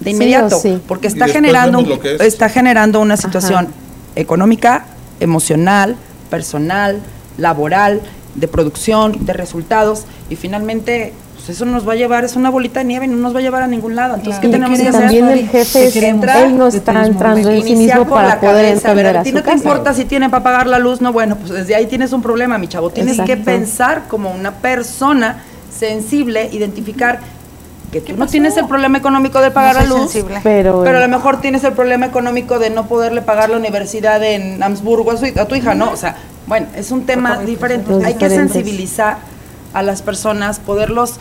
de 0.00 0.10
inmediato, 0.10 0.60
sí. 0.60 0.80
porque 0.86 1.08
está 1.08 1.26
generando, 1.26 1.80
es. 2.04 2.20
está 2.20 2.48
generando 2.48 3.00
una 3.00 3.16
situación 3.16 3.68
económica, 4.14 4.84
emocional, 5.18 5.96
personal, 6.30 7.00
laboral, 7.38 8.02
de 8.34 8.46
producción, 8.46 9.24
de 9.24 9.32
resultados 9.32 10.04
y 10.28 10.36
finalmente 10.36 11.14
pues 11.46 11.56
eso 11.58 11.64
nos 11.64 11.86
va 11.88 11.92
a 11.92 11.96
llevar, 11.96 12.24
es 12.24 12.34
una 12.34 12.50
bolita 12.50 12.80
de 12.80 12.86
nieve, 12.86 13.06
no 13.06 13.16
nos 13.16 13.32
va 13.32 13.38
a 13.38 13.42
llevar 13.42 13.62
a 13.62 13.66
ningún 13.68 13.94
lado. 13.94 14.16
Entonces, 14.16 14.40
¿qué 14.40 14.48
Y 14.48 14.50
tenemos 14.50 14.78
que 14.80 14.88
hacer? 14.88 15.00
también 15.02 15.28
el 15.28 15.48
jefe, 15.48 15.86
Te 15.86 15.92
queremos. 15.92 16.26
él 16.26 16.58
no 16.58 16.66
está 16.66 17.06
entrando 17.06 17.48
en 17.50 17.62
sí 17.62 17.68
Iniciar 17.72 17.98
mismo 18.00 18.08
por 18.10 18.18
para 18.18 18.28
la 18.34 18.40
poder 18.40 18.66
cabeza, 18.66 18.88
entender 18.90 19.16
a 19.16 19.20
a 19.20 19.22
ti 19.22 19.30
su 19.30 19.36
no 19.36 19.42
te 19.44 19.52
importa 19.52 19.94
si 19.94 20.04
tienen 20.06 20.30
para 20.30 20.42
pagar 20.42 20.66
la 20.66 20.78
luz, 20.80 21.00
no, 21.00 21.12
bueno, 21.12 21.36
pues 21.36 21.50
desde 21.50 21.76
ahí 21.76 21.86
tienes 21.86 22.12
un 22.12 22.20
problema, 22.20 22.58
mi 22.58 22.66
chavo. 22.66 22.90
Tienes 22.90 23.20
que 23.20 23.36
pensar 23.36 24.02
como 24.08 24.32
una 24.32 24.50
persona 24.50 25.44
sensible, 25.72 26.48
identificar 26.52 27.20
que 27.92 28.00
tú 28.00 28.16
no 28.16 28.26
tienes 28.26 28.56
el 28.56 28.66
problema 28.66 28.98
económico 28.98 29.40
de 29.40 29.52
pagar 29.52 29.76
No 29.76 29.80
la 29.82 29.86
luz, 29.86 30.10
sensible. 30.10 30.40
Pero, 30.42 30.82
pero 30.82 30.98
a 30.98 31.00
lo 31.00 31.08
mejor 31.08 31.40
tienes 31.40 31.62
el 31.62 31.74
problema 31.74 32.06
económico 32.06 32.58
de 32.58 32.70
no 32.70 32.86
poderle 32.88 33.22
pagar 33.22 33.50
la 33.50 33.56
universidad 33.58 34.20
en 34.24 34.60
Hamburgo 34.62 35.12
a, 35.12 35.16
su- 35.16 35.26
a 35.38 35.44
tu 35.44 35.54
hija, 35.54 35.74
¿no? 35.76 35.92
O 35.92 35.96
sea, 35.96 36.16
bueno, 36.48 36.66
es 36.74 36.90
un 36.90 37.06
tema 37.06 37.38
diferente. 37.38 37.92
Hay 38.04 38.14
que 38.14 38.28
sensibilizar 38.28 39.18
a 39.74 39.82
las 39.82 40.02
personas, 40.02 40.58
poderlos 40.58 41.16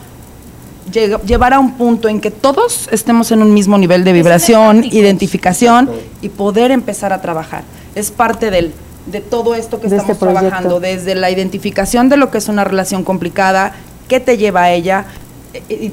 llevar 0.92 1.54
a 1.54 1.60
un 1.60 1.74
punto 1.74 2.08
en 2.10 2.22
que 2.22 2.32
todos 2.32 2.88
estemos 2.92 3.32
en 3.32 3.42
un 3.42 3.54
mismo 3.54 3.78
nivel 3.78 4.04
de 4.04 4.14
vibración, 4.14 4.84
identificación 4.84 5.90
y 6.22 6.30
poder 6.30 6.72
empezar 6.72 7.12
a 7.14 7.22
trabajar. 7.22 7.64
Es 7.96 8.12
parte 8.12 8.52
del, 8.52 8.72
de 9.08 9.22
todo 9.22 9.56
esto 9.56 9.80
que 9.82 9.88
De 9.88 9.96
estamos 9.98 10.16
este 10.16 10.26
trabajando, 10.26 10.80
desde 10.80 11.16
la 11.16 11.32
identificación 11.32 12.10
de 12.10 12.18
lo 12.18 12.30
que 12.30 12.38
es 12.38 12.48
una 12.50 12.64
relación 12.64 13.04
complicada, 13.04 13.74
qué 14.08 14.20
te 14.20 14.38
lleva 14.38 14.64
a 14.64 14.72
ella, 14.72 15.06
eh, 15.54 15.62
y 15.70 15.92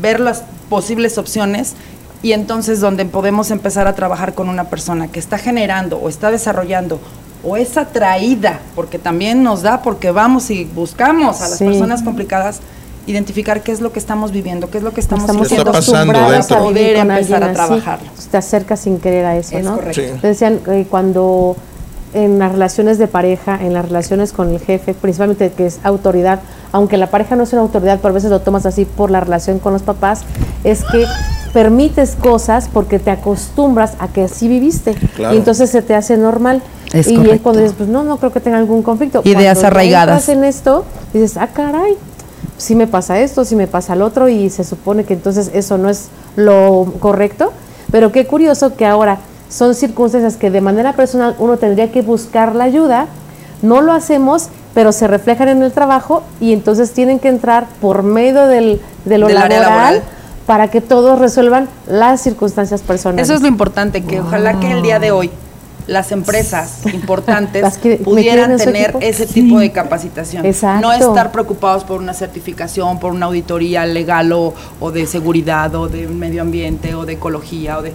ver 0.00 0.20
las 0.20 0.44
posibles 0.68 1.18
opciones 1.18 1.74
y 2.22 2.32
entonces 2.32 2.80
donde 2.80 3.04
podemos 3.04 3.50
empezar 3.50 3.86
a 3.88 3.94
trabajar 3.94 4.34
con 4.34 4.48
una 4.48 4.64
persona 4.64 5.08
que 5.08 5.18
está 5.18 5.36
generando 5.38 5.98
o 5.98 6.08
está 6.08 6.30
desarrollando 6.30 7.00
o 7.42 7.56
es 7.56 7.76
atraída, 7.78 8.60
porque 8.74 8.98
también 8.98 9.42
nos 9.42 9.62
da, 9.62 9.82
porque 9.82 10.10
vamos 10.10 10.50
y 10.50 10.64
buscamos 10.64 11.40
a 11.40 11.48
las 11.48 11.58
Sí. 11.58 11.64
personas 11.64 12.02
complicadas, 12.02 12.60
identificar 13.06 13.62
qué 13.62 13.72
es 13.72 13.80
lo 13.80 13.92
que 13.92 13.98
estamos 13.98 14.30
viviendo, 14.32 14.70
qué 14.70 14.78
es 14.78 14.84
lo 14.84 14.92
que 14.92 15.00
estamos 15.00 15.24
Estamos 15.24 15.48
¿Qué 15.48 15.54
está 15.54 15.72
sintiendo, 15.72 15.72
pasando 15.72 16.12
acostumbradas 16.12 16.48
dentro? 16.48 16.56
a 16.56 16.68
Poder 16.68 16.96
empezar 16.96 17.42
a 17.42 17.46
así. 17.46 17.54
trabajarlo. 17.54 18.10
Te 18.30 18.36
acercas 18.36 18.80
sin 18.80 18.98
querer 18.98 19.24
a 19.24 19.36
eso, 19.36 19.56
Es 19.58 19.64
¿no? 19.64 19.74
correcto. 19.76 20.00
Sí. 20.00 20.20
Te 20.20 20.26
decían 20.28 20.58
que 20.64 20.84
cuando 20.88 21.56
en 22.12 22.38
las 22.40 22.50
relaciones 22.52 22.98
de 22.98 23.06
pareja, 23.06 23.58
en 23.62 23.72
las 23.72 23.84
relaciones 23.86 24.32
con 24.32 24.50
el 24.50 24.58
jefe, 24.60 24.94
principalmente 24.94 25.52
que 25.52 25.66
es 25.66 25.78
autoridad, 25.84 26.40
aunque 26.72 26.96
la 26.96 27.08
pareja 27.08 27.36
no 27.36 27.44
es 27.44 27.52
una 27.52 27.62
autoridad, 27.62 27.98
pero 28.02 28.10
a 28.10 28.14
veces 28.14 28.30
lo 28.30 28.40
tomas 28.40 28.66
así 28.66 28.84
por 28.84 29.10
la 29.12 29.20
relación 29.20 29.60
con 29.60 29.72
los 29.72 29.82
papás, 29.82 30.22
es 30.64 30.82
que 30.84 31.04
permites 31.52 32.16
cosas 32.16 32.68
porque 32.72 32.98
te 32.98 33.10
acostumbras 33.10 33.92
a 33.98 34.08
que 34.08 34.22
así 34.24 34.46
viviste 34.48 34.94
Claro. 35.16 35.34
y 35.34 35.38
entonces 35.38 35.70
se 35.70 35.82
te 35.82 35.94
hace 35.94 36.16
normal. 36.16 36.62
Es 36.92 37.06
y 37.08 37.14
es 37.30 37.40
cuando 37.40 37.60
dices, 37.60 37.76
pues 37.76 37.88
no, 37.88 38.02
no 38.02 38.16
creo 38.16 38.32
que 38.32 38.40
tenga 38.40 38.58
algún 38.58 38.82
conflicto. 38.82 39.20
Ideas 39.24 39.58
Cuando 39.58 39.66
arraigadas. 39.68 40.28
en 40.28 40.42
esto, 40.42 40.84
dices, 41.12 41.36
ah, 41.36 41.48
caray, 41.52 41.96
sí 42.60 42.74
me 42.74 42.86
pasa 42.86 43.18
esto, 43.20 43.44
sí 43.44 43.56
me 43.56 43.66
pasa 43.66 43.94
el 43.94 44.02
otro, 44.02 44.28
y 44.28 44.50
se 44.50 44.64
supone 44.64 45.04
que 45.04 45.14
entonces 45.14 45.50
eso 45.54 45.78
no 45.78 45.88
es 45.88 46.08
lo 46.36 46.92
correcto. 47.00 47.52
Pero 47.90 48.12
qué 48.12 48.26
curioso 48.26 48.76
que 48.76 48.86
ahora 48.86 49.18
son 49.48 49.74
circunstancias 49.74 50.36
que 50.36 50.50
de 50.50 50.60
manera 50.60 50.92
personal 50.92 51.34
uno 51.38 51.56
tendría 51.56 51.90
que 51.90 52.02
buscar 52.02 52.54
la 52.54 52.64
ayuda, 52.64 53.06
no 53.62 53.80
lo 53.80 53.92
hacemos, 53.92 54.48
pero 54.74 54.92
se 54.92 55.08
reflejan 55.08 55.48
en 55.48 55.62
el 55.62 55.72
trabajo 55.72 56.22
y 56.40 56.52
entonces 56.52 56.92
tienen 56.92 57.18
que 57.18 57.28
entrar 57.28 57.66
por 57.80 58.02
medio 58.02 58.46
del, 58.46 58.80
de 59.04 59.18
lo 59.18 59.26
Del 59.26 59.38
área 59.38 59.60
laboral, 59.60 59.94
laboral. 59.94 60.02
para 60.46 60.68
que 60.68 60.80
todos 60.80 61.18
resuelvan 61.18 61.68
las 61.88 62.20
circunstancias 62.20 62.82
personales. 62.82 63.24
Eso 63.24 63.34
es 63.34 63.40
lo 63.42 63.48
importante, 63.48 64.04
que 64.04 64.20
ojalá 64.20 64.60
que 64.60 64.70
el 64.70 64.82
día 64.82 64.98
de 65.00 65.10
hoy 65.10 65.30
las 65.86 66.12
empresas 66.12 66.80
importantes 66.92 67.62
Las 67.62 67.78
que 67.78 67.90
metieran 67.90 68.04
pudieran 68.04 68.56
tener 68.56 68.82
equipo. 68.90 68.98
ese 69.00 69.26
tipo 69.26 69.58
de 69.58 69.72
capacitación. 69.72 70.44
Exacto. 70.46 70.86
No 70.86 70.92
estar 70.92 71.32
preocupados 71.32 71.84
por 71.84 72.00
una 72.00 72.14
certificación, 72.14 72.98
por 73.00 73.12
una 73.12 73.26
auditoría 73.26 73.86
legal 73.86 74.32
o, 74.32 74.54
o 74.80 74.90
de 74.90 75.06
seguridad 75.06 75.74
o 75.74 75.88
de 75.88 76.06
medio 76.06 76.42
ambiente 76.42 76.94
o 76.94 77.04
de 77.06 77.14
ecología 77.14 77.78
o 77.78 77.82
de 77.82 77.92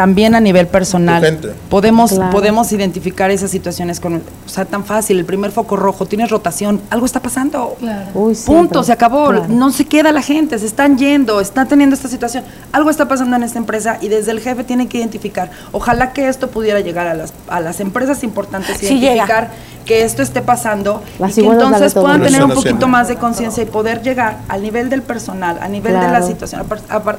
también 0.00 0.34
a 0.34 0.40
nivel 0.40 0.66
personal 0.66 1.20
podemos 1.68 2.12
Claro. 2.12 2.30
podemos 2.30 2.72
identificar 2.72 3.30
esas 3.30 3.50
situaciones 3.50 4.00
con 4.00 4.14
o 4.46 4.48
sea 4.48 4.64
tan 4.64 4.82
fácil 4.86 5.18
el 5.18 5.26
primer 5.26 5.50
foco 5.50 5.76
rojo 5.76 6.06
tienes 6.06 6.30
rotación 6.30 6.80
algo 6.88 7.04
está 7.04 7.20
pasando 7.20 7.76
Uy, 8.14 8.34
sí, 8.34 8.46
Punto, 8.46 8.82
se 8.82 8.92
acabó. 8.92 9.26
claro. 9.28 9.46
No 9.48 9.70
se 9.72 9.84
queda 9.84 10.10
la 10.10 10.22
gente, 10.22 10.58
se 10.58 10.64
están 10.64 10.96
yendo, 10.96 11.40
están 11.40 11.68
teniendo 11.68 11.94
esta 11.94 12.08
situación. 12.08 12.44
Algo 12.72 12.88
está 12.88 13.06
pasando 13.08 13.36
en 13.36 13.42
esta 13.42 13.58
empresa 13.58 13.98
y 14.00 14.08
desde 14.08 14.30
el 14.32 14.40
jefe 14.40 14.64
tiene 14.64 14.88
que 14.88 14.96
identificar. 14.98 15.50
Ojalá 15.72 16.12
que 16.14 16.28
esto 16.28 16.48
pudiera 16.50 16.80
llegar 16.80 17.06
a 17.06 17.14
las, 17.14 17.32
a 17.48 17.60
las 17.60 17.80
empresas 17.80 18.22
importantes, 18.24 18.78
Sí 18.78 18.94
identificar 18.98 19.50
que 19.84 20.04
esto 20.04 20.22
esté 20.22 20.40
pasando 20.42 21.02
Las 21.18 21.36
y 21.36 21.42
que 21.42 21.48
entonces 21.48 21.94
puedan 21.94 22.18
todo. 22.20 22.26
tener 22.28 22.44
un 22.44 22.52
poquito 22.52 22.86
más 22.86 23.08
de 23.08 23.16
conciencia 23.16 23.62
y 23.62 23.66
poder 23.66 24.02
llegar 24.02 24.38
al 24.48 24.62
nivel 24.62 24.88
del 24.88 25.02
personal, 25.02 25.58
al 25.60 25.72
nivel 25.72 25.92
de 25.94 25.98
la 26.00 26.08
Claro. 26.08 26.26
situación, 26.26 26.62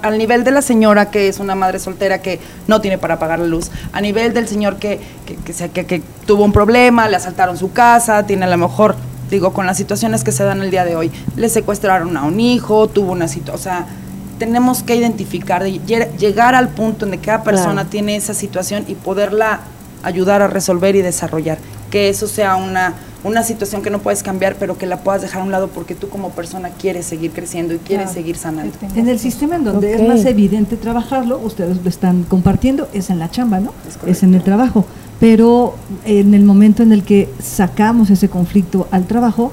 al 0.03 0.17
nivel 0.17 0.43
de 0.43 0.51
la 0.51 0.61
señora 0.61 1.09
que 1.11 1.27
es 1.27 1.39
una 1.39 1.55
madre 1.55 1.79
soltera 1.79 2.21
que 2.21 2.39
no 2.71 2.79
tiene 2.79 2.97
para 2.97 3.19
pagar 3.19 3.39
la 3.39 3.45
luz, 3.47 3.69
a 3.91 3.99
nivel 3.99 4.33
del 4.33 4.47
señor 4.47 4.77
que, 4.77 4.99
que, 5.25 5.85
que 5.85 6.01
tuvo 6.25 6.45
un 6.45 6.53
problema, 6.53 7.09
le 7.09 7.17
asaltaron 7.17 7.57
su 7.57 7.73
casa, 7.73 8.25
tiene 8.25 8.45
a 8.45 8.47
lo 8.47 8.57
mejor, 8.57 8.95
digo, 9.29 9.51
con 9.51 9.65
las 9.65 9.75
situaciones 9.75 10.23
que 10.23 10.31
se 10.31 10.45
dan 10.45 10.61
el 10.61 10.71
día 10.71 10.85
de 10.85 10.95
hoy, 10.95 11.11
le 11.35 11.49
secuestraron 11.49 12.15
a 12.15 12.23
un 12.23 12.39
hijo, 12.39 12.87
tuvo 12.87 13.11
una 13.11 13.27
situación, 13.27 13.55
o 13.59 13.61
sea, 13.61 13.85
tenemos 14.39 14.83
que 14.83 14.95
identificar, 14.95 15.63
llegar 15.65 16.55
al 16.55 16.69
punto 16.69 17.05
en 17.05 17.11
que 17.11 17.19
cada 17.19 17.43
persona 17.43 17.73
Claro. 17.73 17.89
tiene 17.89 18.15
esa 18.15 18.33
situación 18.33 18.85
y 18.87 18.95
poderla 18.95 19.59
ayudar 20.01 20.41
a 20.41 20.47
resolver 20.47 20.95
y 20.95 21.01
desarrollar. 21.01 21.59
Que 21.91 22.09
eso 22.09 22.27
sea 22.27 22.55
una, 22.55 22.93
una 23.23 23.43
situación 23.43 23.81
que 23.81 23.89
no 23.89 23.99
puedes 23.99 24.23
cambiar, 24.23 24.55
pero 24.55 24.77
que 24.77 24.85
la 24.85 25.03
puedas 25.03 25.21
dejar 25.21 25.41
a 25.41 25.43
un 25.45 25.51
lado 25.51 25.67
porque 25.67 25.93
tú 25.95 26.09
como 26.09 26.29
persona 26.31 26.69
quieres 26.69 27.05
seguir 27.05 27.31
creciendo 27.31 27.73
y 27.73 27.77
quieres 27.77 28.11
seguir 28.11 28.35
sanando. 28.35 28.73
En 28.95 29.07
el 29.07 29.19
sistema 29.19 29.55
en 29.57 29.63
donde 29.63 29.93
es 29.93 30.07
más 30.07 30.25
evidente 30.25 30.75
trabajarlo, 30.75 31.39
ustedes 31.39 31.77
lo 31.83 31.89
están 31.89 32.23
compartiendo, 32.23 32.87
es 32.93 33.09
en 33.09 33.19
la 33.19 33.29
chamba, 33.29 33.59
¿no? 33.59 33.73
Es, 34.07 34.23
en 34.23 34.33
el 34.33 34.43
trabajo. 34.43 34.85
Pero 35.19 35.75
en 36.03 36.33
el 36.33 36.43
momento 36.43 36.81
en 36.81 36.91
el 36.91 37.03
que 37.03 37.29
sacamos 37.41 38.09
ese 38.09 38.27
conflicto 38.27 38.87
al 38.89 39.05
trabajo, 39.05 39.51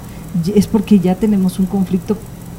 es 0.54 0.66
porque 0.66 0.98
ya 0.98 1.14
tenemos 1.14 1.58
un 1.58 1.66
conflicto 1.66 2.16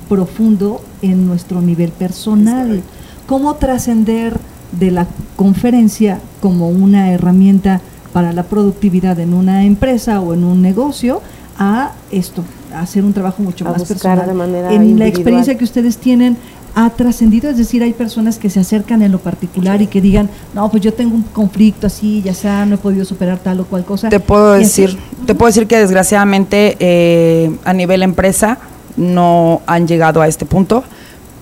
profundo 0.07 0.81
en 1.01 1.25
nuestro 1.25 1.61
nivel 1.61 1.91
personal. 1.91 2.83
¿Cómo 3.25 3.55
trascender 3.55 4.39
de 4.71 4.91
la 4.91 5.07
conferencia 5.35 6.19
como 6.41 6.69
una 6.69 7.11
herramienta 7.11 7.81
para 8.13 8.33
la 8.33 8.43
productividad 8.43 9.19
en 9.19 9.33
una 9.33 9.65
empresa 9.65 10.19
o 10.19 10.33
en 10.33 10.43
un 10.43 10.61
negocio 10.61 11.21
a 11.57 11.91
esto, 12.11 12.43
a 12.73 12.81
hacer 12.81 13.03
un 13.03 13.13
trabajo 13.13 13.43
mucho 13.43 13.65
A 13.67 13.71
más 13.71 13.79
buscar 13.79 13.97
personal? 13.97 14.27
de 14.27 14.33
manera 14.33 14.73
en 14.73 14.97
la 14.97 15.07
experiencia 15.07 15.57
que 15.57 15.63
ustedes 15.63 15.97
tienen 15.97 16.37
ha 16.75 16.89
trascendido, 16.91 17.49
es 17.49 17.57
decir, 17.57 17.81
hay 17.83 17.93
personas 17.93 18.37
que 18.37 18.49
se 18.49 18.59
acercan 18.59 19.01
en 19.01 19.11
lo 19.11 19.19
particular 19.19 19.81
y 19.81 19.87
que 19.87 20.01
digan, 20.01 20.29
no, 20.53 20.69
pues 20.69 20.83
yo 20.83 20.93
tengo 20.93 21.15
un 21.15 21.23
conflicto 21.23 21.87
así, 21.87 22.21
ya 22.21 22.33
sea, 22.33 22.65
no 22.65 22.75
he 22.75 22.77
podido 22.77 23.03
superar 23.05 23.39
tal 23.39 23.59
o 23.59 23.65
cual 23.65 23.83
cosa. 23.85 24.07
Te 24.09 24.19
puedo 24.19 24.53
decir, 24.53 24.97
te 25.25 25.33
puedo 25.35 25.47
decir 25.47 25.65
que 25.67 25.77
desgraciadamente 25.77 26.77
eh, 26.79 27.51
a 27.65 27.73
nivel 27.73 28.03
empresa 28.03 28.59
no 28.97 29.61
han 29.65 29.87
llegado 29.87 30.21
a 30.21 30.27
este 30.27 30.45
punto, 30.45 30.83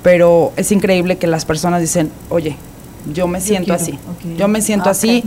pero 0.01 0.53
es 0.55 0.72
increíble 0.72 1.18
que 1.18 1.28
las 1.28 1.43
personas 1.43 1.82
dicen, 1.82 2.09
oye, 2.30 2.55
yo 3.13 3.28
me 3.28 3.41
siento 3.41 3.74
así, 3.74 3.99
yo 4.38 4.47
me 4.47 4.61
siento 4.61 4.86
Ok. 4.86 4.91
así, 4.91 5.24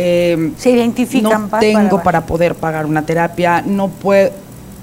eh, 0.00 0.52
Se 0.56 0.70
identifican, 0.70 1.48
no 1.50 1.58
tengo 1.58 1.88
para- 1.96 2.02
para 2.04 2.26
poder 2.26 2.54
pagar 2.54 2.86
una 2.86 3.02
terapia, 3.02 3.62
no 3.66 3.88
puedo, 3.88 4.30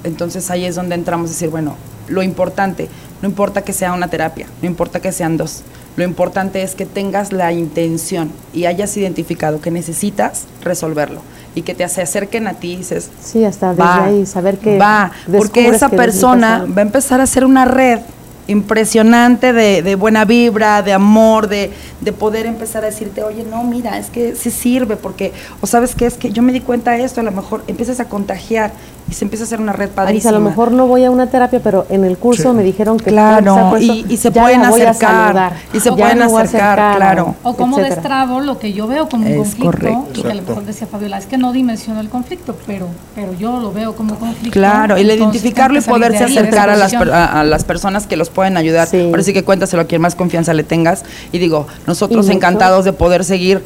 entonces 0.03 0.51
ahí 0.51 0.65
es 0.65 0.75
donde 0.75 0.95
entramos 0.95 1.29
a 1.29 1.33
decir, 1.33 1.49
bueno, 1.49 1.75
lo 2.07 2.21
importante, 2.21 2.89
no 3.21 3.29
importa 3.29 3.61
que 3.63 3.71
sea 3.71 3.93
una 3.93 4.09
terapia, 4.09 4.45
no 4.61 4.67
importa 4.67 4.99
que 4.99 5.11
sean 5.13 5.37
dos, 5.37 5.63
lo 5.95 6.03
importante 6.03 6.61
es 6.63 6.75
que 6.75 6.85
tengas 6.85 7.31
la 7.31 7.53
intención 7.53 8.29
y 8.53 8.65
hayas 8.65 8.95
identificado 8.97 9.61
que 9.61 9.71
necesitas 9.71 10.43
resolverlo 10.61 11.21
y 11.55 11.61
que 11.61 11.73
te 11.73 11.87
se 11.87 12.01
acerquen 12.01 12.47
a 12.47 12.55
ti 12.55 12.73
y 12.73 12.77
dices, 12.77 13.09
Sí, 13.23 13.45
hasta 13.45 13.69
desde 13.69 13.81
va, 13.83 14.03
ahí 14.05 14.25
saber 14.25 14.57
que 14.57 14.77
va, 14.77 15.11
porque 15.37 15.69
esa 15.69 15.87
persona 15.87 16.65
va 16.77 16.81
a 16.81 16.85
empezar 16.85 17.21
a 17.21 17.23
hacer 17.23 17.45
una 17.45 17.63
red 17.63 17.99
impresionante 18.47 19.53
de, 19.53 19.81
de 19.81 19.95
buena 19.95 20.25
vibra, 20.25 20.81
de 20.81 20.93
amor, 20.93 21.47
de, 21.47 21.71
de 22.01 22.13
poder 22.13 22.45
empezar 22.45 22.83
a 22.83 22.87
decirte, 22.87 23.23
oye, 23.23 23.43
no, 23.43 23.63
mira, 23.63 23.97
es 23.97 24.09
que 24.09 24.35
sí 24.35 24.51
sirve, 24.51 24.95
porque, 24.95 25.33
o 25.61 25.67
sabes 25.67 25.95
qué, 25.95 26.05
es 26.05 26.15
que 26.15 26.31
yo 26.31 26.41
me 26.41 26.53
di 26.53 26.61
cuenta 26.61 26.91
de 26.91 27.03
esto, 27.03 27.21
a 27.21 27.23
lo 27.23 27.31
mejor 27.31 27.63
empiezas 27.67 27.99
a 27.99 28.05
contagiar 28.05 28.71
y 29.09 29.13
se 29.13 29.23
empieza 29.25 29.43
a 29.43 29.45
hacer 29.45 29.59
una 29.61 29.71
red 29.71 29.89
padrísima. 29.89 30.29
a 30.29 30.33
lo 30.33 30.39
mejor 30.39 30.71
no 30.71 30.87
voy 30.87 31.03
a 31.03 31.11
una 31.11 31.27
terapia, 31.27 31.59
pero 31.63 31.85
en 31.89 32.03
el 32.05 32.17
curso 32.17 32.49
Sí. 32.51 32.57
me 32.57 32.63
dijeron 32.63 32.97
que 32.97 33.11
Claro, 33.11 33.77
y- 33.79 34.05
y 34.09 34.17
se 34.17 34.31
pueden 34.31 34.61
acercar, 34.63 35.53
y 35.73 35.79
se 35.79 35.91
pueden 35.91 36.21
acercar, 36.23 36.97
claro. 36.97 37.35
O 37.43 37.55
como 37.55 37.77
etcétera. 37.77 37.95
destrabo 38.01 38.39
lo 38.39 38.57
que 38.57 38.73
yo 38.73 38.87
veo 38.87 39.07
como 39.07 39.25
un 39.27 39.31
Es 39.31 39.37
conflicto, 39.55 39.65
correcto. 39.65 40.23
que 40.23 40.31
a 40.31 40.33
lo 40.35 40.41
mejor 40.41 40.65
decía 40.65 40.87
Fabiola, 40.87 41.17
es 41.19 41.27
que 41.27 41.37
no 41.37 41.53
dimensiono 41.53 41.99
el 41.99 42.09
conflicto, 42.09 42.55
pero, 42.65 42.87
pero 43.13 43.33
yo 43.33 43.59
lo 43.59 43.71
veo 43.71 43.95
como 43.95 44.15
conflicto. 44.15 44.51
Claro, 44.51 44.97
y 44.97 45.01
el 45.01 45.11
identificarlo 45.11 45.77
y 45.77 45.81
poderse 45.81 46.19
de 46.19 46.25
ahí, 46.25 46.37
acercar 46.37 46.69
a 46.69 46.75
las, 46.75 46.93
a, 46.93 47.39
a 47.41 47.43
las 47.43 47.63
personas 47.63 48.07
que 48.07 48.15
los 48.17 48.29
pueden 48.29 48.57
ayudar. 48.57 48.87
Por 48.89 49.19
eso 49.19 49.27
sí 49.27 49.33
que 49.33 49.43
cuéntaselo 49.43 49.83
a 49.83 49.85
quien 49.85 50.01
más 50.01 50.15
confianza 50.15 50.53
le 50.53 50.63
tengas. 50.63 51.03
Y 51.31 51.37
digo, 51.37 51.67
nosotros 51.85 52.25
Y 52.25 52.29
mucho- 52.29 52.37
encantados 52.37 52.85
de 52.85 52.93
poder 52.93 53.23
seguir 53.23 53.63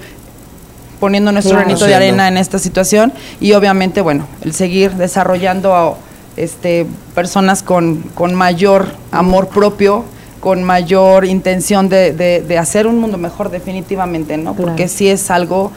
poniendo 1.00 1.32
nuestro 1.32 1.54
Claro. 1.56 1.68
granito 1.68 1.86
de 1.86 1.96
arena 1.96 2.28
en 2.28 2.38
esta 2.38 2.60
situación 2.60 3.14
y 3.40 3.54
obviamente, 3.54 4.02
bueno, 4.02 4.28
el 4.42 4.54
seguir 4.54 4.92
desarrollando 4.94 5.76
a, 5.76 5.96
este, 6.38 6.86
personas 7.16 7.64
con, 7.64 7.98
con 8.16 8.34
mayor 8.36 8.88
amor 9.12 9.48
propio, 9.48 10.04
con 10.40 10.64
mayor 10.64 11.26
intención 11.26 11.90
de, 11.90 12.14
de- 12.14 12.42
de 12.42 12.58
hacer 12.58 12.88
un 12.88 12.98
mundo 13.00 13.18
mejor 13.18 13.50
definitivamente, 13.52 14.38
¿no? 14.38 14.54
Claro. 14.56 14.70
Porque 14.70 14.88
sí 14.88 15.10
es 15.10 15.30
algo 15.32 15.72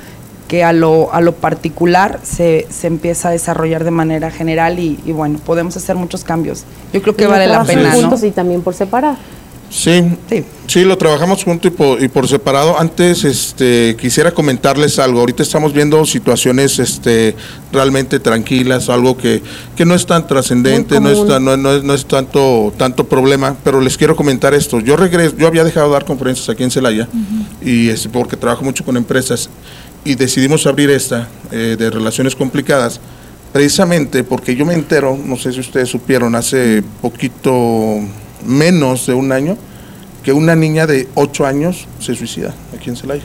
que 0.47 0.62
a 0.64 0.73
lo, 0.73 1.12
a 1.14 1.20
lo 1.20 1.33
particular 1.33 2.20
se, 2.23 2.66
se 2.70 2.87
empieza 2.87 3.29
a 3.29 3.31
desarrollar 3.33 3.85
de 3.85 3.91
manera 3.91 4.31
general 4.31 4.79
y, 4.79 5.01
y 5.07 5.12
bueno, 5.12 5.39
podemos 5.45 5.77
hacer 5.77 5.97
muchos 5.97 6.25
cambios. 6.25 6.64
Yo 6.93 7.01
creo 7.03 7.16
que 7.16 7.25
Y 7.25 7.27
vale 7.27 7.47
la 7.47 7.64
pena, 7.64 7.89
¿no? 7.91 8.01
juntos 8.01 8.23
y 8.23 8.31
también 8.31 8.61
por 8.62 8.75
separar. 8.75 9.16
Sí, 9.75 10.05
sí, 10.66 10.85
lo 10.85 10.99
trabajamos 10.99 11.45
junto 11.45 11.66
y 11.66 11.70
por, 11.70 12.03
y 12.03 12.09
por 12.09 12.29
separado. 12.29 12.79
Antes, 12.79 13.25
este, 13.25 13.97
quisiera 13.99 14.31
comentarles 14.33 14.99
algo. 14.99 15.20
Ahorita 15.20 15.43
estamos 15.43 15.73
viendo 15.73 16.05
situaciones, 16.05 16.79
este, 16.79 17.35
realmente 17.73 18.20
tranquilas, 18.20 18.91
algo 18.91 19.16
que, 19.16 19.43
que 19.75 19.87
no 19.87 19.95
es 19.95 20.05
tan 20.05 20.27
trascendente, 20.27 21.01
no 21.01 21.09
es, 21.09 21.27
tan- 21.27 21.45
no, 21.47 21.57
no 21.57 21.73
es, 21.73 21.83
no 21.85 21.95
es 21.95 22.05
tanto, 22.05 22.73
tanto 22.77 23.05
problema. 23.09 23.57
Pero 23.64 23.81
les 23.81 23.97
quiero 23.97 24.14
comentar 24.14 24.53
esto. 24.53 24.79
Yo 24.79 24.95
regreso, 24.97 25.35
yo 25.39 25.47
había 25.47 25.64
dejado 25.64 25.87
de 25.87 25.93
dar 25.95 26.05
conferencias 26.05 26.51
aquí 26.51 26.62
en 26.64 26.70
Celaya 26.70 27.09
y 27.62 27.89
este, 27.89 28.11
porque 28.11 28.37
trabajo 28.37 28.62
mucho 28.64 28.85
con 28.85 28.99
empresas 28.99 29.49
y 30.05 30.16
decidimos 30.16 30.66
abrir 30.66 30.91
esta 30.91 31.29
eh, 31.51 31.77
de 31.79 31.89
relaciones 31.91 32.37
complicadas. 32.37 33.01
Precisamente 33.55 34.23
porque 34.23 34.55
yo 34.55 34.66
me 34.66 34.75
entero, 34.75 35.18
no 35.25 35.37
sé 35.39 35.51
si 35.53 35.61
ustedes 35.61 35.89
supieron, 35.89 36.35
hace 36.35 36.83
poquito 37.01 38.01
menos 38.47 39.07
de 39.07 39.14
un 39.14 39.32
año, 39.32 39.57
que 40.22 40.32
una 40.32 40.55
niña 40.55 40.86
de 40.86 41.09
8 41.14 41.47
años 41.47 41.86
se 41.99 42.14
suicida 42.14 42.55
aquí 42.76 42.90
en 42.90 42.97
Celaya. 42.97 43.22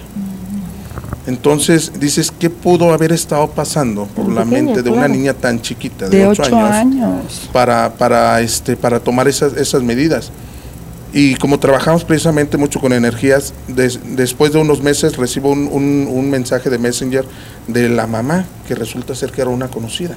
Entonces 1.26 1.92
dices, 2.00 2.32
¿qué 2.32 2.50
pudo 2.50 2.94
haber 2.94 3.12
estado 3.12 3.50
pasando 3.50 4.06
por 4.06 4.30
la 4.32 4.44
pequeña, 4.46 4.64
mente 4.64 4.82
de 4.84 4.90
una 4.90 5.08
niña 5.10 5.34
tan 5.34 5.62
chiquita, 5.62 6.08
de, 6.08 6.20
De 6.20 6.28
8 6.28 6.42
ocho 6.44 6.56
años, 6.56 6.72
años. 6.72 7.50
para, 7.52 7.94
para, 7.96 8.40
este, 8.42 8.78
para 8.78 9.00
tomar 9.02 9.28
esas, 9.28 9.54
esas 9.58 9.84
medidas? 9.84 10.32
Y 11.14 11.36
como 11.36 11.60
trabajamos 11.60 12.04
precisamente 12.06 12.58
mucho 12.58 12.80
con 12.80 12.94
energías, 12.94 13.54
des- 13.68 14.00
después 14.16 14.54
de 14.54 14.60
unos 14.60 14.82
meses 14.82 15.18
recibo 15.18 15.52
un, 15.52 15.68
un- 15.72 16.08
un 16.10 16.30
mensaje 16.30 16.70
de 16.70 16.78
Messenger 16.78 17.26
de 17.68 17.90
la 17.90 18.08
mamá, 18.08 18.46
que 18.68 18.76
resulta 18.76 19.14
ser 19.16 19.32
que 19.32 19.42
era 19.42 19.50
una 19.50 19.68
conocida. 19.68 20.16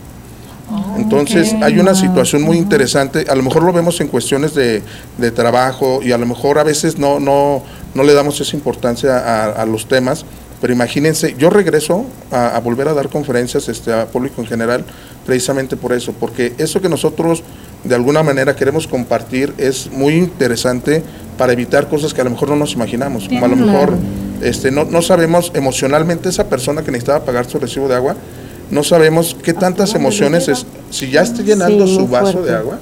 Entonces 0.97 1.55
hay 1.63 1.79
una 1.79 1.95
situación 1.95 2.43
muy 2.43 2.57
interesante, 2.57 3.27
a 3.29 3.35
lo 3.35 3.43
mejor 3.43 3.63
lo 3.63 3.73
vemos 3.73 4.01
en 4.01 4.09
cuestiones 4.09 4.55
de, 4.55 4.83
de 5.19 5.31
trabajo 5.31 6.01
y 6.03 6.13
a 6.13 6.19
lo 6.19 6.27
mejor 6.27 6.59
a 6.59 6.63
veces 6.63 6.99
no, 6.99 7.19
no, 7.19 7.63
no 7.95 8.03
le 8.03 8.15
damos 8.15 8.41
esa 8.41 8.57
importancia 8.57 9.19
a, 9.19 9.63
a 9.63 9.67
los 9.67 9.87
temas, 9.87 10.25
pero 10.61 10.73
imagínense, 10.73 11.35
yo 11.39 11.51
regreso 11.51 12.05
a, 12.31 12.57
a 12.57 12.61
volver 12.61 12.89
a 12.89 12.95
dar 12.95 13.09
conferencias 13.09 13.69
este, 13.69 13.93
a 13.93 14.07
público 14.07 14.41
en 14.43 14.47
general 14.47 14.85
precisamente 15.27 15.77
por 15.77 15.93
eso, 15.93 16.13
porque 16.13 16.53
eso 16.59 16.81
que 16.81 16.89
nosotros 16.89 17.43
de 17.85 17.95
alguna 17.95 18.23
manera 18.23 18.55
queremos 18.55 18.87
compartir 18.87 19.55
es 19.57 19.91
muy 19.91 20.15
interesante 20.15 21.03
para 21.39 21.53
evitar 21.53 21.89
cosas 21.89 22.13
que 22.13 22.21
a 22.21 22.25
lo 22.25 22.31
mejor 22.31 22.51
no 22.51 22.57
nos 22.57 22.75
imaginamos, 22.75 23.29
como 23.29 23.45
a 23.45 23.49
lo 23.49 23.57
mejor 23.57 23.95
este, 24.43 24.71
no, 24.71 24.85
no 24.85 25.03
sabemos 25.03 25.51
emocionalmente 25.55 26.29
esa 26.29 26.49
persona 26.49 26.83
que 26.83 26.91
necesitaba 26.91 27.25
pagar 27.25 27.47
su 27.47 27.59
recibo 27.59 27.89
de 27.89 27.95
agua, 27.95 28.17
no 28.71 28.85
sabemos 28.85 29.37
qué 29.43 29.53
tantas 29.53 29.95
emociones 29.95 30.49
es, 30.49 30.67
si 30.91 31.11
ya 31.11 31.23
está 31.23 31.43
llenando 31.43 31.87
Sí, 31.87 31.95
su 31.97 32.07
vaso 32.09 32.33
fuerte. 32.33 32.51
de 32.51 32.57
agua, 32.57 32.79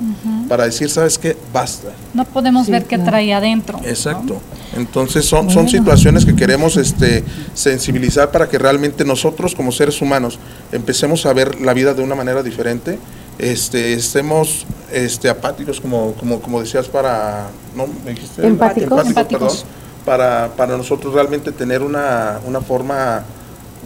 para 0.48 0.64
decir, 0.64 0.88
¿sabes 0.90 1.18
qué? 1.18 1.36
Basta. 1.52 1.88
No 2.14 2.24
podemos 2.24 2.68
ver 2.68 2.84
qué 2.84 2.98
trae 2.98 3.32
adentro. 3.34 3.80
Exacto. 3.84 4.40
Entonces 4.76 5.24
son, 5.24 5.50
son 5.50 5.68
situaciones 5.68 6.24
que 6.24 6.36
queremos 6.36 6.76
este, 6.76 7.24
sensibilizar 7.54 8.30
para 8.30 8.48
que 8.48 8.58
realmente 8.58 9.04
nosotros 9.04 9.54
como 9.54 9.72
seres 9.72 10.00
humanos 10.02 10.38
empecemos 10.72 11.26
a 11.26 11.32
ver 11.32 11.60
la 11.60 11.72
vida 11.74 11.94
de 11.94 12.02
una 12.02 12.14
manera 12.14 12.42
diferente, 12.42 12.98
este, 13.38 13.92
estemos 13.94 14.66
este, 14.92 15.28
apáticos 15.28 15.80
como, 15.80 16.12
como, 16.14 16.40
como 16.40 16.60
decías 16.60 16.88
para... 16.88 17.48
¿no? 17.74 17.86
¿Me 18.04 18.12
dijiste? 18.12 18.46
Empáticos. 18.46 19.06
Empáticos, 19.06 19.52
perdón, 19.56 19.78
para, 20.04 20.48
para 20.56 20.76
nosotros 20.76 21.14
realmente 21.14 21.52
tener 21.52 21.82
una, 21.82 22.40
una 22.46 22.60
forma 22.60 23.24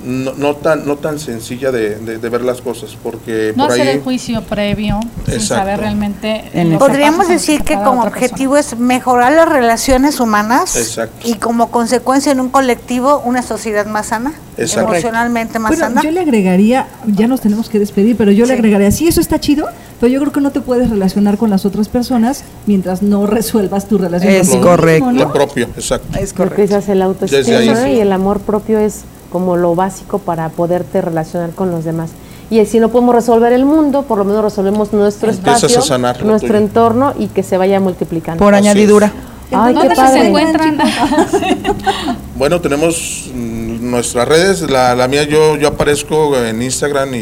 no, 0.04 0.32
no 0.34 0.56
tan, 0.56 0.86
no 0.86 0.96
tan 0.96 1.18
sencilla 1.18 1.70
de, 1.70 1.96
de- 1.96 2.18
de 2.18 2.28
ver 2.28 2.42
las 2.42 2.60
cosas, 2.60 2.96
porque 3.02 3.52
No 3.56 3.64
por 3.64 3.72
hacer 3.74 3.88
ahí... 3.88 3.96
el 3.96 4.02
juicio 4.02 4.42
previo 4.42 4.98
sin 5.26 5.40
saber 5.40 5.80
realmente. 5.80 6.44
Podríamos 6.78 7.26
con 7.26 7.34
decir 7.34 7.62
que 7.62 7.74
como 7.74 8.02
persona. 8.02 8.08
objetivo 8.08 8.56
es 8.56 8.78
mejorar 8.78 9.32
las 9.32 9.48
relaciones 9.48 10.18
humanas 10.20 10.76
Exacto. 10.76 11.28
y 11.28 11.34
como 11.34 11.70
consecuencia 11.70 12.32
en 12.32 12.40
un 12.40 12.48
colectivo 12.48 13.22
una 13.24 13.42
sociedad 13.42 13.86
más 13.86 14.06
sana, 14.06 14.32
Exacto. 14.56 14.90
emocionalmente 14.92 15.58
más 15.58 15.70
Bueno, 15.72 15.86
sana. 15.86 16.02
yo 16.02 16.10
le 16.10 16.20
agregaría, 16.20 16.86
ya 17.06 17.28
nos 17.28 17.40
tenemos 17.40 17.68
que 17.68 17.78
despedir, 17.78 18.16
pero 18.16 18.30
yo 18.32 18.46
le 18.46 18.54
agregaría, 18.54 18.90
sí, 18.90 19.06
eso 19.08 19.20
está 19.20 19.38
chido, 19.40 19.68
pero 20.00 20.12
yo 20.12 20.20
creo 20.20 20.32
que 20.32 20.40
no 20.40 20.50
te 20.50 20.60
puedes 20.60 20.90
relacionar 20.90 21.36
con 21.38 21.50
las 21.50 21.64
otras 21.64 21.88
personas 21.88 22.44
mientras 22.66 23.02
no 23.02 23.26
resuelvas 23.26 23.86
tu 23.88 23.98
relación 23.98 24.32
Es 24.32 24.48
contigo 24.48 24.70
correcto. 24.70 25.06
mismo, 25.06 25.20
¿no? 25.20 25.28
Lo 25.28 25.32
propio, 25.32 25.64
exacto. 25.76 26.18
Es 26.18 26.36
Lo 26.36 26.50
que 26.50 26.62
dices, 26.62 26.88
el 26.88 27.02
autoestima 27.02 27.88
y 27.88 28.00
el 28.00 28.10
amor 28.12 28.40
propio 28.40 28.78
es 28.80 29.02
como 29.32 29.56
lo 29.56 29.74
básico 29.74 30.18
para 30.18 30.48
poderte 30.50 31.00
relacionar 31.00 31.50
con 31.50 31.70
los 31.70 31.84
demás. 31.84 32.10
Y 32.50 32.64
si 32.66 32.78
no 32.80 32.90
podemos 32.90 33.14
resolver 33.14 33.52
el 33.54 33.64
mundo, 33.64 34.02
por 34.02 34.18
lo 34.18 34.24
menos 34.24 34.44
resolvemos 34.44 34.92
nuestro 34.92 35.30
Empiezas 35.30 35.62
espacio, 35.64 35.78
a 35.80 35.82
sanar 35.82 36.20
lo 36.20 36.26
nuestro 36.26 36.50
tuyo. 36.50 36.60
entorno 36.60 37.14
y 37.18 37.28
que 37.28 37.42
se 37.42 37.56
vaya 37.56 37.80
multiplicando. 37.80 38.44
Por 38.44 38.54
Así 38.54 38.68
añadidura. 38.68 39.10
Ay, 39.50 39.74
qué 39.74 39.80
¿Dónde 39.80 39.94
se 39.96 40.00
padre. 40.02 40.26
encuentran? 40.28 40.78
Bueno, 42.36 42.60
tenemos 42.60 43.30
mm, 43.34 43.90
nuestras 43.90 44.26
redes. 44.26 44.62
La, 44.68 44.94
la 44.94 45.06
mía, 45.08 45.22
yo, 45.24 45.56
yo 45.56 45.68
aparezco 45.68 46.36
en 46.36 46.60
Instagram 46.62 47.14
y, 47.14 47.18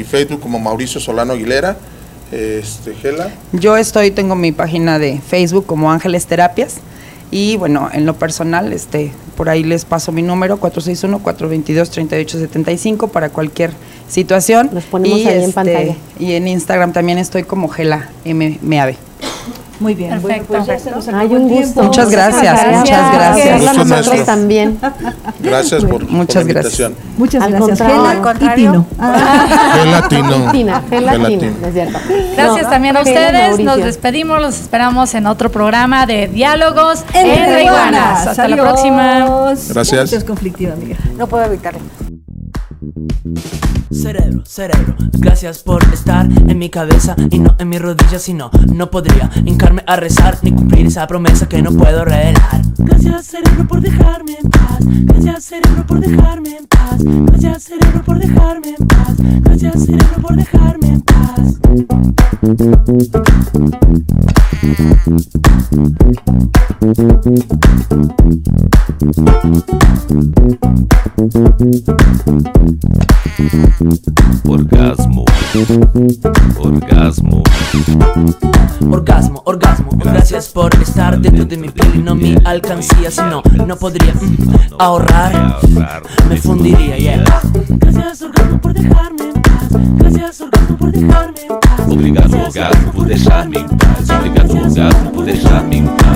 y 0.00 0.04
Facebook 0.04 0.40
como 0.40 0.58
Mauricio 0.58 1.00
Solano 1.00 1.34
Aguilera. 1.34 1.76
Este, 2.32 2.94
Gela. 2.96 3.30
Yo 3.52 3.76
estoy, 3.76 4.10
tengo 4.10 4.34
mi 4.34 4.50
página 4.50 4.98
de 4.98 5.20
Facebook 5.20 5.66
como 5.66 5.92
Ángeles 5.92 6.26
Terapias 6.26 6.76
y 7.30 7.56
bueno, 7.58 7.88
en 7.92 8.06
lo 8.06 8.14
personal, 8.14 8.72
este, 8.72 9.12
por 9.34 9.48
ahí 9.48 9.64
les 9.64 9.84
paso 9.84 10.12
mi 10.12 10.22
número 10.22 10.60
461-422-3875 10.60 13.10
para 13.10 13.30
cualquier 13.30 13.72
situación. 14.08 14.70
Los 14.72 14.84
ponemos 14.84 15.18
y, 15.18 15.26
ahí 15.28 15.36
en 15.36 15.42
este, 15.42 15.52
pantalla. 15.52 15.96
Y 16.18 16.32
en 16.32 16.48
Instagram 16.48 16.92
también 16.92 17.18
estoy 17.18 17.44
como 17.44 17.68
Gela 17.68 18.10
M 18.24 18.58
MAB. 18.62 18.94
Muy 19.80 19.94
bien, 19.94 20.10
bueno, 20.22 20.28
Perfecto. 20.28 20.54
pues 20.54 20.66
ya 20.66 20.78
se 20.78 20.90
nos 20.92 21.08
acabó 21.08 21.22
Ay, 21.22 21.28
un 21.34 21.42
gusto. 21.48 21.54
tiempo. 21.62 21.82
Muchas 21.82 22.10
gracias, 22.10 22.66
muchas 22.78 23.12
gracias. 23.12 23.60
Gusto, 23.60 23.72
Nosotros 23.84 24.06
maestro. 24.06 24.24
también. 24.24 24.78
Gracias 25.40 25.84
por, 25.84 25.90
por 26.06 26.10
Muchas 26.10 26.44
la 26.46 26.52
gracias. 26.52 26.80
invitación. 26.80 26.94
Muchas 27.18 27.42
Al 27.42 27.50
gracias. 27.50 27.68
contrario. 27.78 27.96
Gela 27.96 28.10
Al 28.10 28.16
y 28.16 28.20
contrario. 28.20 28.70
Tino. 28.72 28.86
Ah, 29.00 29.72
Gelatino. 29.82 30.52
Tina, 30.52 30.82
gelatina, 30.88 31.12
Gelatina. 31.28 31.52
¿no 31.60 31.66
es 31.66 31.72
cierto? 31.74 31.98
Gracias 32.36 32.62
No, 32.64 32.70
también 32.70 32.96
a 32.96 33.00
ustedes. 33.00 33.58
Nos 33.60 33.76
despedimos. 33.78 34.40
Los 34.40 34.60
esperamos 34.60 35.12
en 35.14 35.26
otro 35.26 35.50
programa 35.50 36.06
de 36.06 36.28
diálogos 36.28 37.04
entre 37.12 37.64
iguanas. 37.64 37.64
iguanas. 37.64 38.26
Hasta 38.28 38.48
la 38.48 38.54
Adiós. 38.54 38.68
próxima. 38.68 39.54
Gracias. 39.70 40.12
Es 40.12 40.24
conflictiva, 40.24 40.72
amiga. 40.74 40.96
No 41.18 41.26
puedo 41.26 41.44
evitarlo. 41.44 41.80
Cerebro, 43.94 44.42
cerebro, 44.44 44.96
gracias 45.18 45.62
por 45.62 45.82
estar 45.92 46.26
en 46.48 46.58
mi 46.58 46.68
cabeza 46.68 47.14
y 47.30 47.38
no 47.38 47.54
en 47.58 47.68
mis 47.68 47.80
rodillas, 47.80 48.22
sino 48.22 48.50
no 48.74 48.90
podría 48.90 49.30
hincarme 49.44 49.84
a 49.86 49.96
rezar 49.96 50.36
ni 50.42 50.50
cumplir 50.52 50.86
esa 50.86 51.06
promesa 51.06 51.48
que 51.48 51.62
no 51.62 51.70
puedo 51.72 52.04
revelar. 52.04 52.60
Gracias 52.76 53.26
cerebro 53.26 53.66
por 53.68 53.80
dejarme 53.80 54.36
en 54.42 54.50
paz, 54.50 54.78
gracias 54.80 55.44
cerebro 55.44 55.86
por 55.86 56.00
dejarme 56.00 56.56
en 56.56 56.66
paz, 56.66 56.98
gracias 57.02 57.62
cerebro 57.62 58.02
por 58.04 58.18
dejarme 58.18 58.74
en 58.78 58.86
paz, 58.86 59.14
gracias 59.42 59.84
cerebro 59.84 60.20
por 60.20 60.36
dejarme 60.36 60.88
en 60.88 61.00
paz. 61.00 61.14
Orgasmo. 74.48 75.24
Orgasmo. 76.58 77.42
Orgasmo, 78.90 79.42
orgasmo, 79.44 79.90
gracias 79.96 80.48
por 80.48 80.74
estar 80.76 81.20
dentro 81.20 81.44
de 81.44 81.56
mi 81.58 81.68
piel 81.68 81.96
y 81.96 81.98
no 81.98 82.14
mi 82.14 82.34
alcancía, 82.44 83.10
si 83.10 83.20
no, 83.22 83.42
no 83.66 83.76
podría 83.76 84.14
mm, 84.14 84.74
ahorrar, 84.78 85.58
me 86.28 86.36
fundiría, 86.36 86.96
yeah. 86.96 87.24
Gracias 87.68 88.22
orgasmo 88.22 88.60
por 88.60 88.72
dejarme 88.72 89.24
en 89.24 89.42
paz, 89.42 89.68
gracias 89.98 90.40
orgasmo 90.40 90.76
por 90.78 90.92
dejarme 90.92 91.40
en 91.42 91.60
paz. 91.60 91.80
Obrigado, 91.88 92.38
orgasmo, 92.38 92.92
por 92.92 93.06
deixar-me 93.06 93.58
em 93.58 93.68
paz. 93.68 94.10
Obrigado, 94.10 94.56
orgasmo, 94.56 95.12
por 95.12 95.24
deixar-me 95.24 95.76
em 95.76 95.86
paz. 95.86 96.14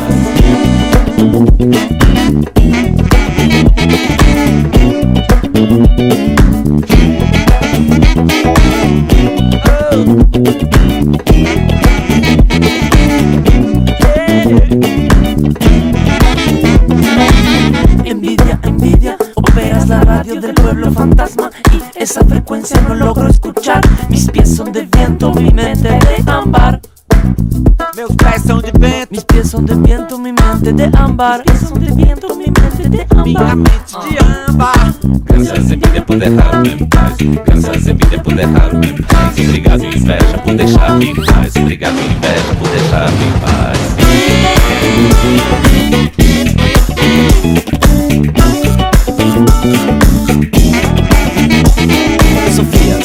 Envidia, 18.04 18.58
envidia, 18.62 19.16
operas 19.34 19.88
la 19.88 20.00
radio 20.00 20.40
del 20.40 20.54
pueblo 20.54 20.90
fantasma 20.92 21.50
y 21.72 22.02
esa 22.02 22.24
frecuencia 22.24 22.80
no 22.82 22.94
logro 22.94 23.28
escuchar. 23.28 23.82
Mis 24.08 24.30
pies 24.30 24.56
son 24.56 24.72
de 24.72 24.86
viento, 24.86 25.32
mi 25.34 25.50
mente 25.50 25.88
de 25.88 26.30
ámbar. 26.30 26.80
Meus 27.96 28.14
pés 28.16 28.42
são 28.42 28.58
de 28.58 28.70
vento, 28.78 29.08
mis 29.10 29.24
pies 29.24 29.50
son 29.50 29.64
de 29.64 29.74
viento, 29.74 30.18
mi 30.18 30.32
mente 30.32 30.72
de 30.72 30.84
ámbar. 30.96 31.38
Mis 31.38 31.58
pies 31.58 31.68
son 31.68 31.78
de 31.78 31.92
viento, 31.92 32.36
mi 32.36 32.46
mente 32.46 32.88
de 32.88 33.00
ámbar. 33.10 33.24
Minha 33.24 33.56
mente 33.56 33.98
de 34.08 34.18
ámbar. 34.50 34.94
Graças 35.24 35.68
por 36.08 36.18
deixar-me 36.18 36.70
em 36.70 36.86
paz. 36.86 37.16
Graças 37.44 37.86
envidia 37.86 38.18
por 38.22 38.34
deixar-me 38.34 38.86
em 38.88 38.94
paz. 39.02 39.38
Obrigado, 39.38 39.84
inveja, 39.84 40.38
por 40.44 40.54
deixar-me 40.54 41.10
em 41.10 41.14
paz. 41.14 41.56
Obrigado, 41.56 41.96
inveja, 41.98 42.54
por 42.58 42.68
deixar-me 42.68 43.24
em 43.24 43.32
paz. 43.40 43.78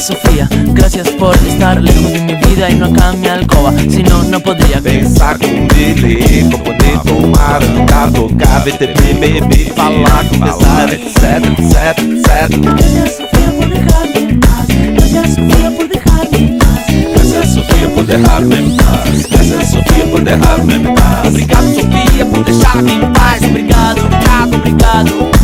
Sofía, 0.00 0.48
gracias 0.72 1.08
por 1.10 1.34
estar 1.46 1.80
lejos 1.80 2.12
de 2.12 2.20
mi 2.20 2.34
vida 2.34 2.70
y 2.70 2.74
no 2.74 2.86
acá 2.86 3.12
en 3.12 3.20
mi 3.20 3.28
alcoba. 3.28 3.72
Si 3.88 4.02
no, 4.02 4.22
no 4.24 4.40
podría 4.40 4.80
Pensar 4.80 5.38
com 5.38 5.66
dele, 5.68 6.44
com 6.50 6.58
poder 6.58 6.98
tomar, 7.04 7.62
andar, 7.62 8.12
tocar, 8.12 8.64
ver 8.64 8.76
TV, 8.76 9.14
beber, 9.14 9.72
falar, 9.74 10.26
conversar, 10.28 10.92
etc, 10.92 11.16
etc, 11.58 11.98
etc. 11.98 12.48
Gracias 12.60 13.16
Sofía 13.16 13.52
por 13.58 13.68
dejarme 13.68 14.18
en 14.18 14.40
paz. 14.40 14.66
Gracias 14.94 15.34
Sofía 15.34 15.70
por 15.76 15.88
dejarme 15.88 16.38
en 16.38 16.58
paz. 16.58 16.74
Graças, 17.14 17.54
Sofia, 17.54 17.88
por 17.94 18.04
deixar-me 18.04 18.56
em 18.56 18.76
paz. 18.76 19.26
Graças, 19.30 19.68
Sofia, 19.70 20.06
por 20.10 20.20
deixar-me 20.24 20.74
em 20.74 20.94
paz. 20.94 21.28
Obrigado 21.28 21.74
Sofia 21.74 22.26
por 22.26 22.44
deixar-me 22.44 22.92
em 22.92 23.12
paz. 23.12 23.42
Obrigado, 23.42 24.00
obrigado, 24.00 24.54
obrigado. 24.56 25.34